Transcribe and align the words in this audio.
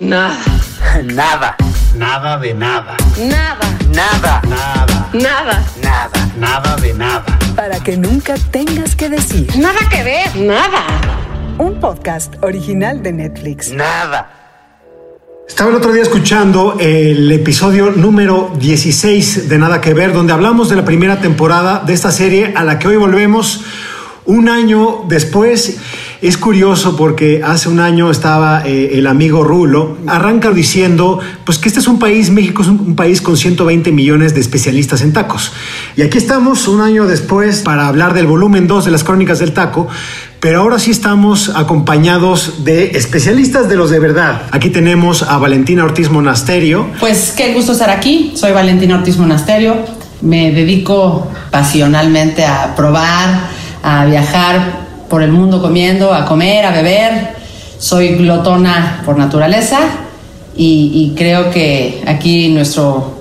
Nada. 0.00 0.38
Nada. 1.04 1.56
Nada 1.94 2.38
de 2.38 2.54
nada. 2.54 2.96
Nada. 3.18 3.78
Nada. 3.94 4.40
Nada. 4.48 5.10
Nada. 5.12 5.64
Nada. 5.82 6.32
Nada 6.38 6.76
de 6.76 6.94
nada. 6.94 7.38
Para 7.54 7.78
que 7.80 7.98
nunca 7.98 8.34
tengas 8.50 8.96
que 8.96 9.10
decir. 9.10 9.46
Nada 9.58 9.78
que 9.90 10.02
ver. 10.02 10.34
Nada. 10.36 10.86
Un 11.58 11.78
podcast 11.80 12.32
original 12.42 13.02
de 13.02 13.12
Netflix. 13.12 13.72
Nada. 13.72 14.30
Estaba 15.46 15.68
el 15.68 15.76
otro 15.76 15.92
día 15.92 16.02
escuchando 16.02 16.78
el 16.80 17.30
episodio 17.30 17.90
número 17.90 18.54
16 18.58 19.50
de 19.50 19.58
Nada 19.58 19.82
que 19.82 19.92
Ver, 19.92 20.14
donde 20.14 20.32
hablamos 20.32 20.70
de 20.70 20.76
la 20.76 20.84
primera 20.86 21.20
temporada 21.20 21.82
de 21.84 21.92
esta 21.92 22.10
serie 22.10 22.54
a 22.56 22.64
la 22.64 22.78
que 22.78 22.88
hoy 22.88 22.96
volvemos 22.96 23.66
un 24.24 24.48
año 24.48 25.02
después. 25.08 25.78
Es 26.22 26.36
curioso 26.36 26.98
porque 26.98 27.40
hace 27.42 27.70
un 27.70 27.80
año 27.80 28.10
estaba 28.10 28.62
eh, 28.66 28.98
el 28.98 29.06
amigo 29.06 29.42
Rulo, 29.42 29.96
arranca 30.06 30.50
diciendo 30.50 31.18
pues 31.44 31.56
que 31.56 31.68
este 31.68 31.80
es 31.80 31.88
un 31.88 31.98
país, 31.98 32.30
México 32.30 32.60
es 32.60 32.68
un, 32.68 32.78
un 32.78 32.94
país 32.94 33.22
con 33.22 33.38
120 33.38 33.90
millones 33.90 34.34
de 34.34 34.40
especialistas 34.40 35.00
en 35.00 35.14
tacos. 35.14 35.52
Y 35.96 36.02
aquí 36.02 36.18
estamos 36.18 36.68
un 36.68 36.82
año 36.82 37.06
después 37.06 37.62
para 37.62 37.88
hablar 37.88 38.12
del 38.12 38.26
volumen 38.26 38.66
2 38.66 38.84
de 38.84 38.90
las 38.90 39.02
crónicas 39.02 39.38
del 39.38 39.54
taco, 39.54 39.88
pero 40.40 40.60
ahora 40.60 40.78
sí 40.78 40.90
estamos 40.90 41.52
acompañados 41.56 42.64
de 42.64 42.90
especialistas 42.98 43.70
de 43.70 43.76
los 43.76 43.88
de 43.88 43.98
verdad. 43.98 44.42
Aquí 44.50 44.68
tenemos 44.68 45.22
a 45.22 45.38
Valentina 45.38 45.84
Ortiz 45.84 46.10
Monasterio. 46.10 46.86
Pues 47.00 47.32
qué 47.34 47.54
gusto 47.54 47.72
estar 47.72 47.88
aquí. 47.88 48.32
Soy 48.34 48.52
Valentina 48.52 48.96
Ortiz 48.96 49.16
Monasterio. 49.16 49.74
Me 50.20 50.52
dedico 50.52 51.30
pasionalmente 51.50 52.44
a 52.44 52.76
probar, 52.76 53.48
a 53.82 54.04
viajar 54.04 54.89
por 55.10 55.22
el 55.22 55.32
mundo 55.32 55.60
comiendo, 55.60 56.14
a 56.14 56.24
comer, 56.24 56.64
a 56.64 56.70
beber. 56.70 57.34
Soy 57.78 58.14
glotona 58.14 59.02
por 59.04 59.18
naturaleza 59.18 59.80
y, 60.56 61.14
creo 61.16 61.50
que 61.50 62.02
aquí 62.06 62.48
nuestro 62.48 63.14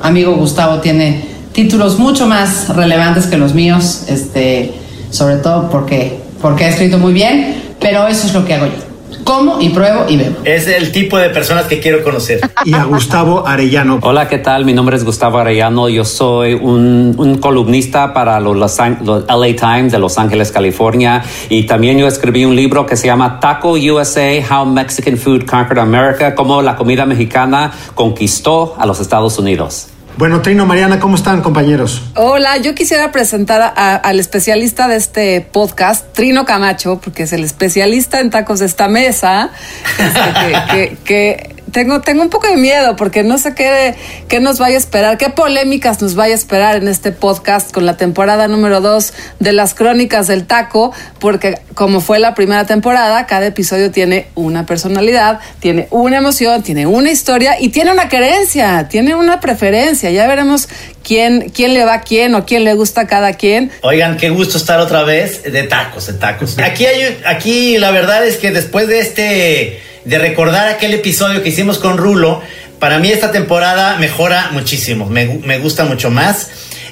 amigo 0.00 0.34
Gustavo 0.34 0.78
tiene 0.78 1.24
títulos 1.52 1.98
mucho 1.98 2.26
más 2.26 2.68
relevantes 2.68 3.26
que 3.26 3.36
los 3.36 3.54
míos, 3.54 4.04
este, 4.08 4.72
sobre 5.10 5.36
todo 5.36 5.68
porque, 5.70 6.20
porque 6.40 6.64
ha 6.64 6.68
escrito 6.68 6.98
muy 6.98 7.12
bien, 7.12 7.74
pero 7.80 8.06
eso 8.06 8.26
es 8.26 8.34
lo 8.34 8.44
que 8.44 8.54
hago 8.54 8.66
yo. 8.66 8.93
Como 9.24 9.60
y 9.60 9.70
pruebo 9.70 10.04
y 10.08 10.16
bebo. 10.16 10.36
Es 10.44 10.66
el 10.66 10.92
tipo 10.92 11.16
de 11.16 11.30
personas 11.30 11.66
que 11.66 11.80
quiero 11.80 12.04
conocer. 12.04 12.40
Y 12.64 12.74
a 12.74 12.84
Gustavo 12.84 13.46
Arellano. 13.46 13.98
Hola, 14.02 14.28
¿qué 14.28 14.38
tal? 14.38 14.64
Mi 14.64 14.72
nombre 14.72 14.96
es 14.96 15.04
Gustavo 15.04 15.38
Arellano. 15.38 15.88
Yo 15.88 16.04
soy 16.04 16.54
un, 16.54 17.14
un 17.16 17.38
columnista 17.38 18.12
para 18.12 18.38
los, 18.40 18.56
los, 18.56 18.78
los, 19.02 19.24
LA 19.26 19.56
Times 19.56 19.92
de 19.92 19.98
Los 19.98 20.18
Ángeles, 20.18 20.52
California. 20.52 21.22
Y 21.48 21.64
también 21.64 21.98
yo 21.98 22.06
escribí 22.06 22.44
un 22.44 22.54
libro 22.54 22.84
que 22.84 22.96
se 22.96 23.06
llama 23.06 23.40
Taco 23.40 23.72
USA, 23.72 24.44
How 24.50 24.66
Mexican 24.66 25.16
Food 25.16 25.46
Conquered 25.46 25.78
America, 25.78 26.34
cómo 26.34 26.60
la 26.60 26.76
comida 26.76 27.06
mexicana 27.06 27.72
conquistó 27.94 28.74
a 28.78 28.86
los 28.86 29.00
Estados 29.00 29.38
Unidos. 29.38 29.93
Bueno, 30.16 30.42
Trino, 30.42 30.64
Mariana, 30.64 31.00
¿cómo 31.00 31.16
están, 31.16 31.42
compañeros? 31.42 32.02
Hola, 32.14 32.56
yo 32.58 32.74
quisiera 32.74 33.10
presentar 33.10 33.60
a, 33.60 33.96
al 33.96 34.20
especialista 34.20 34.86
de 34.86 34.96
este 34.96 35.40
podcast, 35.40 36.12
Trino 36.12 36.44
Camacho, 36.44 37.00
porque 37.02 37.24
es 37.24 37.32
el 37.32 37.42
especialista 37.42 38.20
en 38.20 38.30
tacos 38.30 38.60
de 38.60 38.66
esta 38.66 38.86
mesa, 38.86 39.50
este, 39.98 40.20
que, 40.40 40.58
que, 40.70 40.96
que 41.04 41.53
tengo, 41.74 42.00
tengo 42.00 42.22
un 42.22 42.30
poco 42.30 42.46
de 42.46 42.56
miedo 42.56 42.94
porque 42.94 43.24
no 43.24 43.36
sé 43.36 43.52
qué, 43.54 43.96
qué 44.28 44.38
nos 44.38 44.60
vaya 44.60 44.76
a 44.76 44.78
esperar, 44.78 45.18
qué 45.18 45.28
polémicas 45.28 46.00
nos 46.00 46.14
vaya 46.14 46.32
a 46.32 46.36
esperar 46.36 46.76
en 46.76 46.86
este 46.86 47.10
podcast 47.10 47.72
con 47.72 47.84
la 47.84 47.96
temporada 47.96 48.46
número 48.46 48.80
2 48.80 49.12
de 49.40 49.52
las 49.52 49.74
crónicas 49.74 50.28
del 50.28 50.46
taco, 50.46 50.92
porque 51.18 51.58
como 51.74 52.00
fue 52.00 52.20
la 52.20 52.34
primera 52.34 52.64
temporada, 52.64 53.26
cada 53.26 53.46
episodio 53.46 53.90
tiene 53.90 54.28
una 54.36 54.66
personalidad, 54.66 55.40
tiene 55.58 55.88
una 55.90 56.18
emoción, 56.18 56.62
tiene 56.62 56.86
una 56.86 57.10
historia 57.10 57.60
y 57.60 57.70
tiene 57.70 57.90
una 57.90 58.08
querencia, 58.08 58.86
tiene 58.88 59.16
una 59.16 59.40
preferencia. 59.40 60.12
Ya 60.12 60.28
veremos 60.28 60.68
quién, 61.02 61.50
quién 61.50 61.74
le 61.74 61.84
va 61.84 61.94
a 61.94 62.00
quién 62.02 62.36
o 62.36 62.46
quién 62.46 62.62
le 62.62 62.74
gusta 62.74 63.02
a 63.02 63.06
cada 63.08 63.32
quien. 63.32 63.72
Oigan, 63.82 64.16
qué 64.16 64.30
gusto 64.30 64.58
estar 64.58 64.78
otra 64.78 65.02
vez 65.02 65.42
de 65.42 65.64
tacos, 65.64 66.06
de 66.06 66.12
tacos. 66.12 66.56
Aquí, 66.60 66.86
aquí 67.26 67.78
la 67.78 67.90
verdad 67.90 68.24
es 68.24 68.36
que 68.36 68.52
después 68.52 68.86
de 68.86 69.00
este 69.00 69.93
de 70.04 70.18
recordar 70.18 70.68
aquel 70.68 70.94
episodio 70.94 71.42
que 71.42 71.48
hicimos 71.48 71.78
con 71.78 71.98
Rulo, 71.98 72.42
para 72.78 72.98
mí 72.98 73.10
esta 73.10 73.32
temporada 73.32 73.96
mejora 73.96 74.50
muchísimo, 74.52 75.06
me, 75.06 75.26
me 75.44 75.58
gusta 75.58 75.84
mucho 75.84 76.10
más. 76.10 76.50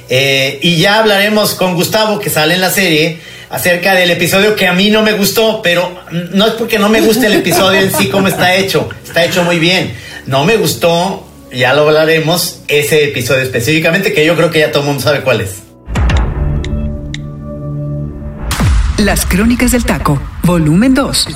Eh, 0.08 0.58
y 0.62 0.76
ya 0.76 0.98
hablaremos 0.98 1.54
con 1.54 1.74
Gustavo, 1.74 2.18
que 2.18 2.30
sale 2.30 2.54
en 2.54 2.60
la 2.60 2.70
serie, 2.70 3.18
acerca 3.50 3.94
del 3.94 4.10
episodio 4.10 4.56
que 4.56 4.66
a 4.66 4.72
mí 4.72 4.90
no 4.90 5.02
me 5.02 5.12
gustó, 5.12 5.60
pero 5.62 6.00
no 6.10 6.46
es 6.46 6.52
porque 6.54 6.78
no 6.78 6.88
me 6.88 7.00
guste 7.00 7.26
el 7.26 7.34
episodio 7.34 7.80
en 7.80 7.92
sí 7.92 8.08
como 8.08 8.28
está 8.28 8.54
hecho, 8.54 8.88
está 9.04 9.24
hecho 9.24 9.44
muy 9.44 9.58
bien. 9.58 9.94
No 10.26 10.44
me 10.44 10.56
gustó, 10.56 11.26
ya 11.52 11.74
lo 11.74 11.82
hablaremos, 11.82 12.60
ese 12.68 13.04
episodio 13.04 13.42
específicamente, 13.42 14.12
que 14.12 14.24
yo 14.24 14.36
creo 14.36 14.50
que 14.50 14.60
ya 14.60 14.70
todo 14.70 14.82
el 14.82 14.88
mundo 14.88 15.02
sabe 15.02 15.20
cuál 15.20 15.42
es. 15.42 15.62
Las 18.98 19.26
Crónicas 19.26 19.72
del 19.72 19.84
Taco, 19.84 20.20
volumen 20.42 20.94
2. 20.94 21.28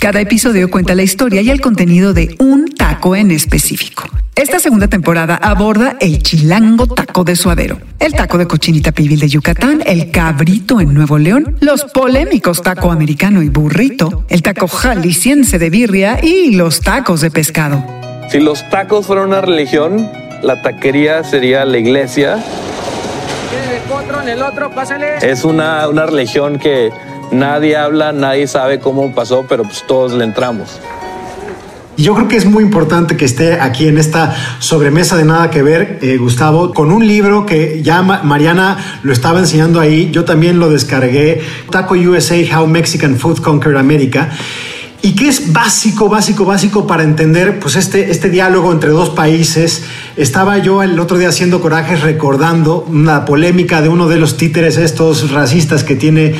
Cada 0.00 0.18
episodio 0.22 0.70
cuenta 0.70 0.94
la 0.94 1.02
historia 1.02 1.42
y 1.42 1.50
el 1.50 1.60
contenido 1.60 2.14
de 2.14 2.34
un 2.38 2.70
taco 2.74 3.14
en 3.14 3.30
específico. 3.30 4.04
Esta 4.34 4.58
segunda 4.58 4.88
temporada 4.88 5.34
aborda 5.34 5.98
el 6.00 6.22
chilango 6.22 6.86
taco 6.86 7.22
de 7.22 7.36
suadero, 7.36 7.78
el 7.98 8.14
taco 8.14 8.38
de 8.38 8.46
cochinita 8.48 8.92
pibil 8.92 9.20
de 9.20 9.28
Yucatán, 9.28 9.82
el 9.84 10.10
cabrito 10.10 10.80
en 10.80 10.94
Nuevo 10.94 11.18
León, 11.18 11.58
los 11.60 11.84
polémicos 11.84 12.62
taco 12.62 12.90
americano 12.90 13.42
y 13.42 13.50
burrito, 13.50 14.24
el 14.30 14.40
taco 14.40 14.68
jalisciense 14.68 15.58
de 15.58 15.68
birria 15.68 16.18
y 16.22 16.52
los 16.52 16.80
tacos 16.80 17.20
de 17.20 17.30
pescado. 17.30 17.84
Si 18.30 18.40
los 18.40 18.66
tacos 18.70 19.06
fueran 19.06 19.26
una 19.28 19.42
religión, 19.42 20.10
la 20.42 20.62
taquería 20.62 21.24
sería 21.24 21.66
la 21.66 21.76
iglesia. 21.76 22.42
Es 25.20 25.44
una, 25.44 25.88
una 25.88 26.06
religión 26.06 26.58
que 26.58 26.90
nadie 27.30 27.76
habla, 27.76 28.12
nadie 28.12 28.46
sabe 28.46 28.80
cómo 28.80 29.14
pasó, 29.14 29.44
pero 29.48 29.64
pues 29.64 29.84
todos 29.86 30.12
le 30.12 30.24
entramos. 30.24 30.80
Y 31.96 32.04
yo 32.04 32.14
creo 32.14 32.28
que 32.28 32.36
es 32.36 32.46
muy 32.46 32.64
importante 32.64 33.16
que 33.16 33.26
esté 33.26 33.60
aquí 33.60 33.86
en 33.86 33.98
esta 33.98 34.34
sobremesa 34.58 35.16
de 35.16 35.24
nada 35.24 35.50
que 35.50 35.62
ver, 35.62 35.98
eh, 36.00 36.16
Gustavo, 36.16 36.72
con 36.72 36.92
un 36.92 37.06
libro 37.06 37.44
que 37.44 37.82
ya 37.82 38.00
Ma 38.00 38.22
Mariana 38.22 39.00
lo 39.02 39.12
estaba 39.12 39.38
enseñando 39.38 39.80
ahí, 39.80 40.10
yo 40.10 40.24
también 40.24 40.58
lo 40.58 40.70
descargué, 40.70 41.42
Taco 41.70 41.94
USA, 41.94 42.36
How 42.56 42.66
Mexican 42.66 43.16
Food 43.16 43.40
Conquered 43.42 43.76
America 43.76 44.30
y 45.02 45.14
que 45.14 45.28
es 45.28 45.52
básico, 45.52 46.08
básico, 46.08 46.44
básico 46.44 46.86
para 46.86 47.02
entender 47.02 47.58
pues 47.58 47.76
este, 47.76 48.10
este 48.10 48.28
diálogo 48.28 48.70
entre 48.70 48.90
dos 48.90 49.10
países. 49.10 49.84
Estaba 50.16 50.58
yo 50.58 50.82
el 50.82 50.98
otro 51.00 51.16
día 51.16 51.30
haciendo 51.30 51.60
corajes 51.60 52.02
recordando 52.02 52.84
una 52.88 53.24
polémica 53.24 53.80
de 53.80 53.88
uno 53.88 54.08
de 54.08 54.18
los 54.18 54.36
títeres 54.36 54.76
estos 54.76 55.30
racistas 55.30 55.84
que 55.84 55.96
tiene 55.96 56.34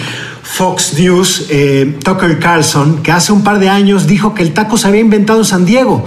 Fox 0.51 0.95
News, 0.99 1.47
eh, 1.49 1.97
Tucker 2.05 2.41
Carlson, 2.41 3.03
que 3.03 3.13
hace 3.13 3.33
un 3.33 3.45
par 3.45 3.61
de 3.61 3.69
años 3.69 4.09
dijo 4.09 4.35
que 4.35 4.43
el 4.43 4.53
taco 4.53 4.77
se 4.77 4.89
había 4.89 5.01
inventado 5.01 5.39
en 5.39 5.45
San 5.45 5.65
Diego. 5.65 6.05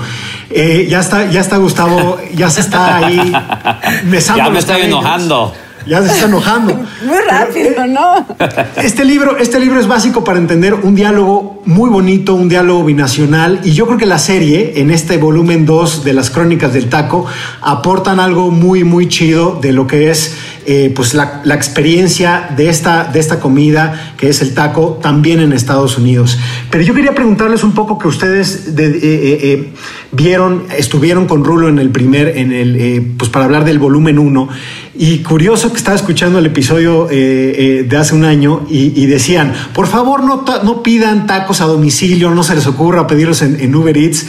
Eh, 0.50 0.86
ya 0.90 1.00
está, 1.00 1.32
ya 1.32 1.40
está 1.40 1.58
Gustavo, 1.58 2.18
ya 2.36 2.50
se 2.50 2.62
está 2.62 2.98
ahí. 2.98 3.34
Ya 4.36 4.50
me 4.50 4.60
estoy 4.60 4.82
enojando. 4.82 5.54
Ya 5.88 6.02
se 6.02 6.12
está 6.12 6.26
enojando. 6.26 6.76
Muy 7.06 7.18
rápido, 7.28 7.88
¿no? 7.88 8.26
Este 8.76 9.06
libro, 9.06 9.38
este 9.38 9.60
libro 9.60 9.80
es 9.80 9.88
básico 9.88 10.24
para 10.24 10.40
entender 10.40 10.74
un 10.74 10.96
diálogo 10.96 11.62
muy 11.66 11.90
bonito, 11.90 12.36
un 12.36 12.50
diálogo 12.50 12.84
binacional. 12.84 13.62
Y 13.64 13.72
yo 13.72 13.86
creo 13.86 13.98
que 13.98 14.06
la 14.06 14.20
serie, 14.20 14.74
en 14.78 14.92
este 14.92 15.18
volumen 15.18 15.66
2 15.66 16.04
de 16.04 16.14
las 16.14 16.30
crónicas 16.30 16.74
del 16.74 16.90
taco, 16.90 17.26
aportan 17.62 18.20
algo 18.20 18.52
muy, 18.52 18.84
muy 18.84 19.08
chido 19.08 19.60
de 19.62 19.72
lo 19.72 19.88
que 19.88 20.10
es 20.10 20.36
eh, 20.66 20.92
pues 20.96 21.14
la, 21.14 21.42
la, 21.44 21.56
experiencia 21.56 22.50
de 22.56 22.70
esta, 22.70 23.06
de 23.06 23.20
esta 23.20 23.40
comida, 23.40 24.14
que 24.18 24.30
es 24.30 24.42
el 24.42 24.54
taco, 24.54 25.00
también 25.02 25.40
en 25.40 25.54
Estados 25.54 25.98
Unidos. 25.98 26.38
Pero 26.70 26.84
yo 26.84 26.94
quería 26.94 27.14
preguntarles 27.14 27.64
un 27.64 27.74
poco 27.74 27.98
que 27.98 28.08
ustedes 28.08 28.76
de, 28.76 28.88
eh, 28.88 29.00
eh, 29.02 29.74
vieron, 30.12 30.64
estuvieron 30.78 31.28
con 31.28 31.44
Rulo 31.44 31.68
en 31.68 31.80
el 31.80 31.90
primer, 31.90 32.38
en 32.38 32.52
el, 32.52 33.14
pues 33.18 33.30
para 33.30 33.46
hablar 33.46 33.66
del 33.66 33.80
volumen 33.80 34.18
1. 34.18 34.50
Y 34.96 35.20
curioso 35.20 35.72
que 35.72 35.78
estaba 35.78 35.96
escuchando 35.96 36.40
el 36.40 36.46
episodio 36.46 37.08
de 37.08 37.98
hace 37.98 38.16
un 38.16 38.26
año 38.26 38.66
y, 38.70 38.94
y 39.02 39.06
decían, 39.08 39.54
por 39.74 39.88
favor 39.88 40.24
no, 40.24 40.46
no, 40.64 40.84
pidan 40.84 41.26
tacos 41.26 41.62
a 41.62 41.66
domicilio, 41.66 42.30
no 42.30 42.44
se 42.44 42.56
les 42.56 42.68
ocurra 42.68 43.08
pedirlos 43.08 43.42
en, 43.42 43.60
en 43.60 43.76
Uber 43.76 43.98
Eats. 43.98 44.26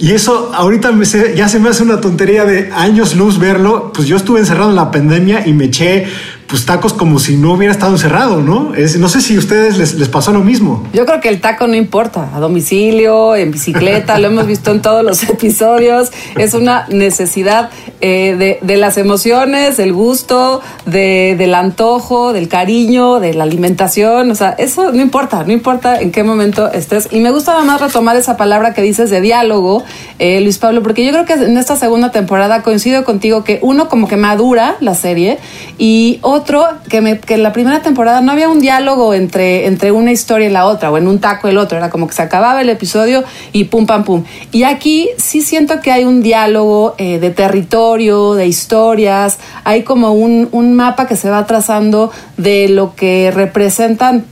Y 0.00 0.12
eso 0.12 0.50
ahorita 0.54 0.92
me 0.92 1.04
se, 1.04 1.36
ya 1.36 1.46
se 1.46 1.58
me 1.58 1.68
hace 1.68 1.82
una 1.82 2.00
tontería 2.00 2.46
de 2.46 2.70
años 2.72 3.14
luz 3.14 3.38
verlo. 3.38 3.92
Pues 3.92 4.08
yo 4.08 4.16
estuve 4.16 4.40
encerrado 4.40 4.70
en 4.70 4.76
la 4.76 4.90
pandemia 4.90 5.46
y 5.46 5.52
me 5.52 5.66
eché 5.66 6.06
pues 6.50 6.66
tacos 6.66 6.92
como 6.92 7.20
si 7.20 7.36
no 7.36 7.52
hubiera 7.52 7.72
estado 7.72 7.92
encerrado, 7.92 8.42
¿no? 8.42 8.74
Es, 8.74 8.98
no 8.98 9.08
sé 9.08 9.20
si 9.20 9.36
a 9.36 9.38
ustedes 9.38 9.78
les, 9.78 9.94
les 9.94 10.08
pasó 10.08 10.32
lo 10.32 10.40
mismo. 10.40 10.84
Yo 10.92 11.06
creo 11.06 11.20
que 11.20 11.28
el 11.28 11.40
taco 11.40 11.68
no 11.68 11.76
importa, 11.76 12.28
a 12.34 12.40
domicilio, 12.40 13.36
en 13.36 13.52
bicicleta, 13.52 14.18
lo 14.18 14.26
hemos 14.28 14.46
visto 14.46 14.72
en 14.72 14.82
todos 14.82 15.04
los 15.04 15.22
episodios, 15.30 16.10
es 16.36 16.54
una 16.54 16.86
necesidad 16.88 17.70
eh, 18.00 18.34
de, 18.36 18.58
de 18.62 18.76
las 18.76 18.98
emociones, 18.98 19.76
del 19.76 19.92
gusto, 19.92 20.60
de, 20.86 21.36
del 21.38 21.54
antojo, 21.54 22.32
del 22.32 22.48
cariño, 22.48 23.20
de 23.20 23.32
la 23.34 23.44
alimentación, 23.44 24.32
o 24.32 24.34
sea, 24.34 24.50
eso 24.50 24.90
no 24.90 25.00
importa, 25.00 25.44
no 25.44 25.52
importa 25.52 26.00
en 26.00 26.10
qué 26.10 26.24
momento 26.24 26.70
estés. 26.72 27.08
Y 27.12 27.20
me 27.20 27.30
gusta 27.30 27.62
más 27.62 27.80
retomar 27.80 28.16
esa 28.16 28.36
palabra 28.36 28.74
que 28.74 28.82
dices 28.82 29.08
de 29.08 29.20
diálogo, 29.20 29.84
eh, 30.18 30.40
Luis 30.40 30.58
Pablo, 30.58 30.82
porque 30.82 31.04
yo 31.04 31.12
creo 31.12 31.26
que 31.26 31.34
en 31.34 31.56
esta 31.56 31.76
segunda 31.76 32.10
temporada 32.10 32.62
coincido 32.62 33.04
contigo 33.04 33.44
que 33.44 33.60
uno 33.62 33.88
como 33.88 34.08
que 34.08 34.16
madura 34.16 34.76
la 34.80 34.96
serie 34.96 35.38
y 35.78 36.18
otro 36.22 36.39
que, 36.88 37.00
me, 37.00 37.18
que 37.18 37.34
en 37.34 37.42
la 37.42 37.52
primera 37.52 37.82
temporada 37.82 38.20
no 38.20 38.32
había 38.32 38.48
un 38.48 38.60
diálogo 38.60 39.14
entre, 39.14 39.66
entre 39.66 39.92
una 39.92 40.12
historia 40.12 40.48
y 40.48 40.50
la 40.50 40.66
otra, 40.66 40.90
o 40.90 40.98
en 40.98 41.06
un 41.06 41.20
taco 41.20 41.48
el 41.48 41.58
otro, 41.58 41.78
era 41.78 41.90
como 41.90 42.06
que 42.06 42.14
se 42.14 42.22
acababa 42.22 42.60
el 42.60 42.68
episodio 42.68 43.24
y 43.52 43.64
pum, 43.64 43.86
pam, 43.86 44.04
pum. 44.04 44.24
Y 44.52 44.64
aquí 44.64 45.08
sí 45.16 45.42
siento 45.42 45.80
que 45.80 45.92
hay 45.92 46.04
un 46.04 46.22
diálogo 46.22 46.94
eh, 46.98 47.18
de 47.18 47.30
territorio, 47.30 48.34
de 48.34 48.46
historias, 48.46 49.38
hay 49.64 49.82
como 49.82 50.12
un, 50.12 50.48
un 50.52 50.74
mapa 50.74 51.06
que 51.06 51.16
se 51.16 51.30
va 51.30 51.46
trazando 51.46 52.10
de 52.36 52.68
lo 52.68 52.94
que 52.94 53.30
representan 53.30 54.24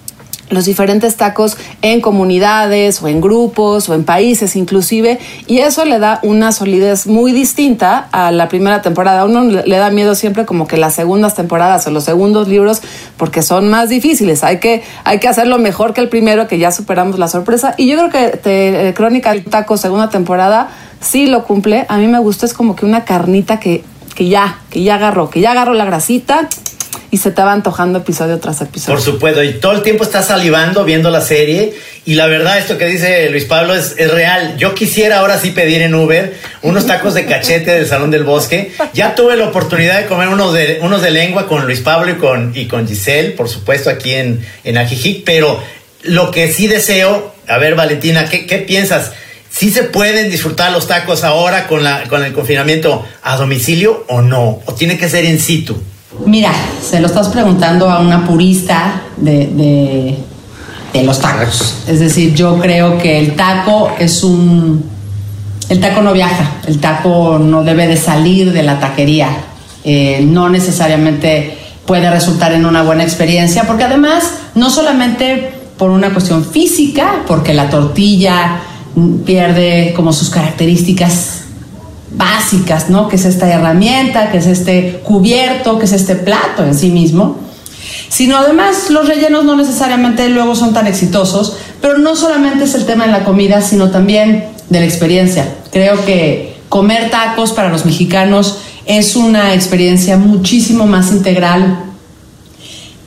los 0.51 0.65
diferentes 0.65 1.17
tacos 1.17 1.57
en 1.83 2.01
comunidades 2.01 3.03
o 3.03 3.09
en 3.09 3.21
grupos 3.21 3.89
o 3.89 3.95
en 3.95 4.05
países 4.05 4.57
inclusive 4.57 5.19
y 5.47 5.59
eso 5.59 5.85
le 5.85 5.99
da 5.99 6.21
una 6.23 6.53
solidez 6.53 7.07
muy 7.07 7.33
distinta 7.33 8.09
a 8.13 8.31
la 8.31 8.49
primera 8.49 8.83
temporada. 8.83 9.23
A 9.23 9.25
uno 9.25 9.45
le 9.45 9.77
da 9.77 9.91
miedo 9.91 10.15
siempre 10.15 10.47
como 10.47 10.67
que 10.67 10.77
las 10.77 10.95
segundas 10.95 11.35
temporadas 11.35 11.87
o 11.87 11.91
los 11.91 12.05
segundos 12.05 12.49
libros 12.49 12.83
porque 13.17 13.43
son 13.43 13.69
más 13.69 13.89
difíciles. 13.89 14.45
Hay 14.45 14.59
que, 14.59 14.83
hay 15.05 15.19
que 15.21 15.29
hacerlo 15.29 15.59
mejor 15.59 15.95
que 15.95 16.01
el 16.01 16.09
primero 16.09 16.49
que 16.49 16.59
ya 16.59 16.73
superamos 16.73 17.19
la 17.19 17.29
sorpresa 17.29 17.75
y 17.77 17.89
yo 17.89 17.97
creo 17.97 18.11
que 18.11 18.37
te, 18.37 18.95
Crónica 18.95 19.33
del 19.33 19.45
Taco 19.45 19.77
segunda 19.77 20.09
temporada 20.09 20.71
sí 21.01 21.27
lo 21.27 21.45
cumple. 21.45 21.87
A 21.89 21.99
mí 21.99 22.07
me 22.07 22.19
gusta 22.19 22.47
es 22.47 22.55
como 22.55 22.77
que 22.77 22.87
una 22.87 23.05
carnita 23.05 23.61
que, 23.61 23.85
que 24.15 24.29
ya, 24.29 24.59
que 24.71 24.83
ya 24.83 24.97
agarró, 24.97 25.31
que 25.31 25.41
ya 25.41 25.53
agarró 25.53 25.75
la 25.75 25.85
grasita 25.85 26.49
y 27.11 27.19
se 27.19 27.31
te 27.31 27.43
va 27.43 27.53
antojando 27.53 28.01
episodio 28.01 28.39
tras 28.39 28.61
episodio. 28.61 28.95
Por 28.95 29.05
supuesto, 29.05 29.43
y 29.43 29.55
todo 29.55 29.73
el 29.73 29.83
tiempo 29.83 30.05
estás 30.05 30.27
salivando 30.27 30.85
viendo 30.85 31.11
la 31.11 31.21
serie. 31.21 31.75
Y 32.05 32.15
la 32.15 32.27
verdad, 32.27 32.59
esto 32.59 32.79
que 32.79 32.87
dice 32.87 33.29
Luis 33.31 33.45
Pablo 33.45 33.75
es, 33.75 33.95
es, 33.99 34.11
real. 34.11 34.57
Yo 34.57 34.75
quisiera 34.75 35.19
ahora 35.19 35.39
sí 35.39 35.51
pedir 35.51 35.83
en 35.83 35.95
Uber 35.95 36.35
unos 36.63 36.87
tacos 36.87 37.15
de 37.15 37.27
cachete 37.27 37.73
del 37.73 37.87
Salón 37.87 38.11
del 38.11 38.25
Bosque. 38.25 38.73
Ya 38.95 39.15
tuve 39.15 39.37
la 39.37 39.49
oportunidad 39.49 40.01
de 40.01 40.07
comer 40.07 40.29
unos 40.29 40.53
de, 40.53 40.79
unos 40.83 41.03
de 41.03 41.11
lengua 41.11 41.47
con 41.47 41.67
Luis 41.67 41.81
Pablo 41.81 42.11
y 42.11 42.15
con, 42.15 42.53
y 42.55 42.67
con 42.67 42.87
Giselle, 42.87 43.31
por 43.31 43.49
supuesto, 43.49 43.91
aquí 43.91 44.15
en, 44.15 44.45
en 44.65 44.79
Ajijic. 44.79 45.25
Pero 45.25 45.63
lo 46.03 46.31
que 46.31 46.53
sí 46.53 46.67
deseo, 46.67 47.35
a 47.47 47.59
ver, 47.59 47.75
Valentina, 47.75 48.29
¿qué, 48.29 48.47
qué 48.47 48.59
piensas? 48.59 49.13
¿Sí 49.51 49.71
se 49.71 49.83
pueden 49.85 50.31
disfrutar 50.31 50.73
los 50.73 50.87
tacos 50.87 51.25
ahora 51.25 51.67
con, 51.67 51.83
la, 51.83 52.05
con 52.05 52.25
el 52.25 52.33
confinamiento 52.33 53.05
a 53.23 53.37
domicilio 53.37 54.05
o 54.09 54.21
no? 54.21 54.61
¿O 54.67 54.75
tiene 54.75 54.99
que 54.99 55.09
ser 55.09 55.25
in 55.25 55.41
situ? 55.41 55.83
Mira, 56.29 56.53
se 56.83 57.01
lo 57.01 57.07
estás 57.07 57.29
preguntando 57.29 57.91
a 57.91 58.01
una 58.01 58.27
purista 58.27 59.01
de, 59.17 60.15
de, 60.93 61.03
los 61.03 61.21
tacos. 61.21 61.77
Es 61.87 62.01
decir, 62.01 62.35
yo 62.35 62.59
creo 62.59 62.99
que 62.99 63.19
el 63.19 63.35
taco 63.35 63.93
es 63.99 64.23
un... 64.23 64.85
El 65.71 65.81
taco 65.81 66.03
no 66.03 66.13
viaja, 66.13 66.57
el 66.67 66.81
taco 66.81 67.39
no 67.39 67.65
debe 67.65 67.87
de 67.87 67.97
salir 67.97 68.53
de 68.53 68.63
la 68.63 68.79
taquería. 68.79 69.29
Eh, 69.85 70.21
no 70.23 70.51
necesariamente 70.51 71.57
puede 71.87 72.11
resultar 72.11 72.53
en 72.53 72.67
una 72.67 72.83
buena 72.83 73.05
experiencia, 73.05 73.67
porque 73.67 73.85
además, 73.85 74.33
no 74.55 74.69
solamente 74.69 75.53
por 75.79 75.89
una 75.91 76.11
cuestión 76.11 76.45
física, 76.45 77.23
porque 77.27 77.55
la 77.55 77.71
tortilla 77.71 78.61
pierde 79.25 79.95
como 79.97 80.13
sus 80.13 80.29
características 80.29 81.45
básicas, 82.11 82.91
¿no? 82.91 83.09
Que 83.09 83.17
es 83.17 83.25
esta 83.25 83.49
herramienta, 83.53 84.31
que 84.31 84.39
es 84.39 84.47
este 84.47 85.01
cubierto, 85.05 85.79
que 85.79 85.85
es 85.85 85.93
este 85.93 86.17
plato 86.17 86.65
en 86.65 86.75
sí 86.75 86.91
mismo. 86.91 87.39
Sino 88.09 88.39
además 88.39 88.91
los 88.91 89.07
rellenos 89.07 89.45
no 89.45 89.57
necesariamente 89.57 90.29
luego 90.29 90.55
son 90.55 90.73
tan 90.73 90.87
exitosos, 90.87 91.57
pero 91.81 91.99
no 91.99 92.17
solamente 92.17 92.65
es 92.65 92.75
el 92.75 92.87
tema 92.87 93.07
de 93.07 93.13
la 93.13 93.25
comida, 93.25 93.61
sino 93.61 93.91
también 93.91 94.47
de 94.71 94.81
la 94.81 94.87
experiencia. 94.87 95.47
Creo 95.71 96.05
que 96.05 96.57
comer 96.69 97.11
tacos 97.11 97.53
para 97.53 97.69
los 97.69 97.85
mexicanos 97.85 98.59
es 98.87 99.17
una 99.17 99.55
experiencia 99.55 100.17
muchísimo 100.17 100.87
más 100.87 101.13
integral, 101.13 101.85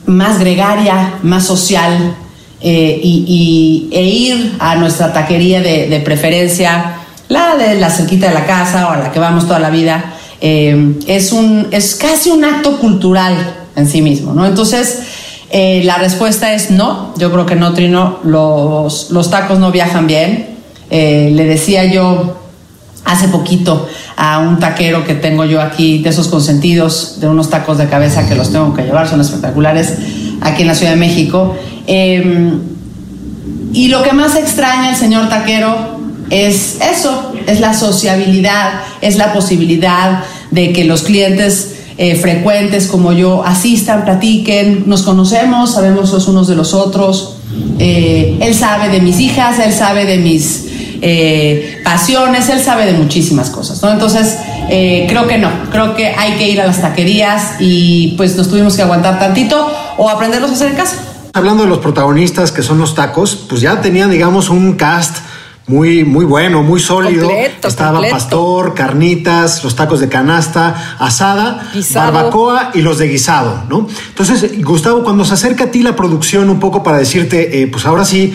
más 0.06 0.38
gregaria, 0.38 1.14
más 1.22 1.44
social, 1.44 2.16
eh, 2.60 3.00
y, 3.02 3.88
e 3.90 4.02
ir 4.04 4.54
a 4.60 4.76
nuestra 4.76 5.12
taquería 5.12 5.60
de 5.60 6.00
preferencia 6.04 7.01
la 7.32 7.56
de 7.56 7.80
la 7.80 7.88
cerquita 7.90 8.28
de 8.28 8.34
la 8.34 8.44
casa 8.44 8.88
o 8.88 8.90
a 8.90 8.96
la 8.98 9.10
que 9.10 9.18
vamos 9.18 9.46
toda 9.46 9.58
la 9.58 9.70
vida, 9.70 10.14
eh, 10.40 10.96
es, 11.06 11.32
un, 11.32 11.68
es 11.70 11.94
casi 11.94 12.30
un 12.30 12.44
acto 12.44 12.78
cultural 12.78 13.34
en 13.74 13.88
sí 13.88 14.02
mismo, 14.02 14.34
¿no? 14.34 14.44
Entonces, 14.44 15.02
eh, 15.50 15.82
la 15.84 15.96
respuesta 15.96 16.52
es 16.52 16.70
no, 16.70 17.14
yo 17.16 17.32
creo 17.32 17.46
que 17.46 17.56
no, 17.56 17.72
Trino, 17.72 18.18
los, 18.22 19.10
los 19.10 19.30
tacos 19.30 19.58
no 19.58 19.72
viajan 19.72 20.06
bien. 20.06 20.50
Eh, 20.90 21.32
le 21.34 21.46
decía 21.46 21.86
yo 21.86 22.36
hace 23.06 23.28
poquito 23.28 23.88
a 24.16 24.38
un 24.40 24.58
taquero 24.58 25.04
que 25.04 25.14
tengo 25.14 25.46
yo 25.46 25.62
aquí, 25.62 26.02
de 26.02 26.10
esos 26.10 26.28
consentidos, 26.28 27.18
de 27.20 27.28
unos 27.28 27.48
tacos 27.48 27.78
de 27.78 27.88
cabeza 27.88 28.28
que 28.28 28.34
los 28.34 28.52
tengo 28.52 28.74
que 28.74 28.82
llevar, 28.82 29.08
son 29.08 29.22
espectaculares, 29.22 29.94
aquí 30.42 30.62
en 30.62 30.68
la 30.68 30.74
Ciudad 30.74 30.92
de 30.92 30.98
México. 30.98 31.56
y 33.72 33.88
lo 33.88 34.02
que 34.02 34.12
más 34.12 34.36
extraña 34.36 34.90
el 34.90 34.96
señor 34.96 35.30
taquero 35.30 36.01
es 36.30 36.78
eso, 36.80 37.32
es 37.46 37.60
la 37.60 37.74
sociabilidad, 37.74 38.80
es 39.00 39.16
la 39.16 39.32
posibilidad 39.32 40.24
de 40.50 40.72
que 40.72 40.84
los 40.84 41.02
clientes 41.02 41.76
eh, 41.98 42.16
frecuentes 42.16 42.86
como 42.86 43.12
yo 43.12 43.44
asistan, 43.44 44.04
platiquen, 44.04 44.84
nos 44.86 45.02
conocemos, 45.02 45.74
sabemos 45.74 46.12
los 46.12 46.26
unos 46.26 46.48
de 46.48 46.56
los 46.56 46.72
otros. 46.72 47.36
Eh, 47.78 48.38
él 48.40 48.54
sabe 48.54 48.88
de 48.88 49.00
mis 49.00 49.20
hijas, 49.20 49.58
él 49.58 49.72
sabe 49.72 50.06
de 50.06 50.16
mis 50.16 50.66
eh, 51.02 51.80
pasiones, 51.84 52.48
él 52.48 52.60
sabe 52.60 52.86
de 52.86 52.94
muchísimas 52.94 53.50
cosas, 53.50 53.82
¿no? 53.82 53.90
Entonces, 53.90 54.38
creo 54.68 55.26
que 55.26 55.36
no, 55.36 55.50
creo 55.70 55.94
que 55.94 56.06
hay 56.06 56.32
que 56.38 56.48
ir 56.48 56.62
a 56.62 56.66
las 56.66 56.80
taquerías 56.80 57.56
y 57.60 58.14
pues 58.16 58.36
nos 58.36 58.48
tuvimos 58.48 58.74
que 58.74 58.82
aguantar 58.82 59.18
tantito 59.18 59.70
o 59.98 60.08
aprenderlos 60.08 60.50
a 60.50 60.54
hacer 60.54 60.68
en 60.68 60.76
casa. 60.76 60.96
Hablando 61.34 61.64
de 61.64 61.68
los 61.68 61.78
protagonistas 61.78 62.52
que 62.52 62.62
son 62.62 62.78
los 62.78 62.94
tacos, 62.94 63.38
pues 63.48 63.60
ya 63.60 63.80
tenían, 63.82 64.10
digamos, 64.10 64.48
un 64.48 64.74
cast 64.74 65.18
muy, 65.66 66.04
muy 66.04 66.24
bueno, 66.24 66.62
muy 66.62 66.80
sólido. 66.80 67.26
Completo, 67.28 67.68
Estaba 67.68 67.92
completo. 67.92 68.14
pastor, 68.16 68.74
carnitas, 68.74 69.62
los 69.62 69.76
tacos 69.76 70.00
de 70.00 70.08
canasta, 70.08 70.96
asada, 70.98 71.70
Guisado. 71.72 72.12
barbacoa 72.12 72.70
y 72.74 72.82
los 72.82 72.98
de 72.98 73.08
guisado, 73.08 73.62
¿no? 73.68 73.86
Entonces, 74.08 74.62
Gustavo, 74.64 75.04
cuando 75.04 75.24
se 75.24 75.34
acerca 75.34 75.64
a 75.64 75.70
ti 75.70 75.82
la 75.82 75.94
producción 75.96 76.50
un 76.50 76.58
poco 76.60 76.82
para 76.82 76.98
decirte, 76.98 77.62
eh, 77.62 77.68
pues 77.68 77.86
ahora 77.86 78.04
sí, 78.04 78.34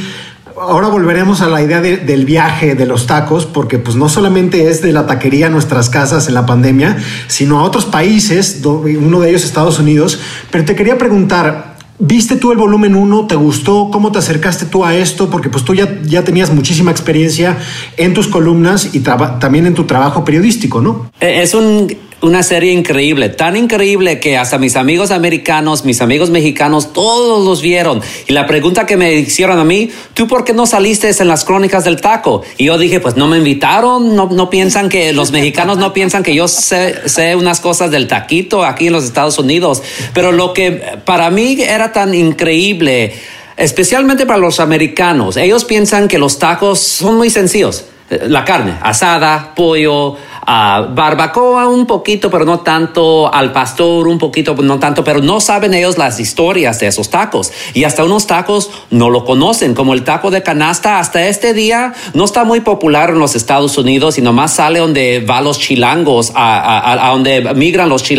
ahora 0.60 0.88
volveremos 0.88 1.42
a 1.42 1.48
la 1.48 1.62
idea 1.62 1.82
de- 1.82 1.98
del 1.98 2.26
viaje 2.26 2.74
de 2.76 2.86
los 2.88 3.06
tacos, 3.06 3.46
porque 3.46 3.78
pues 3.78 3.96
no 3.96 4.10
solamente 4.10 4.70
es 4.70 4.82
de 4.82 4.92
la 4.92 5.06
taquería 5.06 5.48
a 5.48 5.50
nuestras 5.50 5.90
casas 5.90 6.28
en 6.30 6.34
la 6.34 6.46
pandemia, 6.48 6.98
sino 7.28 7.60
a 7.60 7.64
otros 7.64 7.86
países, 7.86 8.62
uno 8.64 9.20
de 9.20 9.30
ellos 9.30 9.44
Estados 9.44 9.78
Unidos. 9.80 10.20
Pero 10.50 10.66
te 10.66 10.76
quería 10.76 10.98
preguntar, 10.98 11.77
¿Viste 12.00 12.36
tú 12.36 12.52
el 12.52 12.60
volumen 12.60 12.94
1? 12.96 13.26
¿Te 13.26 13.36
gustó? 13.36 13.90
¿Cómo 13.92 14.12
te 14.12 14.20
acercaste 14.20 14.66
tú 14.68 14.86
a 14.86 14.96
esto? 14.96 15.32
Porque 15.32 15.50
pues 15.50 15.66
tú 15.66 15.74
ya, 15.74 16.00
ya 16.04 16.24
tenías 16.24 16.54
muchísima 16.54 16.92
experiencia 16.92 17.58
en 17.98 18.14
tus 18.14 18.28
columnas 18.28 18.94
y 18.94 19.00
también 19.00 19.66
en 19.66 19.74
tu 19.74 19.86
trabajo 19.86 20.24
periodístico, 20.24 20.80
¿no? 20.80 21.10
Eh, 21.20 21.42
Es 21.42 21.56
un- 21.56 21.92
una 22.22 22.42
serie 22.42 22.72
increíble, 22.72 23.30
tan 23.30 23.56
increíble 23.56 24.20
que 24.20 24.38
hasta 24.38 24.58
mis 24.58 24.76
amigos 24.76 25.12
americanos, 25.12 25.86
mis 25.86 26.02
amigos 26.02 26.32
mexicanos, 26.32 26.92
todos 26.92 27.46
los 27.46 27.62
vieron. 27.62 28.02
Y 28.28 28.34
la 28.34 28.48
pregunta 28.48 28.88
que 28.88 28.98
me 28.98 29.14
hicieron 29.14 29.60
a 29.60 29.64
mí, 29.64 29.92
¿tú 30.16 30.28
por 30.28 30.44
qué 30.44 30.54
no 30.54 30.66
saliste 30.66 31.12
en 31.20 31.28
las 31.28 31.46
crónicas 31.46 31.84
del 31.84 32.02
taco? 32.02 32.42
Y 32.58 32.66
yo 32.66 32.78
dije, 32.80 33.00
pues 33.00 33.18
no 33.18 33.28
me 33.28 33.38
invitaron, 33.38 34.16
no, 34.16 34.30
no 34.32 34.50
piensan 34.50 34.90
que 34.90 35.14
los 35.14 35.32
mexicanos 35.32 35.78
no 35.78 35.94
piensan 35.94 36.24
que 36.24 36.34
yo 36.34 36.48
sé, 36.48 37.08
sé 37.08 37.36
unas 37.36 37.60
cosas 37.60 37.92
del 37.92 38.08
taquito 38.08 38.66
aquí 38.66 38.88
en 38.88 38.94
los 38.94 39.04
Estados 39.04 39.38
Unidos. 39.38 39.84
Pero 40.14 40.32
lo 40.32 40.54
que 40.54 40.72
para 41.06 41.30
mí 41.30 41.58
era 41.62 41.92
tan 41.92 42.16
increíble, 42.16 43.14
especialmente 43.58 44.26
para 44.26 44.40
los 44.40 44.60
americanos, 44.60 45.38
ellos 45.38 45.66
piensan 45.66 46.08
que 46.08 46.18
los 46.18 46.40
tacos 46.40 46.80
son 46.80 47.16
muy 47.18 47.30
sencillos. 47.30 47.86
La 48.10 48.46
carne, 48.46 48.74
asada, 48.82 49.54
pollo, 49.54 50.16
a 50.50 50.88
barbacoa 50.90 51.68
un 51.68 51.86
poquito, 51.86 52.30
pero 52.30 52.46
no 52.46 52.62
tanto, 52.62 53.32
al 53.34 53.52
pastor 53.52 54.08
un 54.08 54.18
poquito, 54.18 54.56
no 54.56 54.80
tanto, 54.80 55.04
pero 55.04 55.20
no 55.22 55.42
saben 55.42 55.74
ellos 55.74 55.98
las 55.98 56.22
historias 56.22 56.80
de 56.80 56.88
esos 56.88 57.10
tacos. 57.10 57.52
Y 57.74 57.84
hasta 57.84 58.06
unos 58.06 58.28
tacos 58.28 58.72
no 58.90 59.10
lo 59.10 59.26
conocen, 59.26 59.76
como 59.76 59.94
el 59.94 60.06
taco 60.06 60.32
de 60.32 60.44
canasta, 60.44 61.00
hasta 61.00 61.28
este 61.28 61.54
día 61.54 61.94
no 62.14 62.24
está 62.24 62.46
muy 62.46 62.62
popular 62.62 63.10
en 63.10 63.20
los 63.20 63.36
Estados 63.36 63.78
Unidos 63.78 64.18
y 64.18 64.22
nomás 64.22 64.54
sale 64.54 64.80
donde 64.80 65.20
van 65.20 65.44
los 65.44 65.60
chilangos, 65.60 66.32
a, 66.34 67.10
donde 67.12 67.54
migran 67.54 67.90
los, 67.90 68.10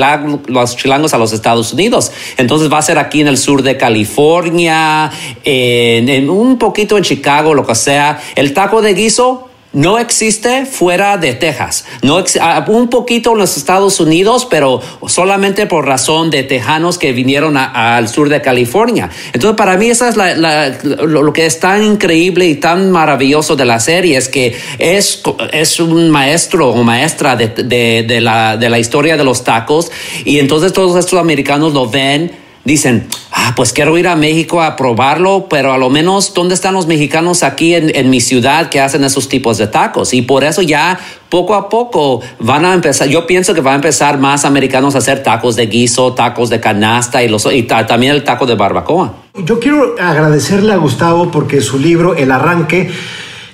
los 0.48 0.76
chilangos 0.76 1.14
a 1.14 1.18
los 1.18 1.32
Estados 1.32 1.72
Unidos. 1.72 2.12
Entonces 2.36 2.70
va 2.70 2.76
a 2.76 2.82
ser 2.82 2.98
aquí 2.98 3.22
en 3.22 3.28
el 3.28 3.38
sur 3.38 3.62
de 3.62 3.78
California, 3.78 5.10
en 5.44 6.28
un 6.28 6.58
poquito 6.58 6.98
en 6.98 7.04
Chicago, 7.04 7.54
lo 7.54 7.66
que 7.66 7.74
sea. 7.74 8.20
El 8.36 8.52
taco 8.52 8.82
de 8.82 8.92
guiso 8.92 9.47
no 9.72 9.98
existe 9.98 10.64
fuera 10.64 11.18
de 11.18 11.34
Texas. 11.34 11.84
No 12.02 12.24
un 12.68 12.88
poquito 12.88 13.32
en 13.32 13.38
los 13.38 13.56
Estados 13.56 14.00
Unidos, 14.00 14.46
pero 14.48 14.80
solamente 15.06 15.66
por 15.66 15.86
razón 15.86 16.30
de 16.30 16.42
tejanos 16.42 16.96
que 16.96 17.12
vinieron 17.12 17.56
al 17.56 18.08
sur 18.08 18.28
de 18.28 18.40
California. 18.40 19.10
Entonces, 19.32 19.56
para 19.56 19.76
mí, 19.76 19.90
eso 19.90 20.08
es 20.08 20.16
lo, 20.16 21.32
que 21.32 21.46
es 21.46 21.60
tan 21.60 21.84
increíble 21.84 22.46
y 22.46 22.54
tan 22.54 22.90
maravilloso 22.90 23.56
de 23.56 23.66
la 23.66 23.78
serie, 23.78 24.16
es 24.16 24.28
que 24.28 24.56
es, 24.78 25.22
es 25.52 25.80
un 25.80 26.10
maestro 26.10 26.70
o 26.70 26.82
maestra 26.82 27.36
de, 27.36 27.48
de, 27.48 28.20
la, 28.20 28.56
de 28.56 28.70
la 28.70 28.78
historia 28.78 29.16
de 29.16 29.24
los 29.24 29.44
tacos. 29.44 29.90
Y 30.24 30.38
entonces 30.38 30.72
todos 30.72 30.98
estos 30.98 31.20
americanos 31.20 31.74
lo 31.74 31.88
ven 31.88 32.32
dicen, 32.64 33.08
ah, 33.48 33.54
pues 33.54 33.72
quiero 33.72 33.96
ir 33.98 34.08
a 34.08 34.16
México 34.16 34.62
a 34.62 34.76
probarlo, 34.76 35.46
pero 35.48 35.72
a 35.72 35.78
lo 35.78 35.90
menos, 35.90 36.34
¿dónde 36.34 36.54
están 36.54 36.74
los 36.74 36.86
mexicanos 36.86 37.42
aquí 37.42 37.74
en, 37.74 38.10
mi 38.10 38.20
ciudad 38.20 38.68
que 38.68 38.80
hacen 38.80 39.04
esos 39.04 39.28
tipos 39.28 39.58
de 39.58 39.66
tacos? 39.66 40.12
Y 40.14 40.22
por 40.22 40.44
eso 40.44 40.62
ya 40.62 40.98
poco 41.28 41.54
a 41.54 41.68
poco 41.68 42.20
van 42.38 42.64
a 42.64 42.74
empezar, 42.74 43.08
yo 43.08 43.26
pienso 43.26 43.54
que 43.54 43.60
van 43.60 43.74
a 43.74 43.76
empezar 43.76 44.18
más 44.18 44.44
americanos 44.44 44.94
a 44.94 44.98
hacer 44.98 45.22
tacos 45.22 45.56
de 45.56 45.66
guiso, 45.66 46.14
tacos 46.14 46.50
de 46.50 46.60
canasta 46.60 47.22
y, 47.22 47.28
los, 47.28 47.46
y 47.52 47.62
también 47.62 48.12
el 48.12 48.24
taco 48.24 48.46
de 48.46 48.54
barbacoa. 48.54 49.14
Yo 49.44 49.60
quiero 49.60 49.94
agradecerle 50.00 50.72
a 50.72 50.76
Gustavo 50.76 51.30
porque 51.30 51.60
su 51.60 51.78
libro, 51.78 52.16
El 52.16 52.30
Arranque, 52.30 52.90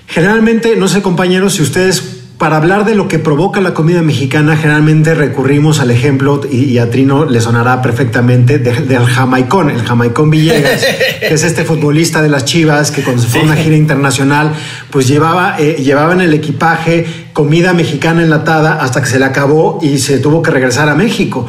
generalmente, 0.06 0.76
no 0.76 0.88
sé 0.88 1.02
compañeros, 1.02 1.54
si 1.54 1.62
ustedes 1.62 2.13
para 2.38 2.56
hablar 2.56 2.84
de 2.84 2.94
lo 2.94 3.06
que 3.06 3.18
provoca 3.18 3.60
la 3.60 3.74
comida 3.74 4.02
mexicana, 4.02 4.56
generalmente 4.56 5.14
recurrimos 5.14 5.78
al 5.78 5.90
ejemplo, 5.90 6.40
y, 6.50 6.78
a 6.78 6.90
Trino 6.90 7.24
le 7.24 7.40
sonará 7.40 7.80
perfectamente, 7.80 8.58
del 8.58 9.06
jamaicón, 9.06 9.70
el 9.70 9.82
jamaicón 9.82 10.30
Villegas, 10.30 10.84
que 11.20 11.32
es 11.32 11.44
este 11.44 11.64
futbolista 11.64 12.22
de 12.22 12.28
las 12.28 12.44
Chivas 12.44 12.90
que 12.90 13.02
cuando 13.02 13.22
se 13.22 13.28
fue 13.28 13.40
a 13.40 13.44
una 13.44 13.56
gira 13.56 13.76
internacional, 13.76 14.52
pues 14.90 15.06
llevaba, 15.06 15.56
eh, 15.60 15.76
llevaba 15.76 16.12
en 16.12 16.22
el 16.22 16.34
equipaje 16.34 17.06
comida 17.32 17.72
mexicana 17.72 18.22
enlatada 18.22 18.80
hasta 18.80 19.00
que 19.00 19.06
se 19.06 19.18
le 19.18 19.26
acabó 19.26 19.78
y 19.80 19.98
se 19.98 20.18
tuvo 20.18 20.42
que 20.42 20.50
regresar 20.50 20.88
a 20.88 20.96
México. 20.96 21.46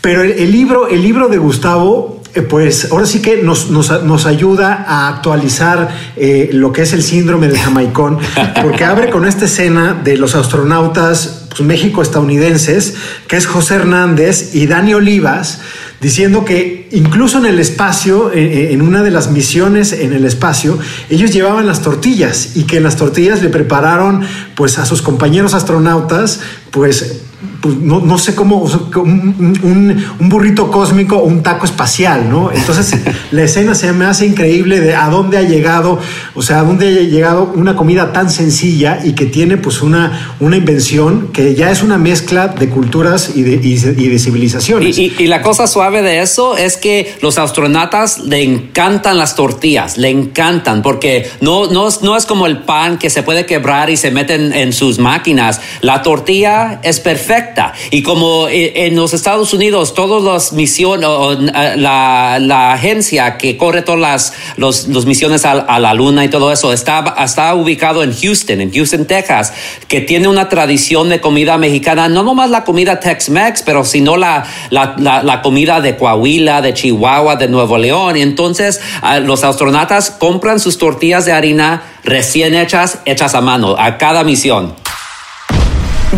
Pero 0.00 0.22
el 0.22 0.50
libro, 0.50 0.88
el 0.88 1.02
libro 1.02 1.28
de 1.28 1.38
Gustavo 1.38 2.21
pues 2.48 2.90
ahora 2.90 3.06
sí 3.06 3.20
que 3.20 3.42
nos, 3.42 3.70
nos, 3.70 4.26
ayuda 4.26 4.84
a 4.88 5.08
actualizar 5.08 5.88
eh, 6.16 6.48
lo 6.52 6.72
que 6.72 6.82
es 6.82 6.92
el 6.94 7.02
síndrome 7.02 7.48
del 7.48 7.58
jamaicón, 7.58 8.18
porque 8.62 8.84
abre 8.84 9.10
con 9.10 9.26
esta 9.26 9.44
escena 9.44 9.92
de 9.92 10.16
los 10.16 10.34
astronautas 10.34 11.44
pues, 11.50 11.60
México-estadounidenses, 11.60 12.94
que 13.28 13.36
es 13.36 13.46
José 13.46 13.74
Hernández 13.74 14.54
y 14.54 14.66
Dani 14.66 14.94
Olivas, 14.94 15.60
diciendo 16.00 16.44
que 16.44 16.88
incluso 16.92 17.38
en 17.38 17.46
el 17.46 17.58
espacio, 17.58 18.32
en 18.32 18.80
una 18.80 19.02
de 19.02 19.10
las 19.10 19.30
misiones 19.30 19.92
en 19.92 20.12
el 20.12 20.24
espacio, 20.24 20.78
ellos 21.10 21.32
llevaban 21.32 21.66
las 21.66 21.82
tortillas 21.82 22.56
y 22.56 22.64
que 22.64 22.78
en 22.78 22.82
las 22.84 22.96
tortillas 22.96 23.42
le 23.42 23.50
prepararon 23.50 24.22
pues 24.54 24.78
a 24.78 24.86
sus 24.86 25.02
compañeros 25.02 25.54
astronautas 25.54 26.40
pues 26.70 27.20
pues 27.62 27.76
no, 27.76 28.00
no, 28.00 28.18
sé 28.18 28.34
cómo, 28.34 28.68
un, 28.96 30.04
un, 30.18 30.28
burrito 30.28 30.68
cósmico 30.68 31.18
o 31.18 31.24
un 31.24 31.44
taco 31.44 31.64
espacial, 31.64 32.28
¿no? 32.28 32.50
Entonces 32.52 32.98
la 33.30 33.44
escena 33.44 33.76
se 33.76 33.92
me 33.92 34.04
hace 34.04 34.26
increíble 34.26 34.80
de 34.80 34.96
a 34.96 35.08
dónde 35.08 35.38
ha 35.38 35.42
llegado, 35.42 36.00
o 36.34 36.42
sea, 36.42 36.58
a 36.58 36.62
dónde 36.64 36.88
ha 36.88 37.02
llegado 37.02 37.52
una 37.54 37.76
comida 37.76 38.12
tan 38.12 38.30
sencilla 38.30 38.98
y 39.04 39.12
que 39.12 39.26
tiene 39.26 39.58
pues 39.58 39.80
una, 39.80 40.34
una 40.40 40.56
invención 40.56 41.28
que 41.32 41.54
ya 41.54 41.70
es 41.70 41.84
una 41.84 41.98
mezcla 41.98 42.48
de 42.48 42.68
culturas 42.68 43.30
y 43.36 43.42
de, 43.42 43.60
y 43.62 44.08
de 44.08 44.18
civilizaciones. 44.18 44.98
Y, 44.98 45.14
y, 45.16 45.28
la 45.28 45.40
cosa 45.40 45.68
suave 45.68 46.02
de 46.02 46.20
eso 46.20 46.56
es 46.56 46.76
que 46.76 47.14
los 47.22 47.38
astronautas 47.38 48.18
le 48.18 48.42
encantan 48.42 49.18
las 49.18 49.36
tortillas, 49.36 49.98
le 49.98 50.10
encantan, 50.10 50.82
porque 50.82 51.30
no, 51.40 51.68
no, 51.68 51.88
no 52.02 52.16
es 52.16 52.26
como 52.26 52.46
el 52.46 52.58
pan 52.58 52.98
que 52.98 53.08
se 53.08 53.22
puede 53.22 53.46
quebrar 53.46 53.88
y 53.88 53.96
se 53.96 54.10
meten 54.10 54.52
en 54.52 54.72
sus 54.72 54.98
máquinas. 54.98 55.60
La 55.80 56.02
tortilla 56.02 56.80
es 56.82 56.98
perfecta 56.98 57.51
y 57.90 58.02
como 58.02 58.48
eh, 58.48 58.86
en 58.86 58.96
los 58.96 59.14
Estados 59.14 59.52
Unidos, 59.52 59.94
todas 59.94 60.22
las 60.22 60.52
misiones, 60.52 61.08
eh, 61.54 61.74
la, 61.76 62.38
la, 62.40 62.72
agencia 62.72 63.36
que 63.36 63.56
corre 63.56 63.82
todas 63.82 64.00
las 64.00 64.32
los, 64.56 65.06
misiones 65.06 65.44
a, 65.44 65.78
la 65.78 65.94
luna 65.94 66.24
y 66.24 66.28
todo 66.28 66.52
eso, 66.52 66.72
está, 66.72 67.14
está 67.22 67.54
ubicado 67.54 68.02
en 68.02 68.14
Houston, 68.14 68.60
en 68.60 68.72
Houston, 68.72 69.06
Texas, 69.06 69.52
que 69.88 70.00
tiene 70.00 70.28
una 70.28 70.48
tradición 70.48 71.08
de 71.08 71.20
comida 71.20 71.58
mexicana, 71.58 72.08
no 72.08 72.22
nomás 72.22 72.50
la 72.50 72.64
comida 72.64 73.00
Tex-Mex, 73.00 73.62
pero 73.64 73.84
sino 73.84 74.16
la, 74.16 74.44
la, 74.70 74.94
la, 74.96 75.42
comida 75.42 75.80
de 75.80 75.96
Coahuila, 75.96 76.62
de 76.62 76.74
Chihuahua, 76.74 77.36
de 77.36 77.48
Nuevo 77.48 77.78
León. 77.78 78.16
Y 78.16 78.22
entonces 78.22 78.80
los 79.24 79.44
astronautas 79.44 80.10
compran 80.10 80.60
sus 80.60 80.78
tortillas 80.78 81.24
de 81.26 81.32
harina 81.32 81.82
recién 82.04 82.54
hechas, 82.54 83.00
hechas 83.04 83.34
a 83.34 83.40
mano, 83.40 83.76
a 83.78 83.98
cada 83.98 84.24
misión. 84.24 84.74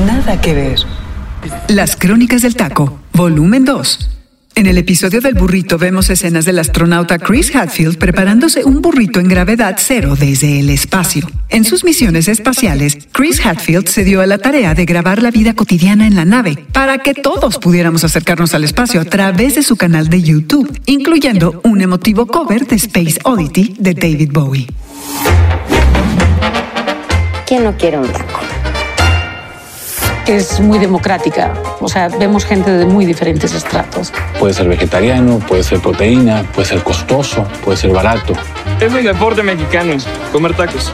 Nada 0.06 0.40
que 0.40 0.54
ver. 0.54 0.93
Las 1.68 1.96
Crónicas 1.96 2.42
del 2.42 2.56
Taco, 2.56 3.00
volumen 3.12 3.64
2. 3.64 4.10
En 4.56 4.66
el 4.66 4.78
episodio 4.78 5.20
del 5.20 5.34
burrito 5.34 5.78
vemos 5.78 6.10
escenas 6.10 6.44
del 6.44 6.60
astronauta 6.60 7.18
Chris 7.18 7.54
Hadfield 7.54 7.98
preparándose 7.98 8.64
un 8.64 8.80
burrito 8.80 9.18
en 9.18 9.26
gravedad 9.26 9.74
cero 9.78 10.14
desde 10.16 10.60
el 10.60 10.70
espacio. 10.70 11.28
En 11.48 11.64
sus 11.64 11.82
misiones 11.82 12.28
espaciales, 12.28 12.98
Chris 13.10 13.44
Hadfield 13.44 13.88
se 13.88 14.04
dio 14.04 14.20
a 14.20 14.26
la 14.26 14.38
tarea 14.38 14.74
de 14.74 14.84
grabar 14.84 15.20
la 15.22 15.32
vida 15.32 15.54
cotidiana 15.54 16.06
en 16.06 16.14
la 16.14 16.24
nave 16.24 16.66
para 16.72 16.98
que 16.98 17.14
todos 17.14 17.58
pudiéramos 17.58 18.04
acercarnos 18.04 18.54
al 18.54 18.62
espacio 18.62 19.00
a 19.00 19.04
través 19.04 19.56
de 19.56 19.64
su 19.64 19.76
canal 19.76 20.08
de 20.08 20.22
YouTube, 20.22 20.80
incluyendo 20.86 21.60
un 21.64 21.80
emotivo 21.80 22.26
cover 22.26 22.66
de 22.66 22.76
Space 22.76 23.18
Oddity 23.24 23.74
de 23.78 23.94
David 23.94 24.30
Bowie. 24.32 24.66
¿Quién 27.46 27.64
no 27.64 27.76
quiere 27.76 27.98
un 27.98 28.06
taco? 28.06 28.33
Es 30.28 30.60
muy 30.60 30.78
democrática. 30.78 31.54
O 31.80 31.88
sea, 31.88 32.08
vemos 32.08 32.44
gente 32.44 32.70
de 32.70 32.86
muy 32.86 33.04
diferentes 33.04 33.52
estratos. 33.52 34.12
Puede 34.38 34.54
ser 34.54 34.68
vegetariano, 34.68 35.38
puede 35.40 35.62
ser 35.62 35.80
proteína, 35.80 36.42
puede 36.54 36.68
ser 36.68 36.82
costoso, 36.82 37.46
puede 37.64 37.76
ser 37.76 37.90
barato. 37.90 38.34
Es 38.80 38.92
el 38.92 39.04
deporte 39.04 39.42
mexicano, 39.42 39.96
comer 40.32 40.54
tacos. 40.54 40.92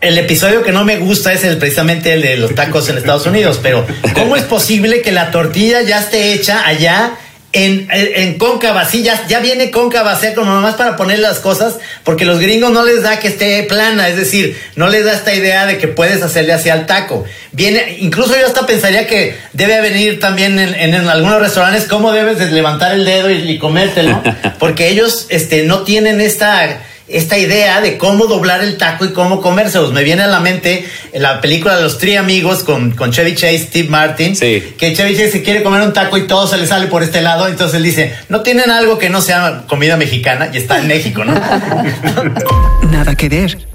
El 0.00 0.18
episodio 0.18 0.62
que 0.62 0.72
no 0.72 0.84
me 0.84 0.98
gusta 0.98 1.32
es 1.32 1.42
el, 1.44 1.56
precisamente 1.58 2.12
el 2.12 2.22
de 2.22 2.36
los 2.36 2.54
tacos 2.54 2.88
en 2.88 2.98
Estados 2.98 3.26
Unidos, 3.26 3.58
pero 3.62 3.86
¿cómo 4.14 4.36
es 4.36 4.42
posible 4.42 5.00
que 5.00 5.10
la 5.10 5.30
tortilla 5.30 5.82
ya 5.82 6.00
esté 6.00 6.34
hecha 6.34 6.66
allá 6.66 7.12
en, 7.56 7.88
en 7.90 8.36
cóncava, 8.36 8.84
sí, 8.84 9.02
ya, 9.02 9.40
viene 9.40 9.70
cóncava, 9.70 10.14
sea 10.16 10.34
como 10.34 10.52
nomás 10.52 10.74
para 10.74 10.94
poner 10.94 11.20
las 11.20 11.38
cosas, 11.38 11.76
porque 12.04 12.26
los 12.26 12.38
gringos 12.38 12.70
no 12.70 12.84
les 12.84 13.02
da 13.02 13.18
que 13.18 13.28
esté 13.28 13.62
plana, 13.62 14.08
es 14.08 14.16
decir, 14.16 14.60
no 14.74 14.88
les 14.88 15.06
da 15.06 15.14
esta 15.14 15.34
idea 15.34 15.64
de 15.64 15.78
que 15.78 15.88
puedes 15.88 16.22
hacerle 16.22 16.52
así 16.52 16.68
al 16.68 16.84
taco. 16.84 17.24
Viene, 17.52 17.96
incluso 18.00 18.38
yo 18.38 18.46
hasta 18.46 18.66
pensaría 18.66 19.06
que 19.06 19.36
debe 19.54 19.80
venir 19.80 20.20
también 20.20 20.58
en, 20.58 20.94
algunos 20.94 21.40
restaurantes 21.40 21.84
cómo 21.84 22.12
debes 22.12 22.38
de 22.38 22.50
levantar 22.50 22.92
el 22.92 23.06
dedo 23.06 23.30
y, 23.30 23.50
y 23.50 23.58
comértelo, 23.58 24.22
porque 24.58 24.88
ellos 24.88 25.26
este, 25.30 25.62
no 25.62 25.82
tienen 25.82 26.20
esta 26.20 26.80
esta 27.08 27.38
idea 27.38 27.80
de 27.80 27.98
cómo 27.98 28.26
doblar 28.26 28.62
el 28.62 28.78
taco 28.78 29.04
y 29.04 29.12
cómo 29.12 29.40
comérselos. 29.40 29.92
Me 29.92 30.02
viene 30.02 30.22
a 30.22 30.26
la 30.26 30.40
mente 30.40 30.84
la 31.14 31.40
película 31.40 31.76
de 31.76 31.82
los 31.82 31.98
tres 31.98 32.18
amigos 32.18 32.64
con, 32.64 32.92
con 32.92 33.12
Chevy 33.12 33.34
Chase, 33.34 33.58
Steve 33.58 33.88
Martin, 33.88 34.36
que 34.36 34.92
Chevy 34.94 35.14
Chase 35.14 35.30
se 35.30 35.42
quiere 35.42 35.62
comer 35.62 35.82
un 35.82 35.92
taco 35.92 36.16
y 36.18 36.26
todo 36.26 36.46
se 36.46 36.56
le 36.56 36.66
sale 36.66 36.86
por 36.88 37.02
este 37.02 37.20
lado, 37.20 37.48
entonces 37.48 37.76
él 37.76 37.84
dice, 37.84 38.14
no 38.28 38.42
tienen 38.42 38.70
algo 38.70 38.98
que 38.98 39.08
no 39.08 39.20
sea 39.20 39.64
comida 39.68 39.96
mexicana 39.96 40.50
y 40.52 40.58
está 40.58 40.80
en 40.80 40.88
México, 40.88 41.24
¿no? 41.24 41.34
Nada 42.90 43.14
que 43.14 43.28
ver. 43.28 43.66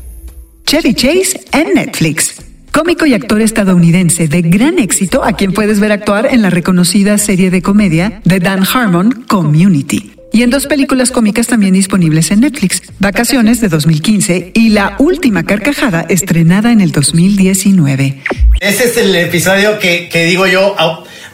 Chevy 0.65 0.93
Chase 0.93 1.41
en 1.53 1.73
Netflix. 1.73 2.35
Cómico 2.71 3.05
y 3.05 3.13
actor 3.13 3.41
estadounidense 3.41 4.29
de 4.29 4.41
gran 4.43 4.79
éxito 4.79 5.25
a 5.25 5.33
quien 5.33 5.51
puedes 5.51 5.81
ver 5.81 5.91
actuar 5.91 6.27
en 6.31 6.41
la 6.41 6.49
reconocida 6.49 7.17
serie 7.17 7.51
de 7.51 7.61
comedia 7.61 8.21
de 8.23 8.39
Dan 8.39 8.63
Harmon, 8.63 9.25
Community 9.27 10.20
y 10.31 10.43
en 10.43 10.49
dos 10.49 10.67
películas 10.67 11.11
cómicas 11.11 11.47
también 11.47 11.73
disponibles 11.73 12.31
en 12.31 12.41
Netflix, 12.41 12.81
Vacaciones 12.99 13.59
de 13.59 13.67
2015 13.67 14.51
y 14.53 14.69
La 14.69 14.95
Última 14.99 15.43
Carcajada, 15.43 16.05
estrenada 16.09 16.71
en 16.71 16.81
el 16.81 16.91
2019. 16.91 18.21
Ese 18.59 18.83
es 18.85 18.97
el 18.97 19.13
episodio 19.15 19.79
que, 19.79 20.09
digo 20.27 20.47
yo, 20.47 20.75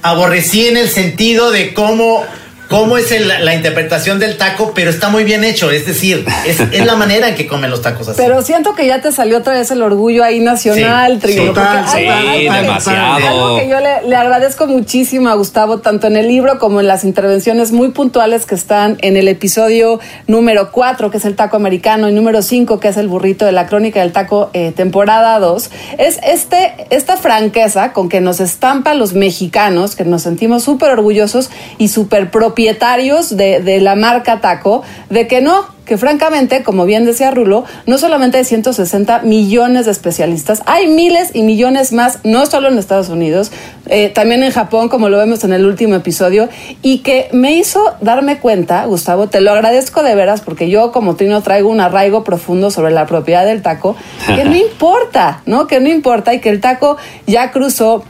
aborrecí 0.02 0.68
en 0.68 0.78
el 0.78 0.90
sentido 0.90 1.52
de 1.52 1.74
cómo 1.74 2.24
cómo 2.70 2.98
es 2.98 3.12
el- 3.12 3.28
la 3.28 3.56
interpretación 3.56 4.20
del 4.20 4.38
taco, 4.38 4.74
pero 4.76 4.90
está 4.90 5.10
muy 5.10 5.24
bien 5.24 5.44
hecho. 5.44 5.72
Es 5.72 5.86
decir, 5.86 6.26
es, 6.46 6.60
es 6.60 6.86
la 6.86 6.96
manera 6.96 7.30
en 7.30 7.36
que 7.36 7.48
comen 7.48 7.70
los 7.70 7.82
tacos 7.82 8.08
así. 8.08 8.18
Pero 8.22 8.42
siento 8.42 8.76
que 8.76 8.86
ya 8.88 9.02
te 9.02 9.12
salió 9.12 9.38
otra 9.38 9.54
vez 9.54 9.72
el 9.72 9.82
orgullo 9.82 10.24
ahí 10.24 10.40
nacional, 10.40 11.20
Sí, 11.24 11.34
sí, 11.34 11.40
algo- 11.40 11.54
que- 11.54 12.50
demasiado. 12.52 13.28
Algo 13.28 13.60
que 13.60 13.70
yo 13.70 13.80
le, 13.80 14.08
le 14.08 14.16
agradezco 14.16 14.68
muchísimo 14.68 15.30
a 15.30 15.34
Gustavo, 15.36 15.80
tanto 15.80 16.08
en 16.08 16.18
el 16.18 16.28
libro 16.28 16.60
como 16.60 16.80
en 16.82 16.88
las 16.88 17.04
intervenciones 17.04 17.72
muy 17.72 17.90
puntuales 17.90 18.46
que 18.46 18.56
están 18.56 18.98
en 19.02 19.18
el 19.18 19.28
episodio 19.28 20.00
número 20.28 20.72
4, 20.72 21.12
que 21.12 21.18
es 21.18 21.26
el 21.26 21.36
taco 21.36 21.56
americano, 21.58 22.10
y 22.10 22.14
número 22.14 22.42
5, 22.42 22.80
que 22.80 22.90
es 22.90 22.98
el 22.98 23.08
burrito 23.08 23.46
de 23.46 23.52
la 23.52 23.66
crónica 23.68 24.02
del 24.02 24.12
taco, 24.12 24.50
eh, 24.54 24.72
temporada 24.76 25.40
2, 25.40 25.70
es 25.98 26.20
este, 26.24 26.88
esta 26.90 27.18
franqueza 27.18 27.94
con 27.94 28.10
que 28.10 28.22
nos 28.22 28.40
estampa 28.40 28.94
los 28.94 29.14
mexicanos, 29.14 29.96
que 29.96 30.04
nos 30.06 30.24
sentimos 30.24 30.64
súper 30.64 30.92
orgullosos 30.92 31.50
y 31.78 31.88
súper 31.90 32.30
propietarios 32.58 33.38
de, 33.38 33.60
de 33.60 33.80
la 33.80 33.94
marca 33.94 34.42
taco, 34.42 34.82
de 35.12 35.28
que 35.28 35.42
no, 35.42 35.68
que 35.86 35.96
francamente, 35.96 36.64
como 36.64 36.86
bien 36.86 37.06
decía 37.06 37.30
Rulo, 37.30 37.66
no 37.86 38.00
solamente 38.00 38.40
hay 38.40 38.46
160 38.46 39.20
millones 39.20 39.86
de 39.86 39.92
especialistas, 39.92 40.64
hay 40.66 40.88
miles 40.88 41.30
y 41.36 41.44
millones 41.44 41.94
más, 41.94 42.18
no 42.24 42.48
solo 42.48 42.70
en 42.70 42.80
Estados 42.80 43.10
Unidos, 43.10 43.52
eh, 43.86 44.10
también 44.10 44.42
en 44.42 44.52
Japón, 44.52 44.90
como 44.90 45.08
lo 45.10 45.20
vemos 45.20 45.44
en 45.44 45.54
el 45.54 45.68
último 45.68 45.94
episodio, 45.94 46.50
y 46.82 47.00
que 47.04 47.30
me 47.32 47.56
hizo 47.56 47.94
darme 48.02 48.40
cuenta, 48.40 48.84
Gustavo, 48.86 49.28
te 49.28 49.40
lo 49.40 49.52
agradezco 49.52 50.02
de 50.02 50.16
veras, 50.16 50.42
porque 50.42 50.68
yo 50.68 50.92
como 50.92 51.16
Trino 51.16 51.44
traigo 51.44 51.70
un 51.70 51.80
arraigo 51.80 52.24
profundo 52.24 52.72
sobre 52.72 52.92
la 52.92 53.06
propiedad 53.06 53.46
del 53.46 53.62
taco, 53.62 53.96
que 54.26 54.46
no 54.46 54.56
importa, 54.68 55.44
¿no? 55.46 55.68
Que 55.68 55.80
no 55.80 55.90
importa 55.90 56.34
y 56.34 56.40
que 56.40 56.50
el 56.50 56.60
taco 56.60 56.98
ya 57.28 57.52
cruzó 57.52 58.04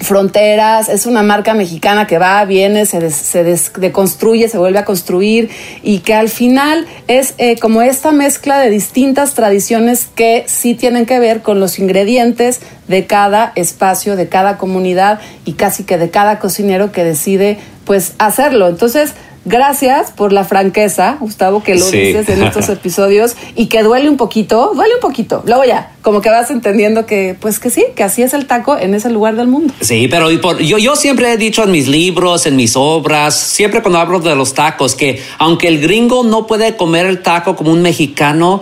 fronteras, 0.00 0.88
es 0.88 1.06
una 1.06 1.22
marca 1.22 1.54
mexicana 1.54 2.06
que 2.06 2.18
va, 2.18 2.44
viene, 2.44 2.86
se, 2.86 3.00
des- 3.00 3.14
se 3.14 3.44
des- 3.44 3.72
deconstruye, 3.76 4.48
se 4.48 4.58
vuelve 4.58 4.78
a 4.78 4.84
construir 4.84 5.50
y 5.82 5.98
que 5.98 6.14
al 6.14 6.28
final 6.28 6.86
es 7.06 7.34
eh, 7.38 7.56
como 7.58 7.82
esta 7.82 8.10
mezcla 8.10 8.58
de 8.58 8.70
distintas 8.70 9.34
tradiciones 9.34 10.08
que 10.14 10.44
sí 10.46 10.74
tienen 10.74 11.06
que 11.06 11.18
ver 11.18 11.42
con 11.42 11.60
los 11.60 11.78
ingredientes 11.78 12.60
de 12.88 13.06
cada 13.06 13.52
espacio, 13.56 14.16
de 14.16 14.28
cada 14.28 14.56
comunidad 14.58 15.20
y 15.44 15.52
casi 15.52 15.84
que 15.84 15.98
de 15.98 16.10
cada 16.10 16.38
cocinero 16.38 16.92
que 16.92 17.04
decide 17.04 17.58
pues 17.84 18.14
hacerlo. 18.18 18.68
Entonces, 18.68 19.12
Gracias 19.46 20.10
por 20.10 20.32
la 20.34 20.44
franqueza, 20.44 21.16
Gustavo, 21.18 21.62
que 21.62 21.74
lo 21.74 21.84
Sí. 21.86 21.98
dices 21.98 22.28
en 22.28 22.42
estos 22.42 22.68
episodios 22.68 23.36
y 23.56 23.66
que 23.66 23.82
duele 23.82 24.10
un 24.10 24.16
poquito, 24.18 24.72
duele 24.74 24.94
un 24.96 25.00
poquito. 25.00 25.42
Luego 25.46 25.64
ya, 25.64 25.92
como 26.02 26.20
que 26.20 26.28
vas 26.28 26.50
entendiendo 26.50 27.06
que, 27.06 27.34
pues 27.40 27.58
que 27.58 27.70
sí, 27.70 27.84
que 27.96 28.02
así 28.04 28.22
es 28.22 28.34
el 28.34 28.46
taco 28.46 28.76
en 28.76 28.94
ese 28.94 29.08
lugar 29.08 29.36
del 29.36 29.48
mundo. 29.48 29.72
Sí, 29.80 30.08
pero 30.08 30.30
yo, 30.30 30.76
yo 30.78 30.94
siempre 30.94 31.32
he 31.32 31.36
dicho 31.38 31.64
en 31.64 31.70
mis 31.70 31.88
libros, 31.88 32.44
en 32.44 32.54
mis 32.56 32.76
obras, 32.76 33.34
siempre 33.34 33.80
cuando 33.80 33.98
hablo 33.98 34.20
de 34.20 34.34
los 34.34 34.52
tacos, 34.52 34.94
que 34.94 35.22
aunque 35.38 35.68
el 35.68 35.80
gringo 35.80 36.22
no 36.22 36.46
puede 36.46 36.76
comer 36.76 37.06
el 37.06 37.22
taco 37.22 37.56
como 37.56 37.72
un 37.72 37.80
mexicano, 37.80 38.60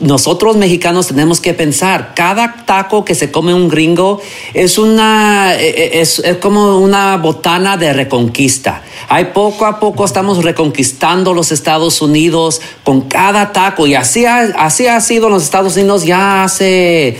nosotros 0.00 0.56
mexicanos 0.56 1.08
tenemos 1.08 1.40
que 1.40 1.52
pensar, 1.52 2.12
cada 2.14 2.64
taco 2.64 3.04
que 3.04 3.14
se 3.16 3.32
come 3.32 3.54
un 3.54 3.68
gringo 3.68 4.20
es 4.54 4.78
una, 4.78 5.56
eh, 5.58 6.00
es, 6.00 6.20
es 6.20 6.36
como 6.36 6.78
una 6.78 7.16
botana 7.16 7.76
de 7.76 7.92
reconquista. 7.92 8.82
Hay 9.08 9.26
poco 9.26 9.66
a 9.66 9.80
poco 9.80 10.04
estamos 10.12 10.44
reconquistando 10.44 11.32
los 11.32 11.52
Estados 11.52 12.02
Unidos 12.02 12.60
con 12.84 13.00
cada 13.00 13.50
taco. 13.50 13.86
Y 13.86 13.94
así 13.94 14.26
ha, 14.26 14.40
así 14.58 14.86
ha 14.86 15.00
sido 15.00 15.28
en 15.28 15.32
los 15.32 15.42
Estados 15.42 15.74
Unidos 15.76 16.04
ya 16.04 16.44
hace 16.44 17.16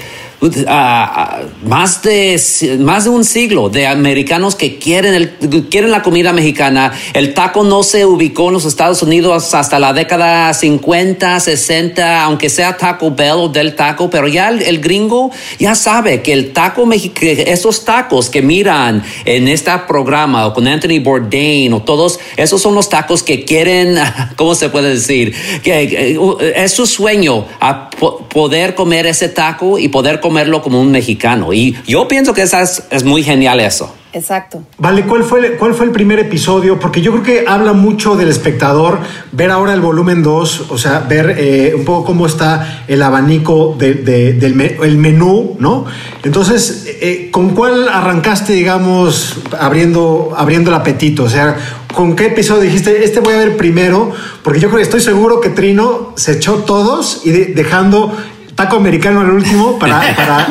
ah, 0.68 1.40
más 1.64 2.02
de 2.02 2.40
más 2.80 3.04
de 3.04 3.10
un 3.10 3.24
siglo 3.24 3.68
de 3.68 3.86
americanos 3.86 4.54
que 4.54 4.78
quieren 4.78 5.14
el, 5.14 5.30
quieren 5.68 5.90
la 5.90 6.02
comida 6.02 6.32
mexicana. 6.32 6.92
El 7.14 7.34
taco 7.34 7.64
no 7.64 7.82
se 7.82 8.06
ubicó 8.06 8.48
en 8.48 8.54
los 8.54 8.64
Estados 8.64 9.02
Unidos 9.02 9.54
hasta 9.54 9.78
la 9.78 9.92
década 9.92 10.52
50, 10.52 11.40
60, 11.40 12.22
aunque 12.22 12.48
sea 12.50 12.76
Taco 12.76 13.10
Bell 13.10 13.32
o 13.32 13.48
del 13.48 13.74
taco, 13.74 14.10
pero 14.10 14.28
ya 14.28 14.48
el, 14.48 14.62
el 14.62 14.80
gringo 14.80 15.30
ya 15.58 15.74
sabe 15.74 16.22
que 16.22 16.32
el 16.32 16.52
taco 16.52 16.88
esos 16.92 17.84
tacos 17.84 18.28
que 18.28 18.42
miran 18.42 19.02
en 19.24 19.48
este 19.48 19.70
programa 19.86 20.46
o 20.46 20.52
con 20.52 20.66
Anthony 20.66 21.00
Bourdain 21.02 21.72
o 21.72 21.82
todos, 21.82 22.18
esos 22.36 22.60
son 22.60 22.74
los 22.74 22.88
tacos 22.88 23.22
que 23.22 23.44
quieren, 23.44 23.96
¿cómo 24.36 24.54
se 24.54 24.68
puede 24.68 24.90
decir? 24.90 25.34
Que, 25.62 26.16
uh, 26.18 26.36
es 26.40 26.72
su 26.72 26.86
sueño 26.86 27.46
a 27.60 27.90
po- 27.90 28.18
poder 28.28 28.74
comer 28.74 29.06
ese 29.06 29.28
taco 29.28 29.78
y 29.78 29.88
poder 29.88 30.20
comerlo 30.32 30.62
como 30.62 30.80
un 30.80 30.90
mexicano. 30.90 31.52
Y 31.52 31.76
yo 31.86 32.08
pienso 32.08 32.32
que 32.32 32.40
esa 32.42 32.62
es, 32.62 32.84
es 32.90 33.04
muy 33.04 33.22
genial 33.22 33.60
eso. 33.60 33.94
Exacto. 34.14 34.62
Vale, 34.78 35.02
¿cuál 35.04 35.24
fue, 35.24 35.40
el, 35.46 35.52
¿cuál 35.56 35.74
fue 35.74 35.86
el 35.86 35.92
primer 35.92 36.18
episodio? 36.18 36.78
Porque 36.80 37.00
yo 37.02 37.12
creo 37.12 37.22
que 37.22 37.44
habla 37.48 37.72
mucho 37.74 38.14
del 38.14 38.28
espectador, 38.28 38.98
ver 39.32 39.50
ahora 39.50 39.72
el 39.74 39.80
volumen 39.80 40.22
2, 40.22 40.66
o 40.70 40.76
sea, 40.78 41.00
ver 41.00 41.34
eh, 41.38 41.72
un 41.74 41.84
poco 41.84 42.04
cómo 42.06 42.26
está 42.26 42.84
el 42.88 43.02
abanico 43.02 43.74
de- 43.78 43.94
de- 43.94 44.32
del 44.34 44.54
me- 44.54 44.76
el 44.82 44.96
menú, 44.98 45.56
¿no? 45.58 45.84
Entonces, 46.24 46.86
eh, 47.00 47.28
¿con 47.30 47.50
cuál 47.50 47.88
arrancaste, 47.88 48.52
digamos, 48.54 49.36
abriendo, 49.58 50.32
abriendo 50.36 50.70
el 50.70 50.76
apetito? 50.76 51.24
O 51.24 51.30
sea, 51.30 51.56
¿con 51.94 52.14
qué 52.14 52.26
episodio 52.26 52.62
dijiste, 52.62 53.04
este 53.04 53.20
voy 53.20 53.32
a 53.34 53.38
ver 53.38 53.56
primero? 53.56 54.12
Porque 54.42 54.60
yo 54.60 54.68
creo 54.68 54.76
que 54.78 54.82
estoy 54.84 55.00
seguro 55.00 55.40
que 55.40 55.48
Trino 55.48 56.12
se 56.16 56.32
echó 56.32 56.56
todos 56.56 57.22
y 57.24 57.30
de- 57.30 57.46
dejando 57.54 58.14
taco 58.54 58.76
americano 58.76 59.20
al 59.20 59.30
último 59.30 59.78
para, 59.78 60.00
para, 60.14 60.46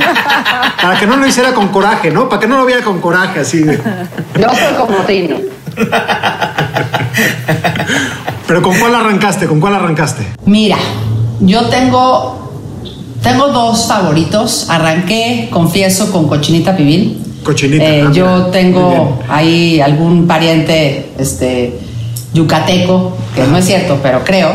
para 0.81 0.99
que 0.99 1.07
no 1.07 1.17
lo 1.17 1.27
hiciera 1.27 1.53
con 1.53 1.69
coraje, 1.69 2.11
¿no? 2.11 2.27
Para 2.29 2.41
que 2.41 2.47
no 2.47 2.57
lo 2.57 2.65
viera 2.65 2.83
con 2.83 2.99
coraje, 2.99 3.41
así 3.41 3.59
de... 3.59 3.77
Yo 4.39 4.49
soy 4.49 4.75
como 4.77 4.97
Trino. 4.99 5.37
Pero 8.47 8.61
¿con 8.61 8.77
cuál 8.77 8.95
arrancaste? 8.95 9.47
¿Con 9.47 9.59
cuál 9.59 9.75
arrancaste? 9.75 10.25
Mira, 10.45 10.77
yo 11.39 11.67
tengo, 11.67 12.51
tengo 13.21 13.47
dos 13.49 13.87
favoritos. 13.87 14.69
Arranqué, 14.69 15.47
confieso, 15.51 16.11
con 16.11 16.27
cochinita 16.27 16.75
pibil. 16.75 17.21
Cochinita. 17.43 17.85
Eh, 17.85 18.03
ah, 18.05 18.11
yo 18.11 18.47
tengo 18.47 19.19
ahí 19.29 19.79
algún 19.79 20.27
pariente 20.27 21.11
este, 21.17 21.79
yucateco, 22.33 23.17
que 23.35 23.47
no 23.47 23.57
es 23.57 23.65
cierto, 23.65 23.99
pero 24.03 24.23
creo. 24.23 24.51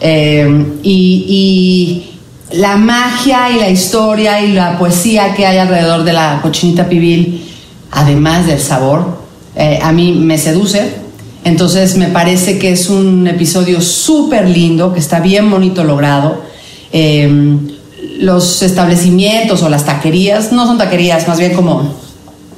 Eh, 0.00 0.78
y, 0.82 1.24
y 1.28 2.15
la 2.52 2.76
magia 2.76 3.50
y 3.50 3.58
la 3.58 3.68
historia 3.68 4.40
y 4.40 4.52
la 4.52 4.78
poesía 4.78 5.34
que 5.34 5.46
hay 5.46 5.58
alrededor 5.58 6.04
de 6.04 6.12
la 6.12 6.40
cochinita 6.42 6.88
pibil, 6.88 7.48
además 7.90 8.46
del 8.46 8.60
sabor, 8.60 9.18
eh, 9.54 9.78
a 9.82 9.92
mí 9.92 10.12
me 10.12 10.38
seduce. 10.38 11.06
Entonces 11.44 11.96
me 11.96 12.08
parece 12.08 12.58
que 12.58 12.72
es 12.72 12.88
un 12.88 13.26
episodio 13.26 13.80
súper 13.80 14.48
lindo, 14.48 14.92
que 14.92 15.00
está 15.00 15.20
bien 15.20 15.50
bonito 15.50 15.84
logrado. 15.84 16.42
Eh, 16.92 17.58
los 18.18 18.62
establecimientos 18.62 19.62
o 19.62 19.68
las 19.68 19.84
taquerías, 19.84 20.52
no 20.52 20.66
son 20.66 20.78
taquerías, 20.78 21.28
más 21.28 21.38
bien 21.38 21.54
como 21.54 21.94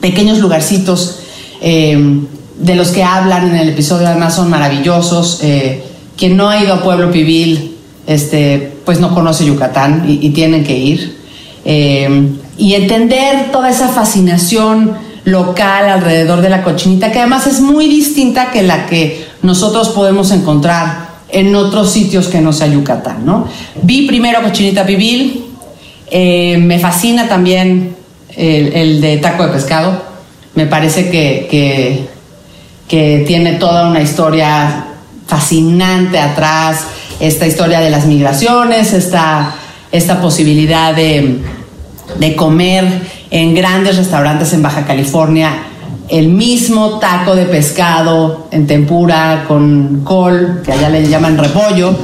pequeños 0.00 0.38
lugarcitos 0.38 1.18
eh, 1.60 2.20
de 2.58 2.74
los 2.74 2.90
que 2.90 3.02
hablan 3.02 3.48
en 3.48 3.56
el 3.56 3.68
episodio, 3.70 4.06
además 4.06 4.34
son 4.34 4.50
maravillosos. 4.50 5.40
Eh, 5.42 5.82
quien 6.16 6.36
no 6.36 6.48
ha 6.48 6.62
ido 6.62 6.74
a 6.74 6.82
Pueblo 6.82 7.10
Pibil, 7.10 7.76
este, 8.06 8.77
pues 8.88 9.00
no 9.00 9.14
conoce 9.14 9.44
Yucatán 9.44 10.06
y, 10.08 10.26
y 10.26 10.30
tienen 10.30 10.64
que 10.64 10.74
ir. 10.74 11.18
Eh, 11.66 12.08
y 12.56 12.72
entender 12.72 13.52
toda 13.52 13.68
esa 13.68 13.88
fascinación 13.88 14.96
local 15.24 15.90
alrededor 15.90 16.40
de 16.40 16.48
la 16.48 16.62
cochinita, 16.62 17.12
que 17.12 17.18
además 17.18 17.46
es 17.46 17.60
muy 17.60 17.86
distinta 17.86 18.50
que 18.50 18.62
la 18.62 18.86
que 18.86 19.26
nosotros 19.42 19.90
podemos 19.90 20.30
encontrar 20.30 21.06
en 21.28 21.54
otros 21.54 21.90
sitios 21.90 22.28
que 22.28 22.40
no 22.40 22.50
sea 22.54 22.68
Yucatán, 22.68 23.26
¿no? 23.26 23.46
Vi 23.82 24.06
primero 24.06 24.42
Cochinita 24.42 24.86
Pibil, 24.86 25.44
eh, 26.10 26.56
me 26.56 26.78
fascina 26.78 27.28
también 27.28 27.94
el, 28.34 29.02
de 29.02 29.18
taco 29.18 29.42
de 29.42 29.52
pescado, 29.52 30.02
me 30.54 30.64
parece 30.64 31.10
que, 31.10 32.08
que 32.88 33.24
tiene 33.26 33.56
toda 33.56 33.90
una 33.90 34.00
historia 34.00 34.86
fascinante 35.26 36.18
atrás, 36.18 36.86
esta 37.20 37.46
historia 37.46 37.80
de 37.80 37.90
las 37.90 38.06
migraciones, 38.06 38.92
esta, 38.92 39.54
esta 39.92 40.20
posibilidad 40.20 40.94
de, 40.94 41.40
de 42.18 42.36
comer 42.36 42.86
en 43.30 43.54
grandes 43.54 43.96
restaurantes 43.96 44.52
en 44.52 44.62
Baja 44.62 44.86
California 44.86 45.68
el 46.08 46.28
mismo 46.28 46.98
taco 46.98 47.34
de 47.34 47.44
pescado 47.44 48.48
en 48.50 48.66
tempura 48.66 49.44
con 49.46 50.02
col, 50.04 50.62
que 50.64 50.72
allá 50.72 50.88
le 50.88 51.06
llaman 51.06 51.36
repollo, 51.36 51.94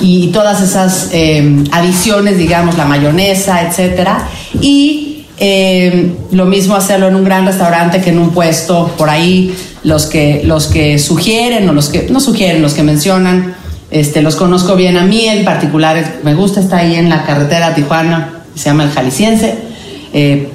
y 0.00 0.28
todas 0.28 0.60
esas 0.60 1.10
eh, 1.12 1.64
adiciones, 1.70 2.36
digamos, 2.36 2.76
la 2.76 2.84
mayonesa, 2.84 3.62
etcétera. 3.62 4.28
Y 4.60 5.26
eh, 5.38 6.16
lo 6.32 6.46
mismo 6.46 6.74
hacerlo 6.74 7.08
en 7.08 7.16
un 7.16 7.24
gran 7.24 7.46
restaurante 7.46 8.00
que 8.00 8.10
en 8.10 8.18
un 8.18 8.30
puesto 8.30 8.92
por 8.98 9.08
ahí, 9.08 9.54
los 9.84 10.06
que, 10.06 10.42
los 10.44 10.66
que 10.66 10.98
sugieren 10.98 11.68
o 11.68 11.72
los 11.72 11.88
que 11.88 12.08
no 12.10 12.20
sugieren, 12.20 12.60
los 12.60 12.74
que 12.74 12.82
mencionan, 12.82 13.54
este, 13.94 14.20
los 14.20 14.36
conozco 14.36 14.76
bien 14.76 14.96
a 14.96 15.04
mí 15.04 15.26
en 15.26 15.44
particular, 15.44 16.18
me 16.22 16.34
gusta, 16.34 16.60
está 16.60 16.78
ahí 16.78 16.96
en 16.96 17.08
la 17.08 17.24
carretera 17.24 17.74
Tijuana, 17.74 18.42
se 18.54 18.64
llama 18.66 18.84
el 18.84 18.90
Jalisciense. 18.90 19.54
Eh, 20.12 20.50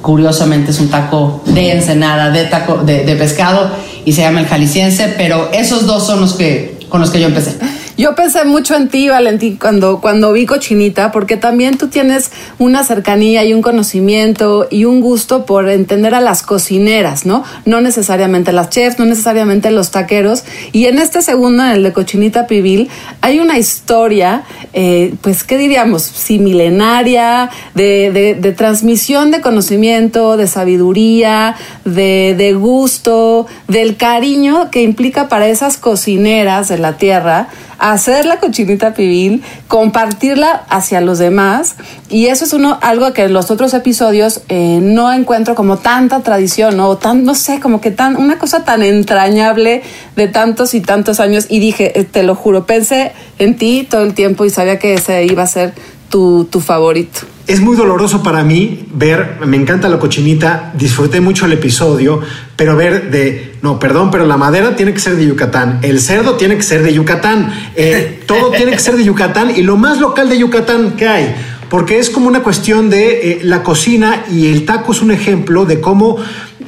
curiosamente 0.00 0.70
es 0.70 0.80
un 0.80 0.88
taco 0.88 1.42
de 1.46 1.72
ensenada, 1.72 2.30
de, 2.30 2.44
taco, 2.44 2.76
de 2.78 3.16
pescado, 3.16 3.70
y 4.04 4.12
se 4.12 4.22
llama 4.22 4.40
El 4.40 4.46
Jalisciense, 4.46 5.14
pero 5.16 5.50
esos 5.52 5.86
dos 5.86 6.06
son 6.06 6.20
los 6.20 6.34
que, 6.34 6.78
con 6.88 7.00
los 7.00 7.10
que 7.10 7.20
yo 7.20 7.26
empecé. 7.26 7.56
Yo 7.96 8.16
pensé 8.16 8.44
mucho 8.44 8.74
en 8.74 8.88
ti, 8.88 9.08
Valentín, 9.08 9.56
cuando, 9.56 10.00
cuando 10.00 10.32
vi 10.32 10.46
Cochinita, 10.46 11.12
porque 11.12 11.36
también 11.36 11.78
tú 11.78 11.86
tienes 11.86 12.32
una 12.58 12.82
cercanía 12.82 13.44
y 13.44 13.54
un 13.54 13.62
conocimiento 13.62 14.66
y 14.68 14.84
un 14.84 15.00
gusto 15.00 15.46
por 15.46 15.68
entender 15.68 16.12
a 16.12 16.20
las 16.20 16.42
cocineras, 16.42 17.24
¿no? 17.24 17.44
No 17.64 17.80
necesariamente 17.80 18.52
las 18.52 18.70
chefs, 18.70 18.98
no 18.98 19.04
necesariamente 19.04 19.70
los 19.70 19.92
taqueros. 19.92 20.42
Y 20.72 20.86
en 20.86 20.98
este 20.98 21.22
segundo, 21.22 21.62
en 21.62 21.70
el 21.70 21.82
de 21.84 21.92
Cochinita 21.92 22.48
Pibil, 22.48 22.88
hay 23.20 23.38
una 23.38 23.58
historia, 23.58 24.42
eh, 24.72 25.14
pues, 25.20 25.44
¿qué 25.44 25.56
diríamos? 25.56 26.02
Similenaria, 26.02 27.48
de, 27.74 28.10
de, 28.10 28.34
de 28.34 28.52
transmisión 28.52 29.30
de 29.30 29.40
conocimiento, 29.40 30.36
de 30.36 30.48
sabiduría, 30.48 31.54
de, 31.84 32.34
de 32.36 32.54
gusto, 32.54 33.46
del 33.68 33.96
cariño 33.96 34.72
que 34.72 34.82
implica 34.82 35.28
para 35.28 35.46
esas 35.46 35.76
cocineras 35.76 36.68
de 36.68 36.78
la 36.78 36.96
tierra 36.96 37.48
hacer 37.92 38.24
la 38.24 38.38
cochinita 38.40 38.94
pibil, 38.94 39.42
compartirla 39.68 40.64
hacia 40.70 41.02
los 41.02 41.18
demás 41.18 41.74
y 42.08 42.28
eso 42.28 42.46
es 42.46 42.54
uno 42.54 42.78
algo 42.80 43.12
que 43.12 43.24
en 43.24 43.34
los 43.34 43.50
otros 43.50 43.74
episodios 43.74 44.40
eh, 44.48 44.78
no 44.80 45.12
encuentro 45.12 45.54
como 45.54 45.76
tanta 45.76 46.20
tradición 46.20 46.80
o 46.80 46.96
tan 46.96 47.24
no 47.24 47.34
sé 47.34 47.60
como 47.60 47.82
que 47.82 47.90
tan 47.90 48.16
una 48.16 48.38
cosa 48.38 48.64
tan 48.64 48.82
entrañable 48.82 49.82
de 50.16 50.28
tantos 50.28 50.72
y 50.72 50.80
tantos 50.80 51.20
años 51.20 51.44
y 51.50 51.60
dije 51.60 51.98
eh, 52.00 52.04
te 52.04 52.22
lo 52.22 52.34
juro 52.34 52.64
pensé 52.64 53.12
en 53.38 53.54
ti 53.54 53.86
todo 53.88 54.02
el 54.02 54.14
tiempo 54.14 54.46
y 54.46 54.50
sabía 54.50 54.78
que 54.78 54.94
ese 54.94 55.26
iba 55.26 55.42
a 55.42 55.46
ser 55.46 55.74
tu, 56.14 56.46
tu 56.48 56.60
favorito. 56.60 57.22
Es 57.48 57.60
muy 57.60 57.76
doloroso 57.76 58.22
para 58.22 58.44
mí 58.44 58.86
ver, 58.94 59.38
me 59.44 59.56
encanta 59.56 59.88
la 59.88 59.98
cochinita, 59.98 60.72
disfruté 60.78 61.20
mucho 61.20 61.44
el 61.46 61.52
episodio, 61.54 62.20
pero 62.54 62.76
ver 62.76 63.10
de, 63.10 63.56
no, 63.62 63.80
perdón, 63.80 64.12
pero 64.12 64.24
la 64.24 64.36
madera 64.36 64.76
tiene 64.76 64.94
que 64.94 65.00
ser 65.00 65.16
de 65.16 65.26
Yucatán, 65.26 65.80
el 65.82 66.00
cerdo 66.00 66.34
tiene 66.34 66.56
que 66.56 66.62
ser 66.62 66.84
de 66.84 66.94
Yucatán, 66.94 67.52
eh, 67.74 68.22
todo 68.26 68.52
tiene 68.52 68.70
que 68.70 68.78
ser 68.78 68.96
de 68.96 69.02
Yucatán 69.02 69.54
y 69.56 69.62
lo 69.62 69.76
más 69.76 69.98
local 69.98 70.28
de 70.28 70.38
Yucatán 70.38 70.92
que 70.92 71.08
hay, 71.08 71.34
porque 71.68 71.98
es 71.98 72.10
como 72.10 72.28
una 72.28 72.44
cuestión 72.44 72.90
de 72.90 73.32
eh, 73.32 73.40
la 73.42 73.64
cocina 73.64 74.24
y 74.30 74.52
el 74.52 74.66
taco 74.66 74.92
es 74.92 75.02
un 75.02 75.10
ejemplo 75.10 75.64
de 75.64 75.80
cómo 75.80 76.18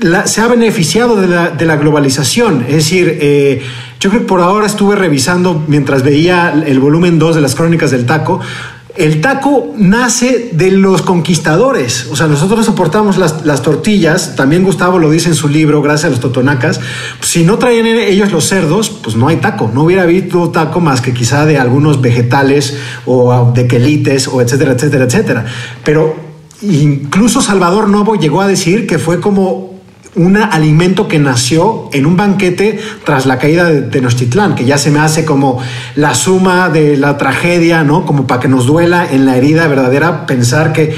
la, 0.01 0.27
se 0.27 0.41
ha 0.41 0.49
beneficiado 0.49 1.21
de 1.21 1.29
la, 1.29 1.51
de 1.51 1.67
la 1.67 1.77
globalización, 1.77 2.65
es 2.67 2.75
decir, 2.75 3.17
eh, 3.21 3.63
yo 4.01 4.11
creo 4.11 4.23
que 4.23 4.29
por 4.29 4.41
ahora 4.41 4.67
estuve 4.67 4.95
revisando 4.95 5.65
mientras 5.69 6.03
veía 6.03 6.53
el 6.67 6.81
volumen 6.81 7.19
2 7.19 7.37
de 7.37 7.41
las 7.41 7.55
crónicas 7.55 7.93
del 7.93 8.05
taco, 8.05 8.41
el 8.97 9.21
taco 9.21 9.75
nace 9.77 10.51
de 10.53 10.71
los 10.71 11.03
conquistadores. 11.03 12.09
O 12.11 12.17
sea, 12.17 12.27
nosotros 12.27 12.65
soportamos 12.65 13.19
las, 13.19 13.45
las, 13.45 13.63
tortillas. 13.63 14.37
También 14.37 14.65
Gustavo 14.65 14.99
lo 14.99 15.11
dice 15.11 15.29
en 15.29 15.35
su 15.35 15.49
libro, 15.49 15.83
gracias 15.83 16.07
a 16.07 16.11
los 16.11 16.21
totonacas. 16.21 16.81
Si 17.21 17.45
no 17.45 17.59
traían 17.59 17.87
ellos 17.87 18.33
los 18.33 18.47
cerdos, 18.49 18.91
pues 18.91 19.17
no 19.17 19.29
hay 19.29 19.37
taco. 19.37 19.71
No 19.73 19.83
hubiera 19.83 20.03
habido 20.03 20.51
taco 20.51 20.81
más 20.81 21.01
que 21.01 21.13
quizá 21.13 21.45
de 21.47 21.59
algunos 21.59 22.01
vegetales 22.01 22.77
o 23.05 23.53
de 23.55 23.67
quelites 23.67 24.29
o 24.29 24.41
etcétera, 24.41 24.73
etcétera, 24.73 25.05
etcétera. 25.05 25.47
Pero 25.85 26.17
incluso 26.63 27.43
Salvador 27.43 27.89
Novo 27.89 28.17
llegó 28.17 28.41
a 28.41 28.49
decir 28.49 28.87
que 28.87 28.99
fue 28.99 29.21
como 29.21 29.76
un 30.17 30.39
alimento 30.39 31.09
que 31.09 31.19
nació 31.19 31.91
en 31.93 32.07
un 32.07 32.17
banquete 32.17 32.81
tras 33.05 33.27
la 33.27 33.39
caída 33.39 33.65
de 33.65 33.83
Tenochtitlán, 33.83 34.55
que 34.55 34.65
ya 34.65 34.79
se 34.79 34.91
me 34.91 34.99
hace 34.99 35.27
como 35.27 35.61
la 35.95 36.15
suma 36.15 36.71
de 36.71 36.97
la 36.97 37.19
tragedia, 37.19 37.85
¿no? 37.85 38.07
Como 38.07 38.27
para 38.27 38.41
que 38.41 38.49
nos 38.49 38.67
duela 38.67 39.07
en 39.11 39.27
la 39.27 39.37
herida 39.37 39.69
verdadera 39.69 40.27
pensar 40.27 40.73
que, 40.73 40.97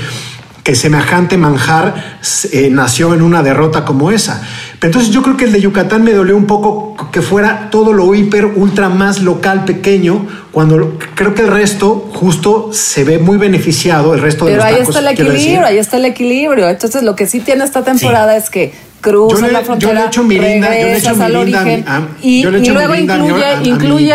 que 0.62 0.76
semejante 0.76 1.36
manjar 1.36 2.20
eh, 2.52 2.68
nació 2.70 3.12
en 3.12 3.22
una 3.22 3.42
derrota 3.42 3.84
como 3.84 4.12
esa. 4.12 4.40
Pero 4.78 4.92
entonces 4.92 5.12
yo 5.12 5.24
creo 5.24 5.36
que 5.36 5.46
el 5.46 5.52
de 5.52 5.60
Yucatán 5.62 6.04
me 6.04 6.12
dolió 6.12 6.36
un 6.36 6.46
poco 6.46 6.94
que 7.10 7.20
fuera 7.20 7.70
todo 7.70 7.92
lo 7.92 8.14
hiper, 8.14 8.44
ultra 8.44 8.88
más 8.88 9.20
local, 9.22 9.64
pequeño, 9.64 10.28
cuando 10.52 10.96
creo 11.16 11.34
que 11.34 11.42
el 11.42 11.48
resto 11.48 12.08
justo 12.14 12.70
se 12.72 13.02
ve 13.02 13.18
muy 13.18 13.36
beneficiado, 13.36 14.14
el 14.14 14.20
resto 14.20 14.44
de 14.44 14.52
Pero 14.52 14.62
los 14.62 14.72
ahí 14.72 14.78
tacos, 14.78 14.94
está 14.94 15.00
el 15.00 15.14
equilibrio, 15.14 15.66
ahí 15.66 15.78
está 15.78 15.96
el 15.96 16.04
equilibrio. 16.04 16.68
Entonces 16.68 17.02
lo 17.02 17.16
que 17.16 17.26
sí 17.26 17.40
tiene 17.40 17.64
esta 17.64 17.82
temporada 17.82 18.36
es 18.36 18.48
que 18.48 18.72
cruzas 19.00 19.40
Yo 19.40 19.46
le- 19.46 19.52
la 19.52 19.58
yo 19.60 19.64
frontera, 19.66 19.92
le 20.00 20.06
echo 20.06 20.22
mirinda, 20.24 20.66
yo 20.68 20.72
le 20.74 20.82
regresas 20.84 21.12
echo 21.14 21.22
al 21.24 21.32
mirinda 21.34 21.60
origen 21.62 21.84
y, 22.22 22.42
yo 22.42 22.50
le 22.50 22.58
y 22.58 22.62
echo 22.62 22.72
luego 22.74 22.92
mirinda 22.92 23.16
incluye, 23.16 23.44
a- 23.44 23.52
a 23.52 23.56
mi 23.56 23.68
incluye, 23.68 24.14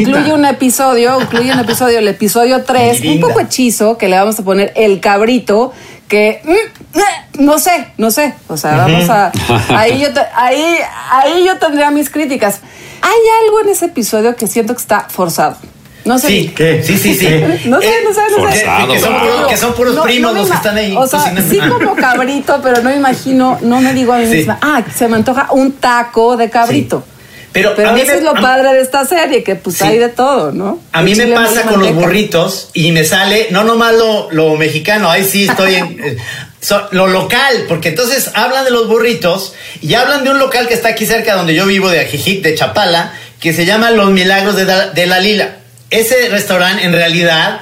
incluye 0.00 0.32
un 0.32 0.44
episodio, 0.44 1.20
incluye 1.22 1.52
un 1.52 1.58
episodio, 1.60 1.98
el 1.98 2.08
episodio 2.08 2.62
3, 2.64 3.00
un 3.06 3.20
poco 3.20 3.40
hechizo, 3.40 3.98
que 3.98 4.08
le 4.08 4.16
vamos 4.18 4.38
a 4.38 4.42
poner 4.44 4.72
el 4.76 5.00
cabrito, 5.00 5.72
que 6.08 6.40
mm, 6.44 6.50
eh, 6.98 7.02
no 7.38 7.58
sé, 7.58 7.88
no 7.96 8.10
sé. 8.10 8.34
O 8.48 8.56
sea, 8.56 8.76
vamos 8.76 9.08
a. 9.08 9.32
Ahí 9.76 10.00
yo, 10.02 10.08
ahí, 10.34 10.62
ahí 11.10 11.44
yo 11.46 11.56
tendría 11.58 11.90
mis 11.90 12.10
críticas. 12.10 12.60
Hay 13.00 13.46
algo 13.46 13.60
en 13.62 13.68
ese 13.70 13.86
episodio 13.86 14.36
que 14.36 14.46
siento 14.46 14.74
que 14.74 14.80
está 14.80 15.06
forzado. 15.08 15.56
No 16.04 16.18
sé. 16.18 16.26
Sí, 16.28 16.52
¿Qué? 16.56 16.82
sí, 16.82 16.98
sí, 16.98 17.14
sí. 17.14 17.26
No 17.66 17.80
sé, 17.80 17.92
no 18.04 18.12
sé, 18.12 18.20
no 18.30 18.36
sé. 18.52 18.60
Forzado, 18.64 18.92
que, 18.92 18.98
son 19.00 19.14
que 19.48 19.56
son 19.56 19.74
puros 19.74 19.94
No, 19.94 20.02
primos 20.02 20.32
no 20.34 20.40
los 20.40 20.50
que 20.50 20.56
están 20.56 20.76
ahí 20.76 20.94
O 20.96 21.06
sea, 21.06 21.20
cocinando. 21.20 21.50
sí 21.50 21.58
como 21.60 21.94
cabrito, 21.94 22.60
pero 22.62 22.82
no 22.82 22.90
me 22.90 22.96
imagino, 22.96 23.58
no 23.62 23.80
me 23.80 23.92
digo 23.94 24.12
a 24.12 24.18
mí 24.18 24.26
Sí. 24.26 24.36
misma, 24.38 24.58
ah, 24.62 24.82
se 24.94 25.06
me 25.08 25.16
antoja 25.16 25.48
un 25.52 25.72
taco 25.72 26.36
de 26.36 26.50
cabrito. 26.50 27.04
Pero, 27.52 27.74
Pero 27.76 27.90
a 27.90 27.92
mí 27.92 28.00
eso 28.00 28.12
me- 28.12 28.18
es 28.18 28.24
lo 28.24 28.30
a- 28.30 28.40
padre 28.40 28.72
de 28.72 28.80
esta 28.80 29.04
serie, 29.04 29.44
que 29.44 29.56
pues 29.56 29.76
Sí. 29.76 29.84
hay 29.84 29.98
de 29.98 30.08
todo, 30.08 30.52
¿no? 30.52 30.80
A 30.90 31.02
mí 31.02 31.14
me 31.14 31.26
pasa 31.28 31.62
con 31.64 31.80
los 31.80 31.94
burritos 31.94 32.70
y 32.72 32.92
me 32.92 33.04
sale, 33.04 33.48
no 33.50 33.62
nomás 33.62 33.94
lo, 33.94 34.30
lo 34.32 34.56
mexicano, 34.56 35.10
ahí 35.10 35.22
sí 35.22 35.44
estoy 35.46 35.74
en 35.74 35.84
eh, 36.02 36.16
so- 36.62 36.88
lo 36.92 37.06
local, 37.08 37.66
porque 37.68 37.90
entonces 37.90 38.30
hablan 38.34 38.64
de 38.64 38.70
los 38.70 38.88
burritos 38.88 39.52
y 39.82 39.92
hablan 39.94 40.24
de 40.24 40.30
un 40.30 40.38
local 40.38 40.66
que 40.66 40.72
está 40.74 40.88
aquí 40.88 41.04
cerca 41.04 41.34
donde 41.36 41.54
yo 41.54 41.66
vivo, 41.66 41.90
de 41.90 42.00
Ajijic, 42.00 42.42
de 42.42 42.54
Chapala, 42.54 43.12
que 43.38 43.52
se 43.52 43.66
llama 43.66 43.90
Los 43.90 44.10
Milagros 44.10 44.56
de, 44.56 44.64
Da- 44.64 44.88
de 44.88 45.06
la 45.06 45.20
Lila. 45.20 45.56
Ese 45.92 46.28
restaurante 46.30 46.84
en 46.84 46.92
realidad 46.92 47.60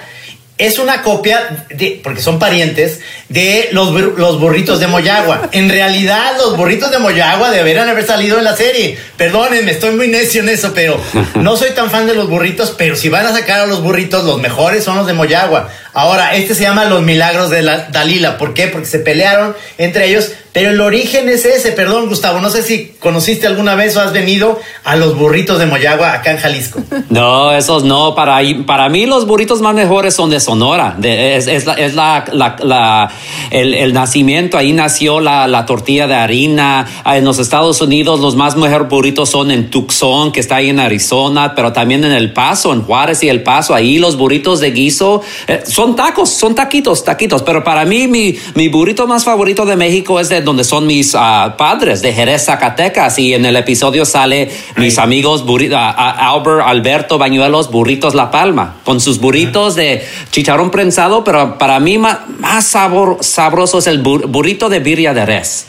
es 0.60 0.78
una 0.78 1.02
copia, 1.02 1.66
porque 2.02 2.20
son 2.20 2.38
parientes, 2.38 3.00
de 3.30 3.70
los, 3.72 3.92
los 4.18 4.38
burritos 4.38 4.78
de 4.78 4.88
Moyagua. 4.88 5.48
En 5.52 5.70
realidad, 5.70 6.36
los 6.36 6.54
burritos 6.54 6.90
de 6.90 6.98
Moyagua 6.98 7.50
deberían 7.50 7.88
haber 7.88 8.06
salido 8.06 8.36
en 8.36 8.44
la 8.44 8.54
serie. 8.54 8.98
Perdónenme, 9.16 9.70
estoy 9.70 9.96
muy 9.96 10.08
necio 10.08 10.42
en 10.42 10.50
eso, 10.50 10.72
pero 10.74 11.00
no 11.36 11.56
soy 11.56 11.70
tan 11.70 11.90
fan 11.90 12.06
de 12.06 12.14
los 12.14 12.28
burritos, 12.28 12.74
pero 12.76 12.94
si 12.94 13.08
van 13.08 13.24
a 13.24 13.32
sacar 13.32 13.60
a 13.60 13.66
los 13.66 13.82
burritos, 13.82 14.24
los 14.24 14.38
mejores 14.38 14.84
son 14.84 14.96
los 14.96 15.06
de 15.06 15.14
Moyagua. 15.14 15.70
Ahora, 15.92 16.34
este 16.36 16.54
se 16.54 16.62
llama 16.62 16.84
Los 16.84 17.02
Milagros 17.02 17.50
de 17.50 17.62
la 17.62 17.88
Dalila. 17.90 18.38
¿Por 18.38 18.54
qué? 18.54 18.68
Porque 18.68 18.86
se 18.86 19.00
pelearon 19.00 19.54
entre 19.78 20.08
ellos, 20.08 20.30
pero 20.52 20.70
el 20.70 20.80
origen 20.80 21.28
es 21.28 21.44
ese. 21.44 21.72
Perdón, 21.72 22.08
Gustavo, 22.08 22.40
no 22.40 22.50
sé 22.50 22.62
si 22.62 22.92
conociste 23.00 23.46
alguna 23.46 23.74
vez 23.74 23.96
o 23.96 24.00
has 24.00 24.12
venido 24.12 24.58
a 24.84 24.96
los 24.96 25.16
burritos 25.16 25.58
de 25.58 25.66
Moyagua 25.66 26.12
acá 26.12 26.30
en 26.32 26.38
Jalisco. 26.38 26.80
No, 27.08 27.52
esos 27.52 27.84
no. 27.84 28.14
Para, 28.14 28.38
para 28.66 28.88
mí 28.88 29.06
los 29.06 29.26
burritos 29.26 29.60
más 29.60 29.74
mejores 29.74 30.14
son 30.14 30.30
de 30.30 30.38
Sonora. 30.40 30.96
Es, 31.02 31.66
la, 31.66 31.74
es 31.74 31.94
la- 31.94 33.10
el, 33.50 33.92
nacimiento. 33.92 34.56
Ahí 34.58 34.72
nació 34.72 35.20
la, 35.20 35.46
la 35.48 35.66
tortilla 35.66 36.06
de 36.06 36.14
harina. 36.14 36.86
Ah, 37.04 37.16
En 37.18 37.24
los 37.24 37.38
Estados 37.38 37.80
Unidos 37.80 38.20
los 38.20 38.36
más 38.36 38.56
mejores 38.56 38.88
burritos 38.88 39.30
son 39.30 39.50
en 39.50 39.70
Tucson, 39.70 40.32
que 40.32 40.40
está 40.40 40.56
ahí 40.56 40.68
en 40.70 40.78
Arizona, 40.80 41.54
pero 41.54 41.72
también 41.72 42.04
en 42.04 42.12
El 42.12 42.32
Paso, 42.32 42.72
en 42.72 42.82
Juárez 42.82 43.22
y 43.22 43.28
El 43.28 43.42
Paso. 43.42 43.74
Ahí 43.74 43.98
los 43.98 44.16
burritos 44.16 44.60
de 44.60 44.70
guiso 44.70 45.22
eh, 45.46 45.62
tacos, 45.96 46.30
son 46.30 46.54
taquitos, 46.54 47.04
taquitos. 47.04 47.42
Pero 47.42 47.64
para 47.64 47.84
mí 47.84 48.06
mi, 48.06 48.36
mi 48.54 48.68
burrito 48.68 49.06
más 49.06 49.24
favorito 49.24 49.64
de 49.66 49.76
México 49.76 50.20
es 50.20 50.28
de 50.28 50.40
donde 50.42 50.62
son 50.64 50.86
mis 50.86 51.14
ah, 51.16 51.54
padres, 51.56 52.02
de 52.02 52.12
Jerez, 52.12 52.44
Zacatecas. 52.44 53.18
Y 53.18 53.34
en 53.34 53.44
el 53.46 53.56
episodio 53.56 54.04
sale 54.04 54.50
mis 54.76 54.98
amigos 54.98 55.44
burri- 55.46 55.72
a- 55.74 55.90
a- 55.90 56.30
Albert, 56.30 56.62
Alberto 56.66 57.18
Bañuelos, 57.18 57.70
Burritos 57.70 58.14
La 58.14 58.30
Palma, 58.30 58.76
con 58.84 59.00
sus 59.00 59.18
burritos 59.20 59.74
de 59.74 60.04
chicharrón 60.30 60.70
prensado, 60.70 61.24
pero 61.24 61.58
para 61.58 61.80
mí 61.80 61.98
ma- 61.98 62.24
más, 62.38 62.66
sabor, 62.66 63.18
sabroso 63.20 63.78
es 63.78 63.86
el 63.86 64.02
bur- 64.02 64.26
burrito 64.26 64.68
de 64.68 64.80
birria 64.80 65.14
de 65.14 65.26
res. 65.26 65.66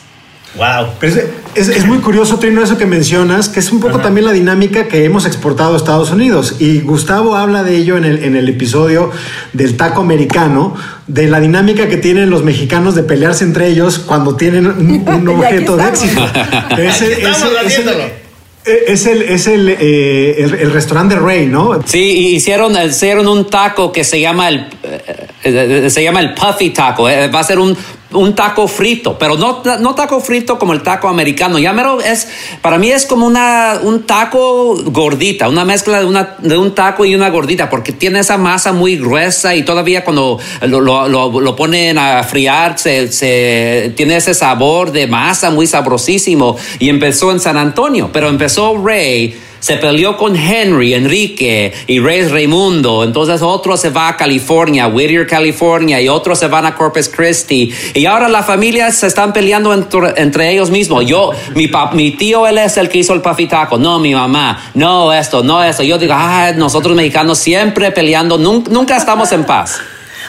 Wow. 0.54 0.88
Pero 1.00 1.22
es- 1.54 1.68
es 1.68 1.86
muy 1.86 1.98
curioso, 1.98 2.38
Trino, 2.38 2.62
eso 2.62 2.78
que 2.78 2.86
mencionas, 2.86 3.48
que 3.48 3.60
es 3.60 3.70
un 3.72 3.80
poco 3.80 3.98
también 3.98 4.24
la 4.26 4.32
dinámica 4.32 4.88
que 4.88 5.04
hemos 5.04 5.26
exportado 5.26 5.74
a 5.74 5.76
Estados 5.76 6.10
Unidos. 6.10 6.56
Y 6.58 6.80
Gustavo 6.80 7.36
habla 7.36 7.62
de 7.62 7.76
ello 7.76 7.96
en 7.96 8.04
el, 8.04 8.24
en 8.24 8.36
el 8.36 8.48
episodio 8.48 9.10
del 9.52 9.76
taco 9.76 10.00
americano, 10.00 10.74
de 11.06 11.26
la 11.28 11.40
dinámica 11.40 11.88
que 11.88 11.96
tienen 11.96 12.30
los 12.30 12.42
mexicanos 12.44 12.94
de 12.94 13.02
pelearse 13.02 13.44
entre 13.44 13.68
ellos 13.68 13.98
cuando 13.98 14.36
tienen 14.36 14.66
un, 14.66 15.28
objeto 15.28 15.76
de 15.76 15.88
éxito. 15.88 16.24
Ese- 16.78 17.04
Aquí 17.04 17.12
estamos 17.12 17.38
ese- 17.38 17.46
ese- 17.46 17.58
haciéndolo. 17.66 18.22
Es 18.64 19.06
el, 19.06 19.22
es 19.22 19.48
el, 19.48 19.68
eh, 19.70 20.36
el, 20.44 20.54
el 20.54 20.72
restaurante 20.72 21.16
de 21.16 21.20
Rey, 21.20 21.46
¿no? 21.46 21.80
Sí, 21.84 22.28
hicieron, 22.28 22.76
hicieron 22.80 23.26
un 23.26 23.50
taco 23.50 23.90
que 23.90 24.04
se 24.04 24.20
llama 24.20 24.48
el, 24.50 24.66
eh, 24.84 25.26
eh, 25.42 25.90
se 25.90 26.00
llama 26.04 26.20
el 26.20 26.32
puffy 26.32 26.70
taco. 26.70 27.02
Va 27.02 27.40
a 27.40 27.42
ser 27.42 27.58
un 27.58 27.76
un 28.12 28.34
taco 28.34 28.68
frito, 28.68 29.18
pero 29.18 29.36
no, 29.36 29.62
no 29.80 29.94
taco 29.94 30.20
frito 30.20 30.58
como 30.58 30.72
el 30.72 30.82
taco 30.82 31.08
americano. 31.08 31.58
Ya 31.58 31.72
mero 31.72 32.00
es, 32.00 32.28
para 32.60 32.78
mí 32.78 32.90
es 32.90 33.06
como 33.06 33.26
una, 33.26 33.80
un 33.82 34.04
taco 34.04 34.76
gordita, 34.86 35.48
una 35.48 35.64
mezcla 35.64 36.00
de, 36.00 36.06
una, 36.06 36.36
de 36.38 36.56
un 36.56 36.74
taco 36.74 37.04
y 37.04 37.14
una 37.14 37.30
gordita, 37.30 37.70
porque 37.70 37.92
tiene 37.92 38.20
esa 38.20 38.38
masa 38.38 38.72
muy 38.72 38.96
gruesa 38.96 39.54
y 39.54 39.62
todavía 39.62 40.04
cuando 40.04 40.38
lo, 40.62 40.80
lo, 40.80 41.08
lo, 41.08 41.56
ponen 41.56 41.98
a 41.98 42.22
friar 42.24 42.78
se, 42.78 43.10
se, 43.12 43.92
tiene 43.96 44.16
ese 44.16 44.34
sabor 44.34 44.92
de 44.92 45.06
masa 45.06 45.50
muy 45.50 45.66
sabrosísimo. 45.66 46.56
Y 46.78 46.88
empezó 46.88 47.30
en 47.30 47.40
San 47.40 47.56
Antonio, 47.56 48.10
pero 48.12 48.28
empezó 48.28 48.76
Ray 48.84 49.36
se 49.62 49.76
peleó 49.76 50.16
con 50.16 50.34
Henry, 50.34 50.92
Enrique 50.92 51.72
y 51.86 52.00
Rey 52.00 52.26
Raimundo. 52.26 53.04
Entonces 53.04 53.42
otro 53.42 53.76
se 53.76 53.90
va 53.90 54.08
a 54.08 54.16
California, 54.16 54.88
Whittier, 54.88 55.24
California, 55.24 56.00
y 56.00 56.08
otros 56.08 56.40
se 56.40 56.48
van 56.48 56.66
a 56.66 56.74
Corpus 56.74 57.08
Christi. 57.08 57.72
Y 57.94 58.04
ahora 58.06 58.28
las 58.28 58.44
familias 58.44 58.96
se 58.96 59.06
están 59.06 59.32
peleando 59.32 59.72
entre, 59.72 60.50
ellos 60.50 60.70
mismos. 60.70 61.06
Yo, 61.06 61.30
mi, 61.54 61.68
pap, 61.68 61.94
mi 61.94 62.10
tío, 62.10 62.44
él 62.48 62.58
es 62.58 62.76
el 62.76 62.88
que 62.88 62.98
hizo 62.98 63.14
el 63.14 63.20
pafitaco. 63.20 63.78
No, 63.78 64.00
mi 64.00 64.12
mamá. 64.16 64.72
No, 64.74 65.12
esto, 65.12 65.44
no, 65.44 65.62
esto. 65.62 65.84
Yo 65.84 65.96
digo, 65.96 66.14
ah, 66.16 66.50
nosotros 66.56 66.96
mexicanos 66.96 67.38
siempre 67.38 67.92
peleando, 67.92 68.38
nunca 68.38 68.96
estamos 68.96 69.30
en 69.30 69.44
paz. 69.44 69.80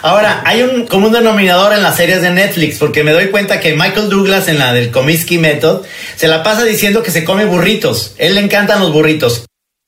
Ahora, 0.04 0.42
hay 0.46 0.64
un 0.64 0.86
común 0.86 1.14
denominador 1.14 1.72
en 1.72 1.82
las 1.82 1.96
series 1.96 2.22
de 2.22 2.30
Netflix, 2.30 2.78
porque 2.78 3.06
me 3.06 3.14
doy 3.14 3.28
cuenta 3.28 3.62
que 3.62 3.74
Michael 3.74 4.10
Douglas 4.10 4.50
en 4.50 4.60
la 4.60 4.74
del 4.74 4.92
Comiskey 4.92 5.38
Method 5.38 5.86
se 6.18 6.28
la 6.28 6.44
pasa 6.44 6.66
diciendo 6.66 7.02
que 7.02 7.10
se 7.10 7.24
come 7.24 7.46
burritos. 7.46 8.14
Él 8.18 8.36
le 8.36 8.42
encantan 8.42 8.82
los 8.82 8.92
burritos. 8.92 9.46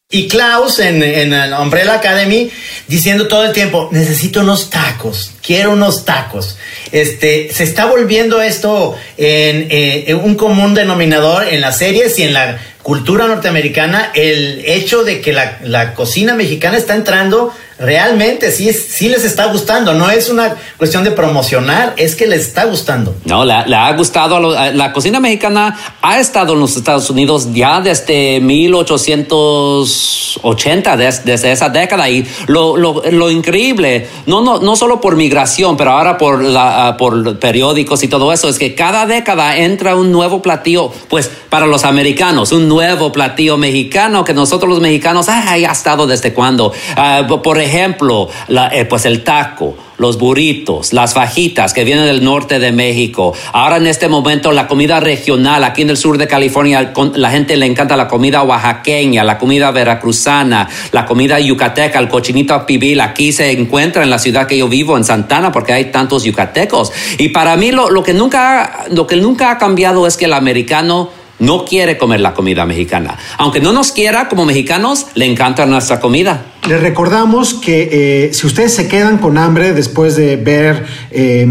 Y 0.10 0.30
Klaus 0.30 0.80
en, 0.80 1.04
en 1.04 1.34
Umbrella 1.54 1.96
Academy 1.96 2.50
diciendo 2.88 3.28
todo 3.28 3.44
el 3.44 3.52
tiempo, 3.52 3.90
necesito 3.92 4.40
unos 4.40 4.70
tacos, 4.70 5.32
quiero 5.46 5.72
unos 5.72 6.06
tacos. 6.06 6.58
Este, 6.94 7.52
se 7.54 7.66
está 7.66 7.86
volviendo 7.86 8.42
esto 8.42 8.96
en, 9.18 9.68
eh, 9.70 10.06
en 10.08 10.16
un 10.16 10.36
común 10.36 10.76
denominador 10.76 11.46
en 11.46 11.60
las 11.60 11.80
series 11.80 12.18
y 12.20 12.24
en 12.24 12.32
la 12.32 12.58
cultura 12.84 13.28
norteamericana, 13.28 14.12
el 14.14 14.64
hecho 14.64 15.04
de 15.04 15.20
que 15.20 15.34
la, 15.34 15.58
la 15.64 15.94
cocina 15.96 16.36
mexicana 16.36 16.78
está 16.78 16.94
entrando 16.96 17.52
realmente 17.78 18.52
sí, 18.52 18.72
sí 18.72 19.10
les 19.10 19.26
está 19.26 19.48
gustando. 19.48 19.94
No 19.94 20.10
es 20.10 20.30
una 20.30 20.56
cuestión 20.78 21.04
de 21.04 21.12
promocionar, 21.12 21.94
es 21.98 22.16
que 22.16 22.26
les 22.28 22.40
está 22.42 22.64
gustando. 22.66 23.16
No, 23.26 23.46
le, 23.46 23.54
ha 23.54 23.92
gustado. 23.94 24.38
A 24.38 24.40
lo, 24.40 24.54
la 24.72 24.94
cocina 24.94 25.20
mexicana 25.20 25.78
ha 26.02 26.20
estado 26.20 26.54
en 26.54 26.62
los 26.62 26.78
Estados 26.78 27.10
Unidos 27.10 27.50
ya 27.54 27.82
desde 27.82 28.40
1880, 28.40 30.98
desde, 30.98 31.24
desde 31.24 31.52
esa 31.52 31.70
década. 31.70 32.08
Y 32.10 32.26
lo, 32.48 32.78
lo, 32.78 33.04
lo, 33.12 33.30
increíble, 33.30 34.08
no, 34.26 34.42
no, 34.42 34.58
no 34.60 34.76
solo 34.76 35.00
por 35.02 35.16
migración, 35.16 35.78
pero 35.78 35.92
ahora 35.92 36.18
por, 36.18 36.44
la, 36.44 36.96
por 36.98 37.38
periódicos 37.40 38.02
y 38.04 38.08
todo 38.08 38.32
eso, 38.32 38.48
es 38.50 38.58
que 38.58 38.74
cada 38.76 39.06
década 39.06 39.58
entra 39.58 39.96
un 39.96 40.12
nuevo 40.12 40.42
platillo, 40.42 40.92
pues 41.10 41.30
para 41.50 41.68
los 41.68 41.84
americanos, 41.84 42.52
un 42.52 42.68
nuevo 42.68 43.12
platillo 43.12 43.58
mexicano 43.58 44.24
que 44.24 44.34
nosotros 44.34 44.68
los 44.70 44.80
mexicanos, 44.80 45.28
ah, 45.30 45.56
ya 45.58 45.70
ha 45.70 45.74
estado 45.74 46.08
desde 46.08 46.34
cuándo. 46.34 46.74
Uh, 46.98 47.42
por 47.42 47.60
ejemplo, 47.66 48.30
eh, 48.72 48.86
pues 48.86 49.06
el 49.06 49.24
taco, 49.24 49.76
los 49.98 50.18
burritos, 50.18 50.94
las 50.94 51.14
fajitas 51.14 51.74
que 51.74 51.84
vienen 51.84 52.06
del 52.06 52.24
norte 52.24 52.60
de 52.60 52.72
México. 52.72 53.34
Ahora 53.54 53.78
en 53.78 53.88
este 53.88 54.08
momento 54.08 54.52
la 54.52 54.68
comida 54.68 55.00
regional, 55.00 55.64
aquí 55.64 55.82
en 55.82 55.90
el 55.90 55.98
sur 55.98 56.18
de 56.18 56.28
California, 56.28 56.94
la 57.14 57.30
gente 57.30 57.56
le 57.58 57.66
encanta 57.66 57.96
la 57.96 58.08
comida 58.08 58.44
oaxaqueña, 58.44 59.24
la 59.24 59.38
comida 59.38 59.72
veracruzana, 59.72 60.70
la 60.92 61.06
comida 61.06 61.40
yucateca, 61.40 62.00
el 62.00 62.10
cochinito 62.10 62.66
pibil. 62.66 63.02
Aquí 63.02 63.32
se 63.32 63.52
encuentra 63.52 64.04
en 64.04 64.10
la 64.10 64.20
ciudad 64.20 64.48
que 64.48 64.58
yo 64.58 64.68
vivo, 64.68 64.98
en 64.98 65.04
Santana, 65.04 65.52
porque 65.52 65.74
hay 65.74 65.86
tantos 65.86 66.24
yucatecos. 66.24 66.92
Y 67.18 67.30
para 67.30 67.56
mí 67.56 67.72
lo, 67.72 67.90
lo 67.90 68.04
que, 68.04 68.14
nunca, 68.14 68.86
lo 68.92 69.08
que 69.08 69.16
nunca 69.16 69.52
ha 69.52 69.58
cambiado 69.58 70.08
es 70.08 70.18
que 70.18 70.26
el 70.26 70.34
americano 70.34 71.10
no 71.40 71.66
quiere 71.66 71.98
comer 71.98 72.22
la 72.22 72.34
comida 72.34 72.66
mexicana. 72.66 73.18
Aunque 73.38 73.60
no 73.60 73.74
nos 73.74 73.92
quiera 73.92 74.30
como 74.30 74.46
mexicanos, 74.46 75.08
le 75.16 75.26
encanta 75.26 75.66
nuestra 75.66 76.00
comida. 76.00 76.46
Les 76.68 76.80
recordamos 76.80 77.54
que 77.54 77.90
eh, 78.28 78.34
si 78.34 78.48
ustedes 78.48 78.74
se 78.74 78.88
quedan 78.88 79.18
con 79.18 79.38
hambre 79.38 79.74
después 79.74 80.16
de 80.16 80.38
ver 80.38 80.86
eh, 81.12 81.46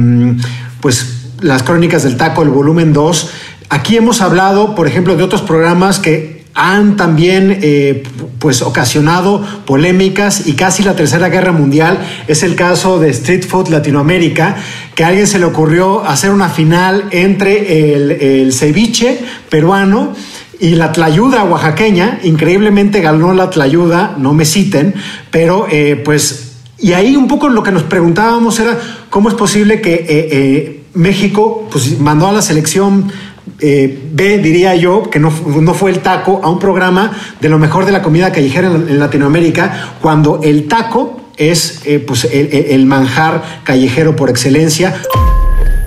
pues, 0.81 1.33
las 1.40 1.62
crónicas 1.62 2.03
del 2.03 2.16
taco, 2.16 2.42
el 2.42 2.49
volumen 2.49 2.92
2, 2.92 3.31
aquí 3.68 3.97
hemos 3.97 4.20
hablado, 4.20 4.75
por 4.75 4.87
ejemplo, 4.87 5.16
de 5.16 5.23
otros 5.23 5.42
programas 5.42 5.99
que 5.99 6.34
han 6.55 6.97
también 6.97 7.59
eh, 7.62 8.05
pues 8.38 8.62
ocasionado 8.62 9.45
polémicas 9.67 10.47
y 10.47 10.55
casi 10.55 10.85
la 10.85 10.95
tercera 10.95 11.29
guerra 11.29 11.53
mundial. 11.53 11.99
Es 12.29 12.43
el 12.45 12.55
caso 12.55 13.01
de 13.01 13.11
Street 13.11 13.45
Food 13.45 13.69
Latinoamérica 13.69 14.57
que 14.95 15.03
a 15.03 15.09
alguien 15.09 15.27
se 15.27 15.40
le 15.40 15.47
ocurrió 15.47 16.05
hacer 16.05 16.31
una 16.31 16.49
final 16.49 17.07
entre 17.11 17.95
el, 17.95 18.53
ceviche 18.53 19.19
peruano 19.49 20.14
y 20.61 20.77
la 20.77 20.93
tlayuda 20.93 21.43
oaxaqueña, 21.43 22.21
increíblemente 22.23 23.01
ganó 23.01 23.35
la 23.35 23.51
tlayuda, 23.51 24.14
no 24.17 24.33
me 24.33 24.45
citen, 24.45 24.95
pero 25.33 25.67
eh, 25.69 26.01
pues, 26.05 26.53
y 26.79 26.93
ahí 26.93 27.17
un 27.17 27.27
poco 27.27 27.49
lo 27.49 27.64
que 27.64 27.73
nos 27.73 27.83
preguntábamos 27.83 28.61
era 28.61 28.79
cómo 29.11 29.29
es 29.29 29.35
posible 29.35 29.81
que 29.81 30.07
eh, 30.09 30.84
México 30.95 31.69
pues, 31.71 31.99
mandó 32.01 32.29
a 32.29 32.33
la 32.33 32.43
selección 32.43 33.13
eh, 33.61 33.99
B, 34.13 34.39
diría 34.39 34.75
yo, 34.75 35.11
que 35.11 35.21
no, 35.21 35.33
no, 35.61 35.75
fue 35.75 35.91
el 35.91 36.01
taco, 36.01 36.41
a 36.43 36.51
un 36.51 36.59
programa 36.59 37.13
de 37.41 37.49
lo 37.49 37.59
mejor 37.59 37.87
de 37.87 37.93
la 37.93 38.03
comida 38.03 38.33
callejera 38.33 38.69
en, 38.69 38.89
en 38.89 38.99
Latinoamérica, 38.99 39.97
cuando 40.01 40.41
el 40.43 40.67
taco 40.67 41.31
es 41.37 41.83
eh, 41.85 41.99
pues, 41.99 42.25
el, 42.25 42.49
el 42.53 42.87
manjar 42.87 43.63
callejero 43.65 44.17
por 44.17 44.31
excelencia. 44.31 44.95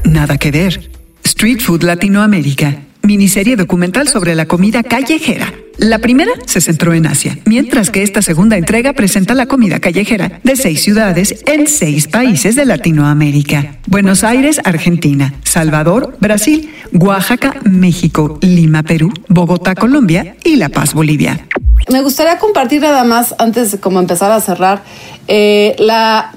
Nada 0.03 0.37
que 0.37 0.51
ver. 0.51 0.91
Street 1.23 1.59
Food 1.59 1.83
Latinoamérica 1.83 2.87
miniserie 3.07 3.55
documental 3.55 4.07
sobre 4.07 4.35
la 4.35 4.45
comida 4.45 4.83
callejera. 4.83 5.51
La 5.77 5.99
primera 5.99 6.31
se 6.47 6.59
centró 6.59 6.95
en 6.95 7.05
Asia, 7.05 7.37
mientras 7.45 7.91
que 7.91 8.01
esta 8.01 8.23
segunda 8.23 8.57
entrega 8.57 8.93
presenta 8.93 9.35
la 9.35 9.45
comida 9.45 9.79
callejera 9.79 10.39
de 10.43 10.55
seis 10.55 10.81
ciudades 10.81 11.43
en 11.45 11.67
seis 11.67 12.07
países 12.07 12.55
de 12.55 12.65
Latinoamérica. 12.65 13.77
Buenos 13.85 14.23
Aires, 14.23 14.59
Argentina, 14.63 15.35
Salvador, 15.43 16.17
Brasil, 16.19 16.73
Oaxaca, 16.93 17.57
México, 17.63 18.39
Lima, 18.41 18.81
Perú, 18.81 19.13
Bogotá, 19.27 19.75
Colombia 19.75 20.35
y 20.43 20.55
La 20.55 20.69
Paz, 20.69 20.95
Bolivia. 20.95 21.45
Me 21.91 22.01
gustaría 22.01 22.39
compartir 22.39 22.81
nada 22.81 23.03
más, 23.03 23.35
antes 23.37 23.71
de 23.71 23.79
como 23.79 23.99
empezar 23.99 24.31
a 24.31 24.41
cerrar, 24.41 24.81
eh, 25.27 25.75
la, 25.77 26.33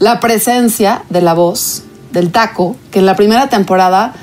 la 0.00 0.18
presencia 0.18 1.02
de 1.10 1.22
la 1.22 1.34
voz 1.34 1.84
del 2.10 2.32
taco, 2.32 2.76
que 2.90 2.98
en 2.98 3.06
la 3.06 3.14
primera 3.14 3.48
temporada 3.48 4.14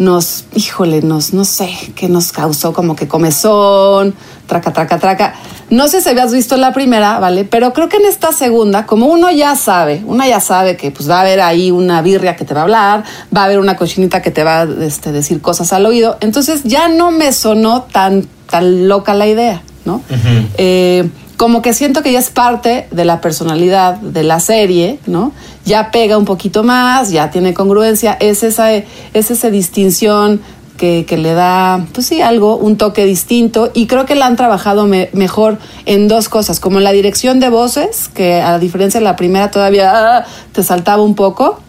nos, 0.00 0.46
híjole, 0.54 1.02
nos, 1.02 1.34
no 1.34 1.44
sé, 1.44 1.70
que 1.94 2.08
nos 2.08 2.32
causó 2.32 2.72
como 2.72 2.96
que 2.96 3.06
comezón, 3.06 4.14
traca, 4.46 4.72
traca, 4.72 4.98
traca. 4.98 5.34
No 5.68 5.88
sé 5.88 6.00
si 6.00 6.08
habías 6.08 6.32
visto 6.32 6.56
la 6.56 6.72
primera, 6.72 7.18
¿vale? 7.18 7.44
Pero 7.44 7.74
creo 7.74 7.90
que 7.90 7.98
en 7.98 8.06
esta 8.06 8.32
segunda, 8.32 8.86
como 8.86 9.06
uno 9.06 9.30
ya 9.30 9.54
sabe, 9.56 10.02
una 10.06 10.26
ya 10.26 10.40
sabe 10.40 10.78
que 10.78 10.90
pues 10.90 11.08
va 11.08 11.18
a 11.18 11.20
haber 11.20 11.42
ahí 11.42 11.70
una 11.70 12.00
birria 12.00 12.34
que 12.34 12.46
te 12.46 12.54
va 12.54 12.60
a 12.60 12.62
hablar, 12.64 13.04
va 13.36 13.42
a 13.42 13.44
haber 13.44 13.60
una 13.60 13.76
cochinita 13.76 14.22
que 14.22 14.30
te 14.30 14.42
va 14.42 14.62
a 14.62 14.68
este, 14.80 15.12
decir 15.12 15.42
cosas 15.42 15.70
al 15.74 15.84
oído, 15.84 16.16
entonces 16.20 16.62
ya 16.64 16.88
no 16.88 17.10
me 17.10 17.30
sonó 17.32 17.82
tan, 17.82 18.26
tan 18.48 18.88
loca 18.88 19.12
la 19.12 19.26
idea, 19.26 19.62
¿no? 19.84 19.96
Uh 19.96 20.14
-huh. 20.14 20.46
eh, 20.56 21.10
como 21.36 21.62
que 21.62 21.72
siento 21.72 22.02
que 22.02 22.12
ya 22.12 22.18
es 22.18 22.30
parte 22.30 22.86
de 22.90 23.04
la 23.04 23.20
personalidad 23.20 23.96
de 23.96 24.24
la 24.24 24.40
serie, 24.40 24.98
¿no? 25.06 25.32
Ya 25.70 25.92
pega 25.92 26.18
un 26.18 26.24
poquito 26.24 26.64
más, 26.64 27.12
ya 27.12 27.30
tiene 27.30 27.54
congruencia, 27.54 28.16
es 28.18 28.42
esa, 28.42 28.74
es 28.74 28.90
esa 29.14 29.50
distinción 29.50 30.40
que, 30.76 31.06
le 31.16 31.32
da, 31.32 31.86
pues 31.92 32.08
sí, 32.08 32.20
algo, 32.22 32.56
un 32.56 32.76
toque 32.76 33.04
distinto 33.04 33.70
y 33.72 33.86
creo 33.86 34.04
que 34.04 34.16
la 34.16 34.26
han 34.26 34.34
trabajado 34.34 34.88
me, 34.88 35.10
mejor 35.12 35.58
en 35.86 36.08
dos 36.08 36.28
cosas, 36.28 36.58
como 36.58 36.78
en 36.78 36.84
la 36.84 36.90
dirección 36.90 37.38
de 37.38 37.50
voces, 37.50 38.08
que 38.08 38.40
a 38.40 38.58
diferencia 38.58 38.98
de 38.98 39.04
la 39.04 39.14
primera 39.14 39.52
todavía 39.52 39.92
ah, 39.94 40.26
te 40.50 40.64
saltaba 40.64 41.04
un 41.04 41.14
poco, 41.14 41.60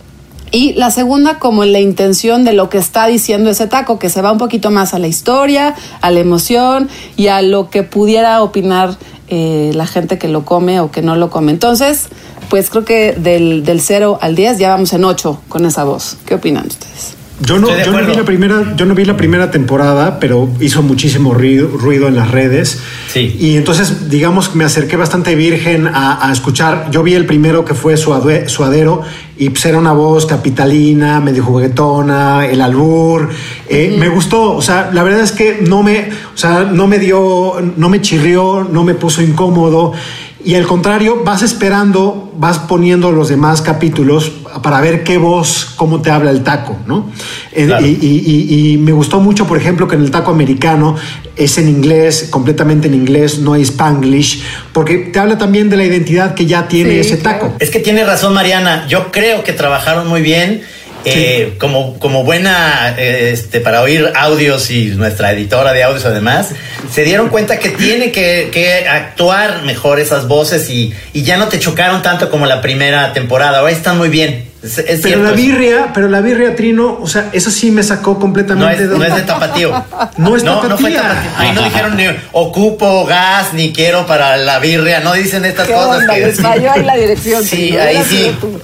y 0.51 0.73
la 0.73 0.89
segunda, 0.89 1.37
como 1.37 1.63
en 1.63 1.71
la 1.71 1.79
intención 1.79 2.43
de 2.43 2.53
lo 2.53 2.69
que 2.69 2.79
está 2.79 3.05
diciendo 3.05 3.51
ese 3.51 3.67
taco, 3.67 3.99
que 3.99 4.09
se 4.09 4.23
va 4.23 4.31
un 4.31 4.39
poquito 4.39 4.71
más 4.71 4.95
a 4.95 4.99
la 4.99 5.07
historia, 5.07 5.75
a 6.01 6.09
la 6.09 6.19
emoción 6.19 6.89
y 7.15 7.27
a 7.27 7.43
lo 7.43 7.69
que 7.69 7.83
pudiera 7.83 8.41
opinar 8.41 8.97
eh, 9.29 9.71
la 9.73 9.87
gente 9.87 10.17
que 10.17 10.27
lo 10.27 10.43
come 10.43 10.81
o 10.81 10.91
que 10.91 11.01
no 11.01 11.15
lo 11.15 11.29
come. 11.29 11.53
Entonces, 11.53 12.09
pues 12.51 12.69
creo 12.69 12.83
que 12.83 13.13
del, 13.13 13.63
del 13.63 13.79
0 13.79 14.19
al 14.21 14.35
10 14.35 14.57
ya 14.59 14.67
vamos 14.67 14.91
en 14.91 15.05
8 15.05 15.43
con 15.47 15.65
esa 15.65 15.85
voz. 15.85 16.17
¿Qué 16.25 16.35
opinan 16.35 16.67
ustedes? 16.67 17.15
Yo 17.39 17.57
no, 17.57 17.69
yo 17.83 17.93
no, 17.93 18.05
vi 18.05 18.13
la 18.13 18.23
primera, 18.25 18.75
yo 18.75 18.85
no 18.85 18.93
vi 18.93 19.05
la 19.05 19.15
primera 19.15 19.49
temporada, 19.49 20.19
pero 20.19 20.47
hizo 20.59 20.83
muchísimo 20.83 21.33
ruido, 21.33 21.69
ruido 21.69 22.09
en 22.09 22.15
las 22.15 22.29
redes. 22.29 22.77
Sí. 23.07 23.35
Y 23.39 23.55
entonces, 23.55 24.09
digamos, 24.09 24.53
me 24.53 24.65
acerqué 24.65 24.97
bastante 24.97 25.33
virgen 25.33 25.87
a, 25.87 26.27
a 26.27 26.31
escuchar. 26.31 26.89
Yo 26.91 27.01
vi 27.03 27.13
el 27.13 27.25
primero 27.25 27.63
que 27.63 27.73
fue 27.73 27.95
Suade, 27.95 28.47
Suadero 28.49 29.01
y 29.37 29.49
pues 29.49 29.65
era 29.65 29.79
una 29.79 29.93
voz 29.93 30.27
capitalina, 30.27 31.19
medio 31.19 31.43
juguetona, 31.43 32.45
el 32.45 32.61
albur. 32.61 33.29
Eh, 33.67 33.89
uh 33.89 33.95
-huh. 33.95 33.97
Me 33.97 34.09
gustó, 34.09 34.51
o 34.55 34.61
sea, 34.61 34.91
la 34.93 35.01
verdad 35.01 35.21
es 35.21 35.31
que 35.31 35.63
no 35.67 35.81
me, 35.81 36.09
o 36.35 36.37
sea, 36.37 36.65
no 36.65 36.85
me 36.85 36.99
dio, 36.99 37.55
no 37.77 37.89
me 37.89 38.01
chirrió, 38.01 38.67
no 38.71 38.83
me 38.83 38.93
puso 38.93 39.21
incómodo. 39.23 39.93
Y 40.43 40.55
al 40.55 40.65
contrario, 40.65 41.23
vas 41.23 41.43
esperando, 41.43 42.31
vas 42.37 42.57
poniendo 42.59 43.11
los 43.11 43.29
demás 43.29 43.61
capítulos 43.61 44.31
para 44.63 44.81
ver 44.81 45.03
qué 45.03 45.17
voz, 45.17 45.73
cómo 45.75 46.01
te 46.01 46.09
habla 46.09 46.31
el 46.31 46.43
taco, 46.43 46.77
¿no? 46.87 47.09
Eh, 47.51 47.65
Claro. 47.67 47.85
y, 47.85 47.89
y- 48.01 48.23
y- 48.25 48.71
y 48.73 48.77
me 48.77 48.91
gustó 48.91 49.19
mucho, 49.19 49.45
por 49.47 49.57
ejemplo, 49.57 49.87
que 49.87 49.95
en 49.95 50.01
el 50.01 50.11
taco 50.11 50.31
americano 50.31 50.95
es 51.35 51.57
en 51.57 51.69
inglés, 51.69 52.27
completamente 52.29 52.87
en 52.87 52.93
inglés, 52.95 53.39
no 53.39 53.53
hay 53.53 53.61
spanglish, 53.61 54.41
porque 54.73 54.97
te 54.97 55.19
habla 55.19 55.37
también 55.37 55.69
de 55.69 55.77
la 55.77 55.85
identidad 55.85 56.33
que 56.33 56.45
ya 56.45 56.67
tiene 56.67 56.91
Sí, 56.95 56.99
ese 57.11 57.19
claro. 57.19 57.39
taco. 57.39 57.55
Es 57.59 57.69
que 57.69 57.79
tiene 57.79 58.03
razón 58.03 58.33
Mariana, 58.33 58.87
yo 58.87 59.11
creo 59.11 59.43
que 59.43 59.53
trabajaron 59.53 60.07
muy 60.07 60.21
bien. 60.21 60.61
Eh, 61.05 61.55
como, 61.59 61.97
como 61.99 62.23
buena 62.23 62.95
eh, 62.97 63.31
este, 63.33 63.59
para 63.59 63.81
oír 63.81 64.11
audios 64.15 64.69
y 64.71 64.85
nuestra 64.87 65.31
editora 65.31 65.73
de 65.73 65.83
audios 65.83 66.05
además, 66.05 66.49
se 66.91 67.03
dieron 67.03 67.29
cuenta 67.29 67.57
que 67.59 67.69
tiene 67.69 68.11
que, 68.11 68.49
que 68.51 68.87
actuar 68.87 69.63
mejor 69.63 69.99
esas 69.99 70.27
voces 70.27 70.69
y, 70.69 70.93
y 71.13 71.23
ya 71.23 71.37
no 71.37 71.47
te 71.47 71.59
chocaron 71.59 72.01
tanto 72.01 72.29
como 72.29 72.45
la 72.45 72.61
primera 72.61 73.13
temporada. 73.13 73.59
Ahora 73.59 73.71
están 73.71 73.97
muy 73.97 74.09
bien. 74.09 74.49
Es, 74.61 74.77
es 74.77 74.85
Pero 74.85 75.01
cierto 75.01 75.23
la 75.23 75.31
birria, 75.31 75.87
pero 75.91 76.07
la 76.07 76.21
birria 76.21 76.55
Trino, 76.55 76.99
o 77.01 77.07
sea, 77.07 77.29
esa 77.33 77.49
sí 77.49 77.71
me 77.71 77.81
sacó 77.81 78.13
no 78.13 78.19
completamente 78.19 78.83
es, 78.83 78.89
no 78.91 79.03
es 79.03 79.15
de 79.15 79.21
tapatío. 79.23 79.83
No 80.17 80.35
es 80.35 80.43
no, 80.43 80.61
no 80.67 80.77
fue 80.77 80.91
tapatía. 80.91 81.01
tapatío. 81.01 81.31
Ahí 81.37 81.51
no 81.55 81.63
dijeron 81.63 81.97
ni 81.97 82.03
ocupo 82.31 83.05
gas 83.07 83.53
ni 83.53 83.73
quiero 83.73 84.05
para 84.05 84.37
la 84.37 84.59
birria. 84.59 84.99
No 84.99 85.13
dicen 85.13 85.45
estas 85.45 85.67
¿Qué 85.67 85.73
cosas. 85.73 86.01
onda? 86.01 86.13
que- 86.13 86.19
Les 86.27 86.39
falló 86.39 86.71
ahí 86.71 86.83
la 86.83 86.95
dirección. 86.95 87.43
Sí, 87.43 87.75
ahí 87.75 88.03
sí. 88.07 88.35
tú. 88.39 88.61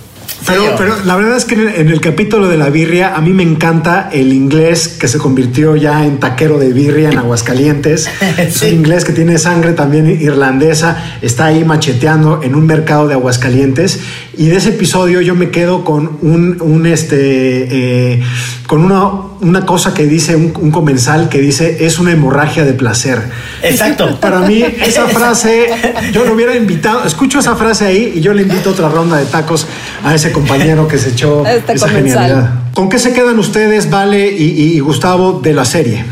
Pero, 0.47 0.75
pero 0.77 0.95
la 1.05 1.15
verdad 1.15 1.37
es 1.37 1.45
que 1.45 1.55
en 1.55 1.61
el, 1.61 1.75
en 1.75 1.89
el 1.89 2.01
capítulo 2.01 2.47
de 2.47 2.57
la 2.57 2.69
birria, 2.69 3.15
a 3.15 3.21
mí 3.21 3.31
me 3.31 3.43
encanta 3.43 4.09
el 4.11 4.33
inglés 4.33 4.87
que 4.87 5.07
se 5.07 5.17
convirtió 5.17 5.75
ya 5.75 6.05
en 6.05 6.19
taquero 6.19 6.57
de 6.57 6.71
birria 6.73 7.09
en 7.09 7.17
Aguascalientes. 7.17 8.09
Es 8.37 8.55
Sí. 8.55 8.67
un 8.67 8.75
inglés 8.75 9.03
que 9.05 9.13
tiene 9.13 9.37
sangre 9.37 9.73
también 9.73 10.07
irlandesa, 10.09 11.17
está 11.21 11.45
ahí 11.45 11.63
macheteando 11.63 12.41
en 12.43 12.55
un 12.55 12.65
mercado 12.65 13.07
de 13.07 13.13
Aguascalientes. 13.15 13.99
Y 14.37 14.47
de 14.47 14.57
ese 14.57 14.69
episodio 14.69 15.19
yo 15.21 15.33
me 15.33 15.49
quedo 15.49 15.83
con 15.83 16.19
un, 16.21 16.61
un 16.61 16.85
este, 16.85 17.15
eh, 18.13 18.21
con 18.67 18.83
una, 18.83 19.09
una 19.41 19.65
cosa 19.65 19.93
que 19.95 20.05
dice 20.05 20.35
un, 20.35 20.53
un 20.61 20.69
comensal 20.69 21.27
que 21.27 21.39
dice 21.39 21.85
es 21.85 21.97
una 21.97 22.11
hemorragia 22.11 22.63
de 22.63 22.73
placer. 22.73 23.19
Exacto. 23.63 24.17
Para 24.21 24.41
mí, 24.41 24.63
esa 24.85 25.07
frase, 25.07 25.67
yo 26.13 26.23
lo 26.23 26.33
hubiera 26.33 26.55
invitado, 26.55 27.03
escucho 27.05 27.39
esa 27.39 27.55
frase 27.55 27.85
ahí 27.85 28.13
y 28.15 28.21
yo 28.21 28.33
le 28.33 28.43
invito 28.43 28.69
a 28.69 28.73
otra 28.73 28.89
ronda 28.89 29.17
de 29.17 29.25
tacos 29.25 29.65
a 30.03 30.13
ese 30.13 30.31
compañero 30.31 30.87
que 30.87 30.97
se 30.99 31.09
echó 31.09 31.43
Este 31.45 31.73
esa 31.73 31.87
comensal. 31.87 32.23
genialidad. 32.25 32.53
¿Con 32.75 32.89
qué 32.89 32.99
se 32.99 33.13
quedan 33.13 33.39
ustedes, 33.39 33.89
Vale 33.89 34.31
y, 34.31 34.75
y 34.75 34.79
Gustavo, 34.81 35.39
de 35.41 35.53
la 35.53 35.65
serie? 35.65 36.05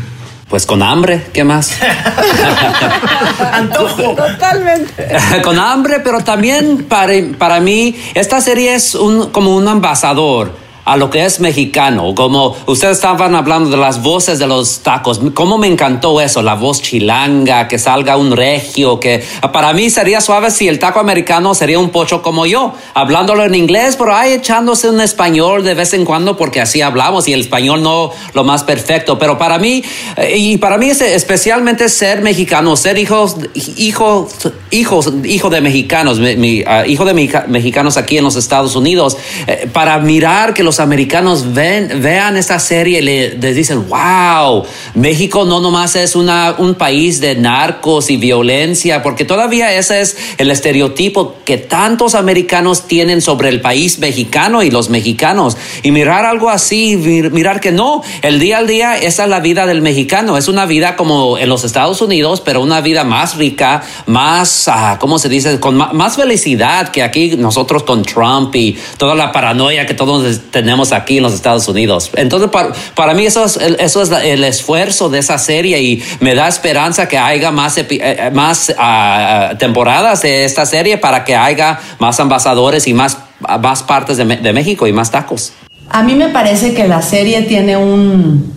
Pues 0.48 0.64
con 0.64 0.82
hambre, 0.82 1.26
¿qué 1.32 1.42
más? 1.42 1.72
Antojo. 3.52 4.14
Totalmente. 4.14 5.08
con 5.42 5.58
hambre, 5.58 6.00
pero 6.00 6.22
también 6.22 6.84
para, 6.84 7.12
para 7.36 7.58
mí 7.58 7.96
esta 8.14 8.40
serie 8.40 8.74
es 8.74 8.94
un, 8.94 9.30
como 9.30 9.56
un 9.56 9.66
ambasador 9.66 10.65
a 10.86 10.96
lo 10.96 11.10
que 11.10 11.24
es 11.24 11.40
mexicano, 11.40 12.14
como 12.14 12.56
ustedes 12.66 12.96
estaban 12.96 13.34
hablando 13.34 13.70
de 13.70 13.76
las 13.76 14.02
voces 14.02 14.38
de 14.38 14.46
los 14.46 14.80
tacos, 14.80 15.20
cómo 15.34 15.58
me 15.58 15.66
encantó 15.66 16.20
eso, 16.20 16.42
la 16.42 16.54
voz 16.54 16.80
chilanga, 16.80 17.66
que 17.66 17.76
salga 17.78 18.16
un 18.16 18.30
regio, 18.30 19.00
que 19.00 19.22
para 19.52 19.72
mí 19.72 19.90
sería 19.90 20.20
suave 20.20 20.50
si 20.50 20.68
el 20.68 20.78
taco 20.78 21.00
americano 21.00 21.54
sería 21.54 21.80
un 21.80 21.90
pocho 21.90 22.22
como 22.22 22.46
yo, 22.46 22.72
hablándolo 22.94 23.44
en 23.44 23.56
inglés, 23.56 23.96
pero 23.96 24.14
ahí 24.14 24.32
echándose 24.34 24.88
un 24.88 25.00
español 25.00 25.64
de 25.64 25.74
vez 25.74 25.92
en 25.92 26.04
cuando 26.04 26.36
porque 26.36 26.60
así 26.60 26.80
hablamos 26.82 27.26
y 27.26 27.32
el 27.32 27.40
español 27.40 27.82
no 27.82 28.12
lo 28.32 28.44
más 28.44 28.62
perfecto, 28.62 29.18
pero 29.18 29.36
para 29.36 29.58
mí, 29.58 29.82
eh, 30.16 30.36
y 30.38 30.56
para 30.58 30.78
mí 30.78 30.88
es 30.88 31.00
especialmente 31.00 31.88
ser 31.88 32.22
mexicano, 32.22 32.76
ser 32.76 32.96
hijos, 32.96 33.36
hijos, 33.76 34.28
hijos, 34.70 35.12
hijo 35.24 35.50
de 35.50 35.60
mexicanos, 35.60 36.20
ah, 36.66 36.86
hijo 36.86 37.04
de 37.04 37.12
mexica- 37.12 37.46
mexicanos 37.48 37.96
aquí 37.96 38.18
en 38.18 38.24
los 38.24 38.36
Estados 38.36 38.76
Unidos, 38.76 39.16
eh, 39.48 39.68
para 39.72 39.98
mirar 39.98 40.54
que 40.54 40.62
los 40.62 40.75
americanos 40.80 41.54
ven, 41.54 42.00
vean 42.02 42.36
esta 42.36 42.58
serie 42.58 42.98
y 42.98 43.02
le, 43.02 43.38
les 43.38 43.56
dicen, 43.56 43.88
wow, 43.88 44.64
México 44.94 45.44
no 45.44 45.60
nomás 45.60 45.96
es 45.96 46.14
una, 46.16 46.54
un 46.58 46.74
país 46.74 47.20
de 47.20 47.34
narcos 47.36 48.10
y 48.10 48.16
violencia, 48.16 49.02
porque 49.02 49.24
todavía 49.24 49.72
ese 49.72 50.00
es 50.00 50.16
el 50.38 50.50
estereotipo 50.50 51.36
que 51.44 51.56
tantos 51.56 52.14
americanos 52.14 52.86
tienen 52.86 53.20
sobre 53.22 53.48
el 53.48 53.60
país 53.60 53.98
mexicano 53.98 54.62
y 54.62 54.70
los 54.70 54.90
mexicanos. 54.90 55.56
Y 55.82 55.90
mirar 55.90 56.24
algo 56.24 56.50
así, 56.50 56.96
mir- 56.96 57.30
mirar 57.30 57.60
que 57.60 57.72
no, 57.72 58.02
el 58.22 58.38
día 58.38 58.58
al 58.58 58.66
día, 58.66 58.96
esa 58.96 59.24
es 59.24 59.30
la 59.30 59.40
vida 59.40 59.66
del 59.66 59.82
mexicano, 59.82 60.36
es 60.36 60.48
una 60.48 60.66
vida 60.66 60.96
como 60.96 61.38
en 61.38 61.48
los 61.48 61.64
Estados 61.64 62.02
Unidos, 62.02 62.42
pero 62.44 62.60
una 62.60 62.80
vida 62.80 63.04
más 63.04 63.36
rica, 63.36 63.82
más, 64.06 64.68
ah, 64.68 64.98
¿cómo 65.00 65.18
se 65.18 65.28
dice? 65.28 65.58
Con 65.60 65.76
más 65.76 66.16
felicidad 66.16 66.88
que 66.88 67.02
aquí 67.02 67.36
nosotros 67.36 67.82
con 67.82 68.02
Trump 68.02 68.54
y 68.54 68.76
toda 68.98 69.14
la 69.14 69.32
paranoia 69.32 69.86
que 69.86 69.94
todos 69.94 70.38
tenemos 70.50 70.65
aquí 70.92 71.18
en 71.18 71.22
los 71.22 71.32
Estados 71.32 71.66
Unidos. 71.68 72.10
Entonces, 72.14 72.50
para, 72.50 72.72
para 72.94 73.14
mí 73.14 73.26
eso 73.26 73.44
es, 73.44 73.56
eso 73.56 74.02
es 74.02 74.10
el 74.10 74.44
esfuerzo 74.44 75.08
de 75.08 75.18
esa 75.18 75.38
serie 75.38 75.80
y 75.80 76.02
me 76.20 76.34
da 76.34 76.48
esperanza 76.48 77.08
que 77.08 77.18
haya 77.18 77.50
más, 77.50 77.78
eh, 77.78 77.86
eh, 77.90 78.30
más 78.32 78.74
ah, 78.78 79.54
temporadas 79.58 80.22
de 80.22 80.44
esta 80.44 80.66
serie 80.66 80.98
para 80.98 81.24
que 81.24 81.34
haya 81.34 81.78
más 81.98 82.20
ambasadores 82.20 82.86
y 82.86 82.94
más, 82.94 83.18
más 83.60 83.82
partes 83.82 84.16
de, 84.16 84.24
de 84.24 84.52
México 84.52 84.86
y 84.86 84.92
más 84.92 85.10
tacos. 85.10 85.52
A 85.88 86.02
mí 86.02 86.14
me 86.14 86.28
parece 86.28 86.74
que 86.74 86.88
la 86.88 87.00
serie 87.00 87.42
tiene 87.42 87.76
un, 87.76 88.52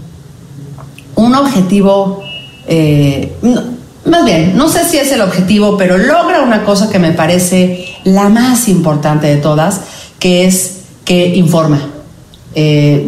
un 1.16 1.36
objetivo, 1.36 2.24
eh, 2.68 3.32
más 4.06 4.26
bien, 4.26 4.56
no 4.56 4.70
sé 4.70 4.86
si 4.86 4.98
es 4.98 5.12
el 5.12 5.22
objetivo, 5.22 5.78
pero 5.78 5.98
logra 5.98 6.42
una 6.42 6.64
cosa 6.64 6.90
que 6.90 6.98
me 6.98 7.12
parece 7.12 7.88
la 8.04 8.30
más 8.30 8.68
importante 8.68 9.28
de 9.28 9.38
todas, 9.38 9.82
que 10.20 10.46
es 10.46 10.78
que 11.06 11.36
informa. 11.36 11.82
Eh, 12.56 13.08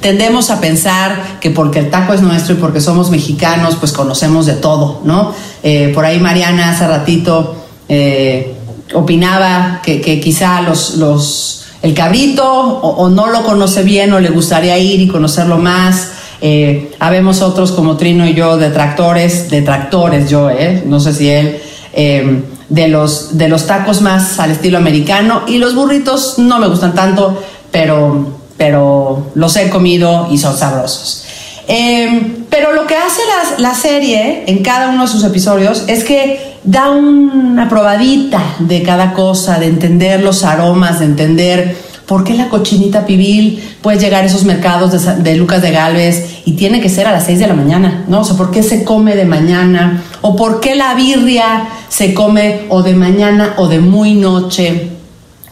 tendemos 0.00 0.50
a 0.50 0.60
pensar 0.60 1.38
que 1.40 1.50
porque 1.50 1.78
el 1.78 1.90
taco 1.90 2.12
es 2.12 2.20
nuestro 2.20 2.54
y 2.54 2.58
porque 2.58 2.80
somos 2.80 3.10
mexicanos, 3.10 3.76
pues 3.76 3.92
conocemos 3.92 4.46
de 4.46 4.54
todo, 4.54 5.00
¿no? 5.04 5.32
Eh, 5.62 5.90
por 5.94 6.04
ahí 6.04 6.20
Mariana 6.20 6.70
hace 6.70 6.86
ratito 6.86 7.56
eh, 7.88 8.54
opinaba 8.94 9.80
que, 9.82 10.20
quizá 10.20 10.60
los, 10.60 10.96
los, 10.96 11.64
el 11.82 11.94
cabrito 11.94 12.44
o, 12.44 13.08
no 13.08 13.28
lo 13.28 13.42
conoce 13.44 13.82
bien 13.82 14.12
o 14.12 14.20
le 14.20 14.30
gustaría 14.30 14.78
ir 14.78 15.00
y 15.00 15.08
conocerlo 15.08 15.58
más. 15.58 16.12
Habemos 17.00 17.40
otros 17.40 17.72
como 17.72 17.96
Trino 17.96 18.28
y 18.28 18.34
yo, 18.34 18.56
detractores, 18.56 19.50
detractores 19.50 20.30
yo, 20.30 20.50
¿eh? 20.50 20.84
no 20.86 21.00
sé 21.00 21.12
si 21.12 21.28
él, 21.28 21.58
de, 22.68 22.88
los, 22.88 23.36
de 23.38 23.48
los 23.48 23.66
tacos 23.66 24.02
más 24.02 24.38
al 24.38 24.52
estilo 24.52 24.78
americano 24.78 25.42
y 25.48 25.58
los 25.58 25.74
burritos 25.74 26.38
no 26.38 26.58
me 26.60 26.68
gustan 26.68 26.94
tanto, 26.94 27.42
pero, 27.72 28.45
pero 28.56 29.30
los 29.34 29.56
he 29.56 29.68
comido 29.68 30.28
y 30.30 30.38
son 30.38 30.56
sabrosos. 30.56 31.24
Eh, 31.68 32.44
pero 32.48 32.72
lo 32.72 32.86
que 32.86 32.94
hace 32.94 33.20
la, 33.58 33.70
la 33.70 33.74
serie 33.74 34.44
en 34.46 34.62
cada 34.62 34.90
uno 34.90 35.02
de 35.02 35.08
sus 35.08 35.24
episodios 35.24 35.84
es 35.88 36.04
que 36.04 36.56
da 36.62 36.90
una 36.90 37.68
probadita 37.68 38.40
de 38.60 38.82
cada 38.82 39.14
cosa, 39.14 39.58
de 39.58 39.66
entender 39.66 40.22
los 40.22 40.44
aromas, 40.44 41.00
de 41.00 41.06
entender 41.06 41.76
por 42.06 42.22
qué 42.22 42.34
la 42.34 42.48
cochinita 42.48 43.04
pibil 43.04 43.62
puede 43.82 43.98
llegar 43.98 44.22
a 44.22 44.26
esos 44.26 44.44
mercados 44.44 45.22
de 45.22 45.36
Lucas 45.36 45.60
de 45.60 45.72
Galvez 45.72 46.42
y 46.44 46.52
tiene 46.52 46.80
que 46.80 46.88
ser 46.88 47.06
a 47.06 47.12
las 47.12 47.26
6 47.26 47.40
de 47.40 47.46
la 47.48 47.54
mañana, 47.54 48.04
¿no? 48.06 48.20
O 48.20 48.24
sea, 48.24 48.36
por 48.36 48.52
qué 48.52 48.62
se 48.62 48.84
come 48.84 49.16
de 49.16 49.24
mañana, 49.24 50.04
o 50.20 50.36
por 50.36 50.60
qué 50.60 50.76
la 50.76 50.94
birria 50.94 51.68
se 51.88 52.14
come 52.14 52.62
o 52.68 52.82
de 52.82 52.94
mañana 52.94 53.54
o 53.56 53.66
de 53.66 53.80
muy 53.80 54.14
noche 54.14 54.90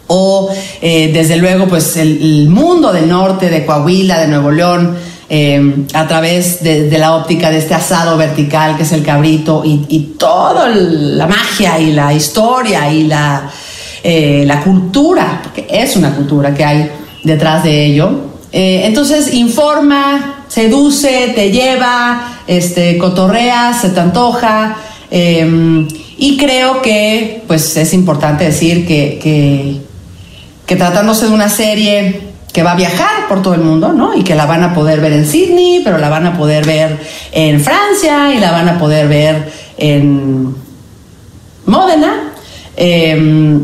o 0.06 0.50
eh, 0.80 1.10
desde 1.12 1.36
luego 1.36 1.66
pues 1.66 1.96
el, 1.96 2.48
mundo 2.48 2.92
del 2.92 3.08
norte, 3.08 3.48
de 3.48 3.64
Coahuila, 3.64 4.20
de 4.20 4.28
Nuevo 4.28 4.50
León, 4.50 4.96
eh, 5.28 5.86
a 5.94 6.06
través 6.06 6.62
de, 6.62 6.90
la 6.98 7.16
óptica 7.16 7.50
de 7.50 7.58
este 7.58 7.74
asado 7.74 8.16
vertical 8.16 8.76
que 8.76 8.82
es 8.82 8.92
el 8.92 9.02
cabrito 9.02 9.62
y, 9.64 10.14
toda 10.18 10.68
la 10.68 11.26
magia 11.26 11.78
y 11.78 11.92
la 11.92 12.12
historia 12.12 12.90
y 12.92 13.04
la, 13.04 13.50
eh, 14.02 14.44
la 14.46 14.62
cultura, 14.62 15.40
porque 15.42 15.66
es 15.68 15.96
una 15.96 16.14
cultura 16.14 16.54
que 16.54 16.64
hay 16.64 16.90
detrás 17.22 17.64
de 17.64 17.86
ello. 17.86 18.10
Entonces 18.56 19.34
informa, 19.34 20.44
seduce, 20.46 21.32
te 21.34 21.50
lleva, 21.50 22.38
este, 22.46 22.96
cotorrea, 22.98 23.74
se 23.74 23.88
te 23.88 23.98
antoja. 24.00 24.76
y 25.10 26.36
creo 26.36 26.80
que 26.80 27.42
pues 27.48 27.76
es 27.76 27.92
importante 27.92 28.44
decir 28.44 28.86
que, 28.86 29.80
que 30.66 30.76
tratándose 30.76 31.26
de 31.26 31.32
una 31.32 31.48
serie 31.48 32.34
que 32.52 32.62
va 32.62 32.72
a 32.72 32.76
viajar 32.76 33.28
por 33.28 33.42
todo 33.42 33.54
el 33.54 33.60
mundo, 33.60 33.92
¿no? 33.92 34.14
Y 34.14 34.22
que 34.22 34.34
la 34.34 34.46
van 34.46 34.62
a 34.62 34.74
poder 34.74 35.00
ver 35.00 35.12
en 35.12 35.26
Sydney, 35.26 35.82
pero 35.84 35.98
la 35.98 36.08
van 36.08 36.26
a 36.26 36.36
poder 36.36 36.64
ver 36.64 36.98
en 37.32 37.60
Francia 37.60 38.32
y 38.32 38.38
la 38.38 38.52
van 38.52 38.68
a 38.68 38.78
poder 38.78 39.08
ver 39.08 39.52
en 39.76 40.54
Módena. 41.66 42.32
Eh, 42.76 43.58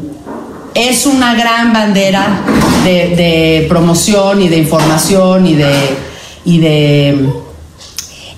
es 0.75 1.07
una 1.07 1.35
gran 1.35 1.73
bandera 1.73 2.43
de, 2.85 3.17
de 3.17 3.67
promoción 3.69 4.43
y 4.43 4.49
de 4.49 4.59
información 4.59 5.47
y 5.47 5.55
de, 5.55 5.75
y 6.45 6.59
de 6.59 7.31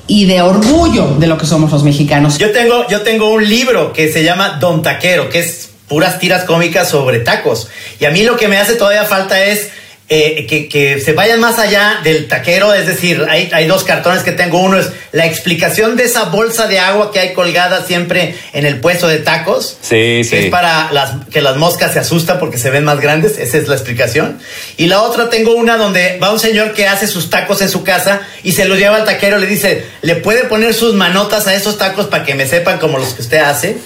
y 0.07 0.27
de 0.27 0.43
orgullo 0.43 1.15
de 1.19 1.27
lo 1.27 1.39
que 1.39 1.47
somos 1.47 1.73
los 1.73 1.85
mexicanos. 1.85 2.37
Yo 2.37 2.51
tengo, 2.51 2.87
yo 2.89 3.03
tengo 3.03 3.33
un 3.33 3.49
libro 3.49 3.93
que 3.93 4.13
se 4.13 4.23
llama 4.23 4.59
Don 4.61 4.83
Taquero, 4.83 5.31
que 5.31 5.39
es 5.41 5.71
puras 5.93 6.19
tiras 6.19 6.45
cómicas 6.45 6.89
sobre 6.89 7.19
tacos. 7.19 7.69
Y 8.01 8.07
a 8.07 8.11
mí 8.11 8.23
lo 8.23 8.39
que 8.39 8.49
me 8.49 8.57
hace 8.57 8.77
todavía 8.77 9.05
falta 9.05 9.45
es 9.45 9.69
eh, 10.09 10.47
que, 10.49 10.71
que 10.71 11.01
se 11.01 11.13
vayan 11.13 11.39
más 11.39 11.59
allá 11.59 12.01
del 12.03 12.29
taquero, 12.29 12.73
es 12.73 12.87
decir, 12.87 13.27
hay, 13.29 13.51
hay 13.53 13.67
dos 13.67 13.85
cartones 13.85 14.23
que 14.23 14.33
tengo. 14.33 14.59
Uno 14.59 14.79
es 14.79 14.89
la 15.13 15.27
explicación 15.27 15.97
de 15.97 16.05
esa 16.05 16.25
bolsa 16.25 16.67
de 16.67 16.79
agua 16.79 17.13
que 17.13 17.21
hay 17.21 17.35
colgada 17.35 17.85
siempre 17.85 18.35
en 18.55 18.65
el 18.65 18.81
puesto 18.81 19.07
de 19.07 19.19
tacos. 19.19 19.77
Sí, 19.83 19.91
que 19.91 20.25
sí. 20.25 20.37
Es 20.37 20.47
para 20.47 20.91
las, 20.93 21.27
que 21.31 21.43
las 21.43 21.59
moscas 21.59 21.93
se 21.93 21.99
asustan 21.99 22.39
porque 22.39 22.57
se 22.57 22.71
ven 22.71 22.85
más 22.85 23.01
grandes. 23.01 23.37
Esa 23.37 23.59
es 23.59 23.69
la 23.69 23.75
explicación. 23.75 24.39
Y 24.79 24.87
la 24.87 25.03
otra 25.03 25.29
tengo 25.29 25.55
una 25.55 25.77
donde 25.77 26.19
va 26.23 26.33
un 26.33 26.41
señor 26.41 26.73
que 26.73 26.89
hace 26.89 27.07
sus 27.07 27.29
tacos 27.29 27.61
en 27.61 27.69
su 27.69 27.85
casa 27.85 28.23
y 28.43 28.53
se 28.53 28.65
los 28.65 28.79
lleva 28.79 28.97
al 28.97 29.05
taquero. 29.05 29.37
Le 29.37 29.47
dice, 29.47 29.85
¿le 30.01 30.17
puede 30.17 30.45
poner 30.45 30.73
sus 30.73 30.95
manotas 30.95 31.47
a 31.47 31.55
esos 31.55 31.77
tacos 31.77 32.07
para 32.07 32.25
que 32.25 32.35
me 32.35 32.47
sepan 32.47 32.79
como 32.79 32.97
los 32.97 33.13
que 33.13 33.21
usted 33.21 33.41
hace? 33.41 33.77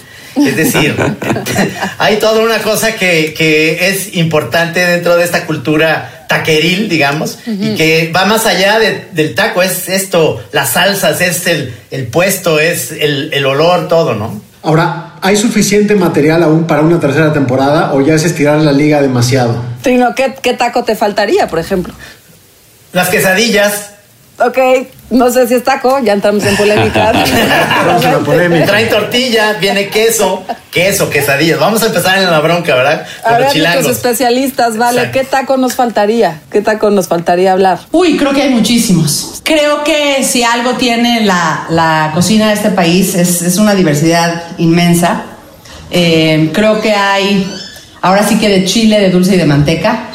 Es 0.45 0.55
decir, 0.57 0.95
hay 1.97 2.17
toda 2.17 2.41
una 2.43 2.59
cosa 2.59 2.95
que, 2.95 3.33
que 3.37 3.89
es 3.89 4.15
importante 4.15 4.85
dentro 4.85 5.15
de 5.17 5.23
esta 5.23 5.45
cultura 5.45 6.25
taqueril, 6.27 6.89
digamos, 6.89 7.39
y 7.45 7.75
que 7.75 8.11
va 8.15 8.25
más 8.25 8.45
allá 8.45 8.79
de- 8.79 9.07
del 9.13 9.33
taco. 9.35 9.63
Es 9.63 9.87
esto, 9.89 10.43
las 10.51 10.71
salsas, 10.73 11.21
es 11.21 11.47
el, 11.47 11.73
el 11.91 12.07
puesto, 12.07 12.59
es 12.59 12.91
el, 12.91 13.31
el 13.33 13.45
olor, 13.45 13.87
todo, 13.87 14.13
¿no? 14.13 14.41
Ahora, 14.63 15.13
¿hay 15.21 15.37
suficiente 15.37 15.95
material 15.95 16.43
aún 16.43 16.67
para 16.67 16.81
una 16.81 16.99
tercera 16.99 17.31
temporada 17.31 17.93
o 17.93 18.01
ya 18.01 18.15
es 18.15 18.25
estirar 18.25 18.59
la 18.59 18.73
liga 18.73 19.01
demasiado? 19.01 19.55
Trino, 19.81 20.13
¿qué, 20.15 20.33
qué 20.41 20.53
taco 20.53 20.83
te 20.83 20.95
faltaría, 20.95 21.47
por 21.47 21.59
ejemplo? 21.59 21.93
Las 22.91 23.07
quesadillas. 23.09 23.91
Ok, 24.39 24.57
no 25.09 25.31
sé 25.31 25.47
si 25.47 25.55
es 25.55 25.63
taco, 25.63 25.97
ya 26.03 26.13
entramos 26.13 26.43
en 26.45 26.55
polémica. 26.57 27.11
Vamos 27.87 28.05
a 28.05 28.11
la 28.11 28.19
polémica. 28.25 28.65
Traen 28.67 28.87
tortilla, 28.87 29.53
viene 29.53 29.89
queso, 29.89 30.43
queso, 30.71 31.09
quesadillas. 31.09 31.59
Vamos 31.59 31.81
a 31.81 31.87
empezar 31.87 32.19
en 32.19 32.29
la 32.29 32.39
bronca, 32.39 32.75
¿verdad? 32.75 33.03
Con 33.23 33.33
A 33.33 33.37
los 33.39 33.45
ver, 33.47 33.53
chilangos. 33.53 33.87
especialistas, 33.87 34.77
vale, 34.77 34.99
Exacto. 34.99 35.19
¿qué 35.19 35.25
taco 35.25 35.57
nos 35.57 35.73
faltaría? 35.73 36.41
¿Qué 36.51 36.61
taco 36.61 36.91
nos 36.91 37.07
faltaría 37.07 37.51
hablar? 37.53 37.79
Uy, 37.91 38.15
creo 38.15 38.31
que 38.31 38.43
hay 38.43 38.49
muchísimos. 38.49 39.41
Creo 39.43 39.83
que 39.83 40.23
si 40.23 40.43
algo 40.43 40.73
tiene 40.73 41.25
la, 41.25 41.65
la 41.69 42.11
cocina 42.13 42.49
de 42.49 42.53
este 42.53 42.69
país 42.69 43.15
es, 43.15 43.41
es 43.41 43.57
una 43.57 43.73
diversidad 43.73 44.43
inmensa. 44.59 45.23
Eh, 45.89 46.51
creo 46.53 46.79
que 46.79 46.93
hay, 46.93 47.51
ahora 48.03 48.21
sí 48.27 48.37
que 48.37 48.49
de 48.49 48.65
chile, 48.65 48.99
de 48.99 49.09
dulce 49.09 49.33
y 49.33 49.37
de 49.37 49.45
manteca. 49.45 50.09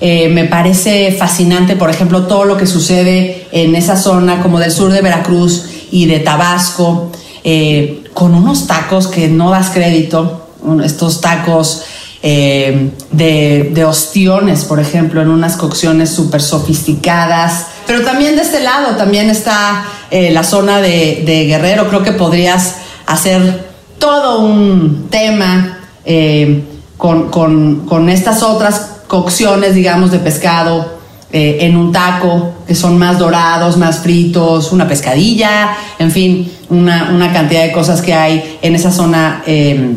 Eh, 0.00 0.28
me 0.28 0.44
parece 0.44 1.12
fascinante, 1.12 1.74
por 1.74 1.88
ejemplo, 1.88 2.26
todo 2.26 2.44
lo 2.44 2.56
que 2.58 2.66
sucede 2.66 3.46
en 3.52 3.74
esa 3.74 3.96
zona 3.96 4.42
como 4.42 4.58
del 4.58 4.70
sur 4.70 4.92
de 4.92 5.00
Veracruz 5.00 5.64
y 5.90 6.04
de 6.04 6.18
Tabasco, 6.18 7.10
eh, 7.44 8.04
con 8.12 8.34
unos 8.34 8.66
tacos 8.66 9.06
que 9.06 9.28
no 9.28 9.50
das 9.50 9.70
crédito, 9.70 10.48
estos 10.84 11.20
tacos 11.22 11.82
eh, 12.22 12.90
de, 13.12 13.84
ostiones, 13.86 14.64
por 14.64 14.80
ejemplo, 14.80 15.22
en 15.22 15.28
unas 15.30 15.56
cocciones 15.56 16.10
súper 16.10 16.42
sofisticadas. 16.42 17.66
Pero 17.86 18.02
también 18.02 18.36
de 18.36 18.42
este 18.42 18.60
lado, 18.60 18.96
también 18.96 19.30
está 19.30 19.84
la 20.10 20.42
zona 20.44 20.80
de, 20.82 21.22
de 21.24 21.44
Guerrero. 21.46 21.88
Creo 21.88 22.02
que 22.02 22.12
podrías 22.12 22.76
hacer 23.06 23.66
todo 23.98 24.40
un 24.40 25.06
tema 25.08 25.78
con, 26.96 27.30
con- 27.30 27.86
con 27.86 28.08
estas 28.08 28.42
otras 28.42 28.95
cocciones, 29.06 29.74
digamos, 29.74 30.10
de 30.10 30.18
pescado 30.18 30.96
eh, 31.32 31.58
en 31.60 31.76
un 31.76 31.92
taco, 31.92 32.52
que 32.66 32.74
son 32.74 32.98
más 32.98 33.18
dorados, 33.18 33.76
más 33.76 33.98
fritos, 33.98 34.72
una 34.72 34.86
pescadilla, 34.86 35.76
en 35.98 36.10
fin, 36.10 36.52
una, 36.70 37.10
una 37.12 37.32
cantidad 37.32 37.62
de 37.62 37.72
cosas 37.72 38.02
que 38.02 38.14
hay 38.14 38.58
en 38.62 38.74
esa 38.74 38.90
zona. 38.90 39.42
eh, 39.46 39.94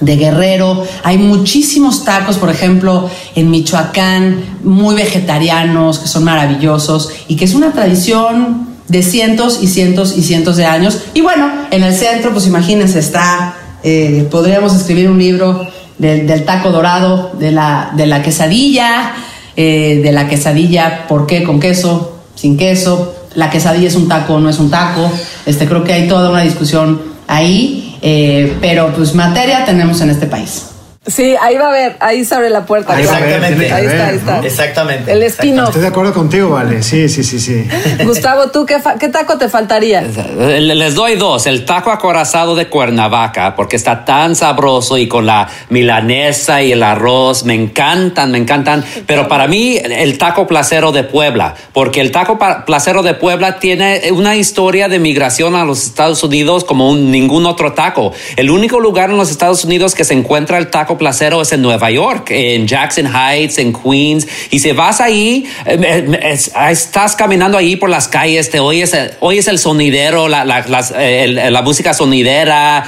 de 0.00 0.16
Guerrero. 0.16 0.84
Hay 1.02 1.18
muchísimos 1.18 2.04
tacos, 2.04 2.36
por 2.36 2.50
ejemplo, 2.50 3.08
en 3.34 3.50
Michoacán, 3.50 4.58
muy 4.62 4.94
vegetarianos, 4.94 5.98
que 5.98 6.08
son 6.08 6.24
maravillosos 6.24 7.10
y 7.26 7.36
que 7.36 7.44
es 7.44 7.54
una 7.54 7.72
tradición 7.72 8.68
de 8.88 9.02
cientos 9.02 9.58
y 9.62 9.66
cientos 9.66 10.16
y 10.16 10.22
cientos 10.22 10.56
de 10.56 10.66
años. 10.66 10.98
Y 11.14 11.20
bueno, 11.20 11.50
en 11.70 11.82
el 11.82 11.94
centro, 11.94 12.32
pues 12.32 12.46
imagínense, 12.46 12.98
está, 12.98 13.56
eh, 13.82 14.26
podríamos 14.30 14.74
escribir 14.74 15.10
un 15.10 15.18
libro 15.18 15.66
del, 15.98 16.26
del 16.26 16.44
taco 16.44 16.70
dorado, 16.70 17.32
de 17.38 17.52
la, 17.52 17.90
de 17.94 18.06
la 18.06 18.22
quesadilla, 18.22 19.14
eh, 19.56 20.00
de 20.02 20.12
la 20.12 20.28
quesadilla, 20.28 21.06
¿por 21.08 21.26
qué? 21.26 21.42
Con 21.42 21.60
queso, 21.60 22.18
sin 22.34 22.56
queso. 22.56 23.14
La 23.34 23.50
quesadilla 23.50 23.88
es 23.88 23.96
un 23.96 24.08
taco 24.08 24.34
o 24.34 24.40
no 24.40 24.48
es 24.48 24.58
un 24.58 24.70
taco. 24.70 25.10
Este, 25.46 25.66
creo 25.66 25.84
que 25.84 25.92
hay 25.92 26.08
toda 26.08 26.30
una 26.30 26.42
discusión 26.42 27.02
ahí. 27.26 27.96
Eh, 28.00 28.56
pero 28.60 28.92
pues 28.94 29.14
materia 29.14 29.64
tenemos 29.64 30.00
en 30.00 30.10
este 30.10 30.26
país. 30.26 30.67
Sí, 31.08 31.34
ahí 31.40 31.56
va 31.56 31.68
a 31.68 31.72
ver, 31.72 31.96
ahí 32.00 32.24
se 32.24 32.34
abre 32.34 32.50
la 32.50 32.64
puerta. 32.66 32.94
Ahí 32.94 33.02
que 33.04 33.08
Ahí 33.10 33.86
está, 33.86 34.06
ahí 34.06 34.16
está. 34.16 34.36
¿no? 34.38 34.42
Exactamente. 34.44 35.10
El 35.12 35.22
espino. 35.22 35.64
Estoy 35.64 35.80
de 35.82 35.88
acuerdo 35.88 36.12
contigo, 36.12 36.50
vale. 36.50 36.82
Sí, 36.82 37.08
sí, 37.08 37.24
sí, 37.24 37.40
sí. 37.40 37.66
Gustavo, 38.04 38.50
¿tú 38.50 38.66
qué, 38.66 38.78
fa- 38.78 38.96
qué 38.98 39.08
taco 39.08 39.38
te 39.38 39.48
faltaría? 39.48 40.02
Eh, 40.02 40.60
Les 40.60 40.94
doy 40.94 41.16
dos. 41.16 41.46
El 41.46 41.64
taco 41.64 41.90
acorazado 41.90 42.54
de 42.54 42.68
Cuernavaca, 42.68 43.56
porque 43.56 43.76
está 43.76 44.04
tan 44.04 44.36
sabroso 44.36 44.98
y 44.98 45.08
con 45.08 45.24
la 45.26 45.48
milanesa 45.70 46.62
y 46.62 46.72
el 46.72 46.82
arroz. 46.82 47.44
Me 47.44 47.54
encantan, 47.54 48.30
me 48.30 48.38
encantan. 48.38 48.84
Pero 49.06 49.28
para 49.28 49.46
mí, 49.46 49.78
el 49.82 50.18
taco 50.18 50.46
placero 50.46 50.92
de 50.92 51.04
Puebla, 51.04 51.54
porque 51.72 52.00
el 52.02 52.12
taco 52.12 52.38
placero 52.66 53.02
de 53.02 53.14
Puebla 53.14 53.58
tiene 53.58 54.12
una 54.12 54.36
historia 54.36 54.88
de 54.88 54.98
migración 54.98 55.54
a 55.54 55.64
los 55.64 55.84
Estados 55.86 56.22
Unidos 56.22 56.64
como 56.64 56.90
un- 56.90 57.10
ningún 57.10 57.46
otro 57.46 57.72
taco. 57.72 58.12
El 58.36 58.50
único 58.50 58.78
lugar 58.80 59.08
en 59.10 59.16
los 59.16 59.30
Estados 59.30 59.64
Unidos 59.64 59.94
que 59.94 60.04
se 60.04 60.12
encuentra 60.14 60.58
el 60.58 60.68
taco 60.68 60.97
placero 60.98 61.40
es 61.42 61.52
en 61.52 61.62
Nueva 61.62 61.90
York, 61.90 62.26
en 62.30 62.66
Jackson 62.66 63.06
Heights, 63.06 63.58
en 63.58 63.72
Queens. 63.72 64.26
Y 64.50 64.58
si 64.58 64.72
vas 64.72 65.00
ahí, 65.00 65.46
eh, 65.64 65.78
eh, 65.82 66.20
es- 66.32 66.52
estás 66.70 67.16
caminando 67.16 67.56
ahí 67.56 67.76
por 67.76 67.88
las 67.88 68.08
calles, 68.08 68.50
te 68.50 68.60
oyes, 68.60 68.92
el- 68.92 69.12
oyes 69.20 69.48
el 69.48 69.58
sonidero, 69.58 70.28
la, 70.28 70.44
eh, 70.96 71.50
música 71.64 71.94
sonidera, 71.94 72.84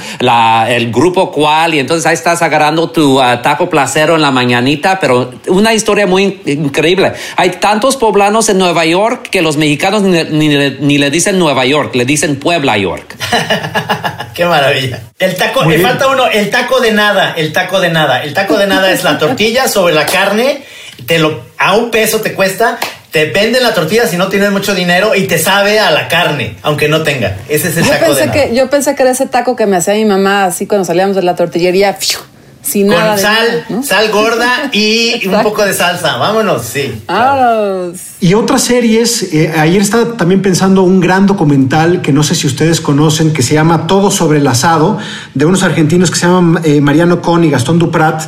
el 0.69 0.91
grupo 0.91 1.31
cual, 1.31 1.73
y 1.73 1.79
entonces 1.79 2.05
ahí 2.05 2.13
estás 2.13 2.41
agarrando 2.41 2.89
tu 2.91 3.19
ah, 3.21 3.41
taco 3.41 3.69
placero 3.69 4.15
en 4.15 4.21
la 4.21 4.31
mañanita, 4.31 4.99
pero 4.99 5.31
una 5.47 5.73
historia 5.73 6.05
muy 6.07 6.23
in- 6.23 6.41
increíble. 6.65 7.13
Hay 7.37 7.51
tantos 7.51 7.95
poblanos 7.97 8.49
en 8.49 8.57
Nueva 8.57 8.85
York 8.85 9.29
que 9.29 9.41
los 9.41 9.57
mexicanos 9.57 10.03
ni 10.03 10.97
le 10.97 11.09
dicen 11.11 11.39
Nueva 11.39 11.65
York, 11.65 11.95
le 11.95 12.05
dicen 12.05 12.37
Puebla 12.37 12.77
York. 12.77 13.15
Qué 14.33 14.45
maravilla. 14.45 14.99
El 15.19 15.35
taco, 15.35 15.61
Muy 15.63 15.71
le 15.73 15.77
bien. 15.79 15.89
falta 15.89 16.07
uno, 16.07 16.27
el 16.27 16.49
taco 16.49 16.79
de 16.79 16.91
nada, 16.91 17.33
el 17.37 17.51
taco 17.53 17.79
de 17.79 17.89
nada. 17.89 18.23
El 18.23 18.33
taco 18.33 18.57
de 18.57 18.67
nada 18.67 18.91
es 18.91 19.03
la 19.03 19.17
tortilla 19.17 19.67
sobre 19.67 19.93
la 19.93 20.05
carne, 20.05 20.63
te 21.05 21.19
lo, 21.19 21.43
a 21.57 21.75
un 21.75 21.91
peso 21.91 22.21
te 22.21 22.33
cuesta, 22.33 22.77
te 23.11 23.25
venden 23.25 23.61
la 23.63 23.73
tortilla 23.73 24.07
si 24.07 24.15
no 24.17 24.29
tienes 24.29 24.51
mucho 24.51 24.73
dinero 24.73 25.13
y 25.15 25.27
te 25.27 25.37
sabe 25.37 25.79
a 25.79 25.91
la 25.91 26.07
carne, 26.07 26.55
aunque 26.63 26.87
no 26.87 27.03
tenga. 27.03 27.35
Ese 27.49 27.67
es 27.69 27.77
el 27.77 27.83
Yo 27.83 27.89
taco 27.91 28.13
de 28.13 28.21
pensé, 28.21 28.25
nada. 28.27 28.47
que, 28.49 28.55
yo 28.55 28.69
pensé 28.69 28.95
que 28.95 29.01
era 29.03 29.11
ese 29.11 29.25
taco 29.25 29.55
que 29.55 29.65
me 29.65 29.75
hacía 29.77 29.93
mi 29.95 30.05
mamá 30.05 30.45
así 30.45 30.65
cuando 30.65 30.85
salíamos 30.85 31.15
de 31.15 31.23
la 31.23 31.35
tortillería, 31.35 31.93
¡fiu! 31.93 32.19
Sin 32.61 32.87
nada 32.87 33.07
Con 33.07 33.15
de 33.15 33.21
sal, 33.21 33.65
¿no? 33.69 33.83
sal 33.83 34.11
gorda 34.11 34.69
y 34.71 35.27
un 35.27 35.43
poco 35.43 35.63
de 35.63 35.73
salsa. 35.73 36.17
Vámonos, 36.17 36.63
sí. 36.63 37.01
Vámonos. 37.07 37.99
Y 38.19 38.33
otras 38.33 38.63
series, 38.63 39.33
eh, 39.33 39.53
ayer 39.57 39.81
estaba 39.81 40.17
también 40.17 40.41
pensando 40.41 40.83
un 40.83 40.99
gran 40.99 41.25
documental 41.25 42.01
que 42.01 42.13
no 42.13 42.23
sé 42.23 42.35
si 42.35 42.47
ustedes 42.47 42.81
conocen, 42.81 43.33
que 43.33 43.41
se 43.41 43.53
llama 43.55 43.87
Todo 43.87 44.11
sobre 44.11 44.39
el 44.39 44.47
asado, 44.47 44.97
de 45.33 45.45
unos 45.45 45.63
argentinos 45.63 46.11
que 46.11 46.17
se 46.17 46.27
llaman 46.27 46.61
eh, 46.63 46.81
Mariano 46.81 47.21
Con 47.21 47.43
y 47.43 47.49
Gastón 47.49 47.79
Duprat. 47.79 48.23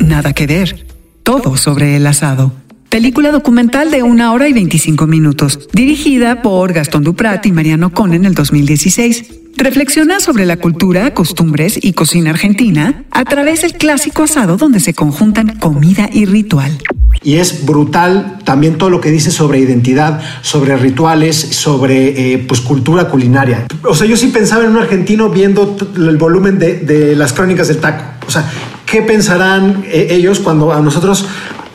Nada 0.00 0.32
que 0.32 0.46
ver. 0.46 0.86
Todo 1.22 1.56
sobre 1.56 1.96
el 1.96 2.06
asado. 2.06 2.52
Película 2.92 3.32
documental 3.32 3.90
de 3.90 4.02
una 4.02 4.34
hora 4.34 4.48
y 4.48 4.52
25 4.52 5.06
minutos, 5.06 5.60
dirigida 5.72 6.42
por 6.42 6.74
Gastón 6.74 7.04
Duprat 7.04 7.46
y 7.46 7.50
Mariano 7.50 7.94
Con 7.94 8.12
en 8.12 8.26
el 8.26 8.34
2016. 8.34 9.32
Reflexiona 9.56 10.20
sobre 10.20 10.44
la 10.44 10.58
cultura, 10.58 11.14
costumbres 11.14 11.82
y 11.82 11.94
cocina 11.94 12.28
argentina 12.28 13.04
a 13.10 13.24
través 13.24 13.62
del 13.62 13.72
clásico 13.72 14.24
asado 14.24 14.58
donde 14.58 14.78
se 14.78 14.92
conjuntan 14.92 15.58
comida 15.58 16.10
y 16.12 16.26
ritual. 16.26 16.76
Y 17.22 17.36
es 17.36 17.64
brutal 17.64 18.40
también 18.44 18.76
todo 18.76 18.90
lo 18.90 19.00
que 19.00 19.10
dice 19.10 19.30
sobre 19.30 19.60
identidad, 19.60 20.20
sobre 20.42 20.76
rituales, 20.76 21.34
sobre 21.36 22.34
eh, 22.34 22.44
pues 22.46 22.60
cultura 22.60 23.08
culinaria. 23.08 23.68
O 23.84 23.94
sea, 23.94 24.06
yo 24.06 24.18
sí 24.18 24.26
pensaba 24.26 24.64
en 24.64 24.70
un 24.70 24.76
argentino 24.76 25.30
viendo 25.30 25.78
el 25.96 26.18
volumen 26.18 26.58
de, 26.58 26.80
de 26.80 27.16
las 27.16 27.32
crónicas 27.32 27.68
del 27.68 27.78
taco. 27.78 28.26
O 28.26 28.30
sea, 28.30 28.44
¿qué 28.84 29.00
pensarán 29.00 29.82
eh, 29.86 30.08
ellos 30.10 30.40
cuando 30.40 30.74
a 30.74 30.80
nosotros 30.82 31.26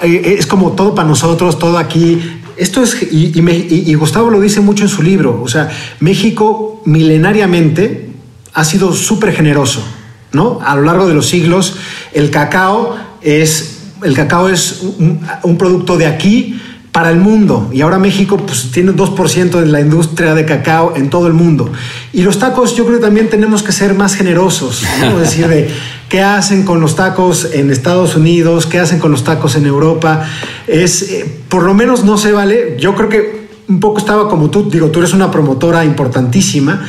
eh, 0.02 0.36
es 0.38 0.46
como 0.46 0.72
todo 0.72 0.96
para 0.96 1.08
nosotros, 1.08 1.60
todo 1.60 1.78
aquí? 1.78 2.22
Esto 2.58 2.82
es, 2.82 2.98
y, 3.12 3.94
Gustavo 3.96 4.32
lo 4.32 4.40
dice 4.40 4.62
mucho 4.62 4.84
en 4.84 4.90
su 4.90 5.04
libro, 5.04 5.42
o 5.44 5.48
sea, 5.48 5.70
México 6.00 6.82
milenariamente 6.86 8.10
ha 8.54 8.64
sido 8.64 8.94
súper 8.94 9.34
generoso, 9.34 9.84
¿no? 10.32 10.60
A 10.66 10.76
lo 10.76 10.82
largo 10.82 11.08
de 11.08 11.14
los 11.14 11.28
siglos, 11.28 11.76
el 12.14 12.32
cacao 12.32 12.98
es, 13.22 13.84
el 14.04 14.16
cacao 14.16 14.50
es 14.50 14.82
un, 14.98 15.20
un 15.44 15.58
producto 15.58 15.98
de 15.98 16.08
aquí 16.08 16.60
para 16.98 17.12
el 17.12 17.18
mundo 17.18 17.70
y 17.72 17.82
ahora 17.82 18.00
México 18.00 18.38
pues, 18.38 18.72
tiene 18.72 18.92
2% 18.92 19.60
de 19.60 19.68
la 19.68 19.82
industria 19.82 20.34
de 20.34 20.46
cacao 20.46 20.96
en 20.96 21.12
todo 21.12 21.28
el 21.28 21.34
mundo. 21.34 21.72
Y 22.12 22.24
los 22.24 22.40
tacos 22.40 22.76
yo 22.76 22.88
creo 22.88 22.98
que 22.98 23.06
también 23.06 23.30
tenemos 23.30 23.62
que 23.62 23.72
ser 23.72 23.94
más 23.94 24.16
generosos, 24.16 24.82
¿no? 25.00 25.22
Es 25.22 25.30
decir, 25.30 25.48
de 25.48 25.70
qué 26.10 26.22
hacen 26.22 26.64
con 26.64 26.80
los 26.80 26.96
tacos 26.96 27.50
en 27.54 27.72
Estados 27.72 28.16
Unidos, 28.16 28.66
qué 28.66 28.80
hacen 28.80 29.00
con 29.00 29.12
los 29.12 29.24
tacos 29.24 29.56
en 29.56 29.66
Europa. 29.66 30.26
Es, 30.68 31.04
eh, 31.04 31.26
por 31.50 31.64
lo 31.64 31.74
menos 31.74 32.04
no 32.04 32.18
se 32.18 32.32
vale. 32.32 32.76
Yo 32.80 32.96
creo 32.96 33.10
que 33.10 33.48
un 33.68 33.80
poco 33.80 34.00
estaba 34.00 34.30
como 34.30 34.50
tú, 34.50 34.70
digo, 34.70 34.90
tú 34.90 35.00
eres 35.00 35.14
una 35.14 35.32
promotora 35.32 35.84
importantísima. 35.86 36.88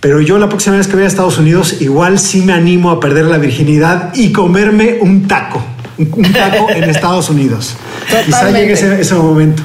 Pero 0.00 0.20
yo 0.20 0.38
la 0.38 0.48
próxima 0.48 0.76
vez 0.76 0.88
que 0.88 0.94
vaya 0.94 1.04
a 1.04 1.08
Estados 1.08 1.38
Unidos, 1.38 1.80
igual 1.80 2.18
sí 2.18 2.40
me 2.40 2.52
animo 2.52 2.90
a 2.90 2.98
perder 2.98 3.26
la 3.26 3.38
virginidad 3.38 4.12
y 4.14 4.32
comerme 4.32 4.98
un 5.00 5.28
taco. 5.28 5.62
Un, 5.96 6.10
un 6.12 6.32
taco 6.32 6.70
en 6.70 6.84
Estados 6.84 7.30
Unidos. 7.30 7.76
Quizá 8.08 8.24
Totalmente. 8.24 8.60
llegue 8.60 8.72
ese, 8.72 9.00
ese 9.00 9.14
momento. 9.14 9.62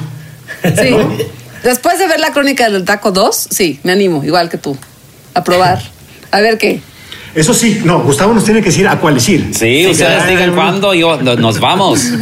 Sí. 0.62 0.94
Después 1.64 1.98
de 1.98 2.06
ver 2.06 2.20
la 2.20 2.32
crónica 2.32 2.70
del 2.70 2.84
taco 2.84 3.10
2, 3.10 3.48
sí, 3.50 3.80
me 3.82 3.92
animo, 3.92 4.22
igual 4.22 4.48
que 4.48 4.58
tú, 4.58 4.76
a 5.34 5.42
probar. 5.42 5.82
A 6.30 6.40
ver 6.40 6.56
qué. 6.58 6.80
Eso 7.34 7.54
sí, 7.54 7.82
no, 7.84 8.00
Gustavo 8.00 8.32
nos 8.34 8.44
tiene 8.44 8.60
que 8.60 8.66
decir 8.70 8.88
a 8.88 8.96
cuáles 8.98 9.28
ir. 9.28 9.50
Sí, 9.54 9.86
ustedes 9.86 10.26
digan 10.26 10.54
cuándo 10.54 10.94
yo, 10.94 11.20
no- 11.20 11.36
nos 11.36 11.60
vamos. 11.60 12.00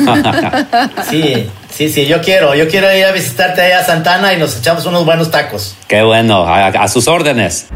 Sí, 1.11 1.47
sí, 1.71 1.89
sí, 1.89 2.07
yo 2.07 2.21
quiero. 2.21 2.55
Yo 2.55 2.69
quiero 2.69 2.93
ir 2.97 3.05
a 3.05 3.13
visitarte 3.13 3.61
allá 3.63 3.81
a 3.81 3.85
Santana 3.85 4.33
y 4.35 4.39
nos 4.39 4.57
echamos 4.59 4.85
unos 4.87 5.05
buenos 5.05 5.31
tacos. 5.31 5.77
Qué 5.89 6.03
bueno, 6.03 6.47
a, 6.47 6.67
a 6.69 6.89
sus 6.89 7.07
órdenes. 7.09 7.67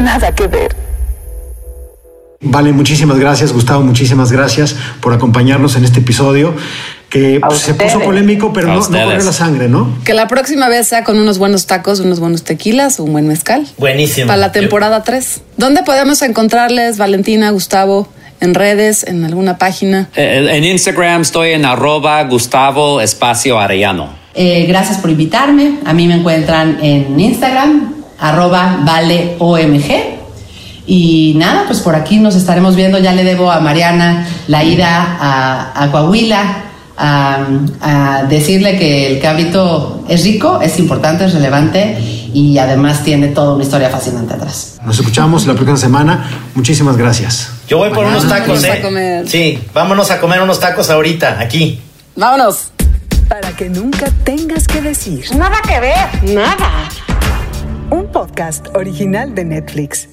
Nada 0.00 0.32
que 0.34 0.46
ver. 0.46 0.74
Vale, 2.40 2.72
muchísimas 2.72 3.18
gracias, 3.18 3.52
Gustavo, 3.52 3.82
muchísimas 3.82 4.30
gracias 4.30 4.76
por 5.00 5.12
acompañarnos 5.12 5.74
en 5.76 5.84
este 5.84 6.00
episodio 6.00 6.54
que 7.10 7.40
pues, 7.40 7.60
se 7.60 7.74
puso 7.74 8.00
polémico, 8.00 8.52
pero 8.52 8.68
no, 8.68 8.74
no 8.74 8.80
corrió 8.82 9.06
la 9.24 9.32
sangre, 9.32 9.68
¿no? 9.68 9.96
Que 10.04 10.12
la 10.14 10.26
próxima 10.26 10.68
vez 10.68 10.88
sea 10.88 11.04
con 11.04 11.18
unos 11.18 11.38
buenos 11.38 11.66
tacos, 11.66 12.00
unos 12.00 12.20
buenos 12.20 12.42
tequilas, 12.42 12.98
un 12.98 13.12
buen 13.12 13.28
mezcal. 13.28 13.66
Buenísimo. 13.78 14.26
Para 14.26 14.38
la 14.38 14.52
temporada 14.52 15.02
3. 15.04 15.42
¿Dónde 15.56 15.82
podemos 15.82 16.20
encontrarles, 16.22 16.98
Valentina, 16.98 17.50
Gustavo? 17.50 18.08
¿En 18.40 18.54
redes? 18.54 19.04
¿En 19.04 19.24
alguna 19.24 19.56
página? 19.56 20.10
Eh, 20.16 20.48
En 20.52 20.64
Instagram 20.64 21.22
estoy 21.22 21.52
en 21.52 21.64
arroba 21.64 22.22
Gustavo 22.24 23.00
Espacio 23.00 23.58
Arellano. 23.58 24.10
Eh, 24.34 24.66
gracias 24.68 24.98
por 24.98 25.08
invitarme. 25.08 25.78
A 25.86 25.94
mí 25.94 26.06
me 26.06 26.14
encuentran 26.16 26.78
en 26.82 27.18
Instagram, 27.18 27.94
arroba 28.18 28.80
valeomg. 28.84 30.16
Y 30.88 31.34
nada, 31.36 31.64
pues 31.66 31.80
por 31.80 31.94
aquí 31.94 32.18
nos 32.18 32.36
estaremos 32.36 32.76
viendo. 32.76 32.98
Ya 32.98 33.12
le 33.12 33.24
debo 33.24 33.50
a 33.50 33.60
Mariana 33.60 34.28
la 34.48 34.62
ida 34.62 35.16
a, 35.18 35.82
a 35.84 35.90
Coahuila 35.90 36.65
a, 36.96 37.46
a 37.80 38.24
decirle 38.24 38.78
que 38.78 39.12
el 39.12 39.20
cabrito 39.20 40.04
es 40.08 40.24
rico, 40.24 40.60
es 40.60 40.78
importante, 40.78 41.24
es 41.26 41.34
relevante 41.34 41.98
y 42.32 42.58
además 42.58 43.02
tiene 43.02 43.28
toda 43.28 43.54
una 43.54 43.64
historia 43.64 43.88
fascinante 43.90 44.34
atrás. 44.34 44.78
Nos 44.84 44.98
escuchamos 44.98 45.46
la 45.46 45.54
próxima 45.54 45.76
semana. 45.76 46.30
Muchísimas 46.54 46.96
gracias. 46.96 47.50
Yo 47.68 47.78
voy 47.78 47.90
por 47.90 48.04
unos 48.04 48.28
tacos, 48.28 48.48
Vamos 48.48 48.64
a 48.64 48.76
¿eh? 48.76 48.82
comer. 48.82 49.28
Sí, 49.28 49.58
vámonos 49.74 50.10
a 50.10 50.20
comer 50.20 50.40
unos 50.40 50.60
tacos 50.60 50.90
ahorita, 50.90 51.40
aquí. 51.40 51.80
¡Vámonos! 52.14 52.72
Para 53.28 53.50
que 53.56 53.68
nunca 53.68 54.06
tengas 54.24 54.68
que 54.68 54.80
decir. 54.80 55.24
Nada 55.36 55.56
que 55.66 55.80
ver, 55.80 56.34
nada. 56.34 56.88
Un 57.90 58.06
podcast 58.12 58.68
original 58.74 59.34
de 59.34 59.44
Netflix. 59.44 60.08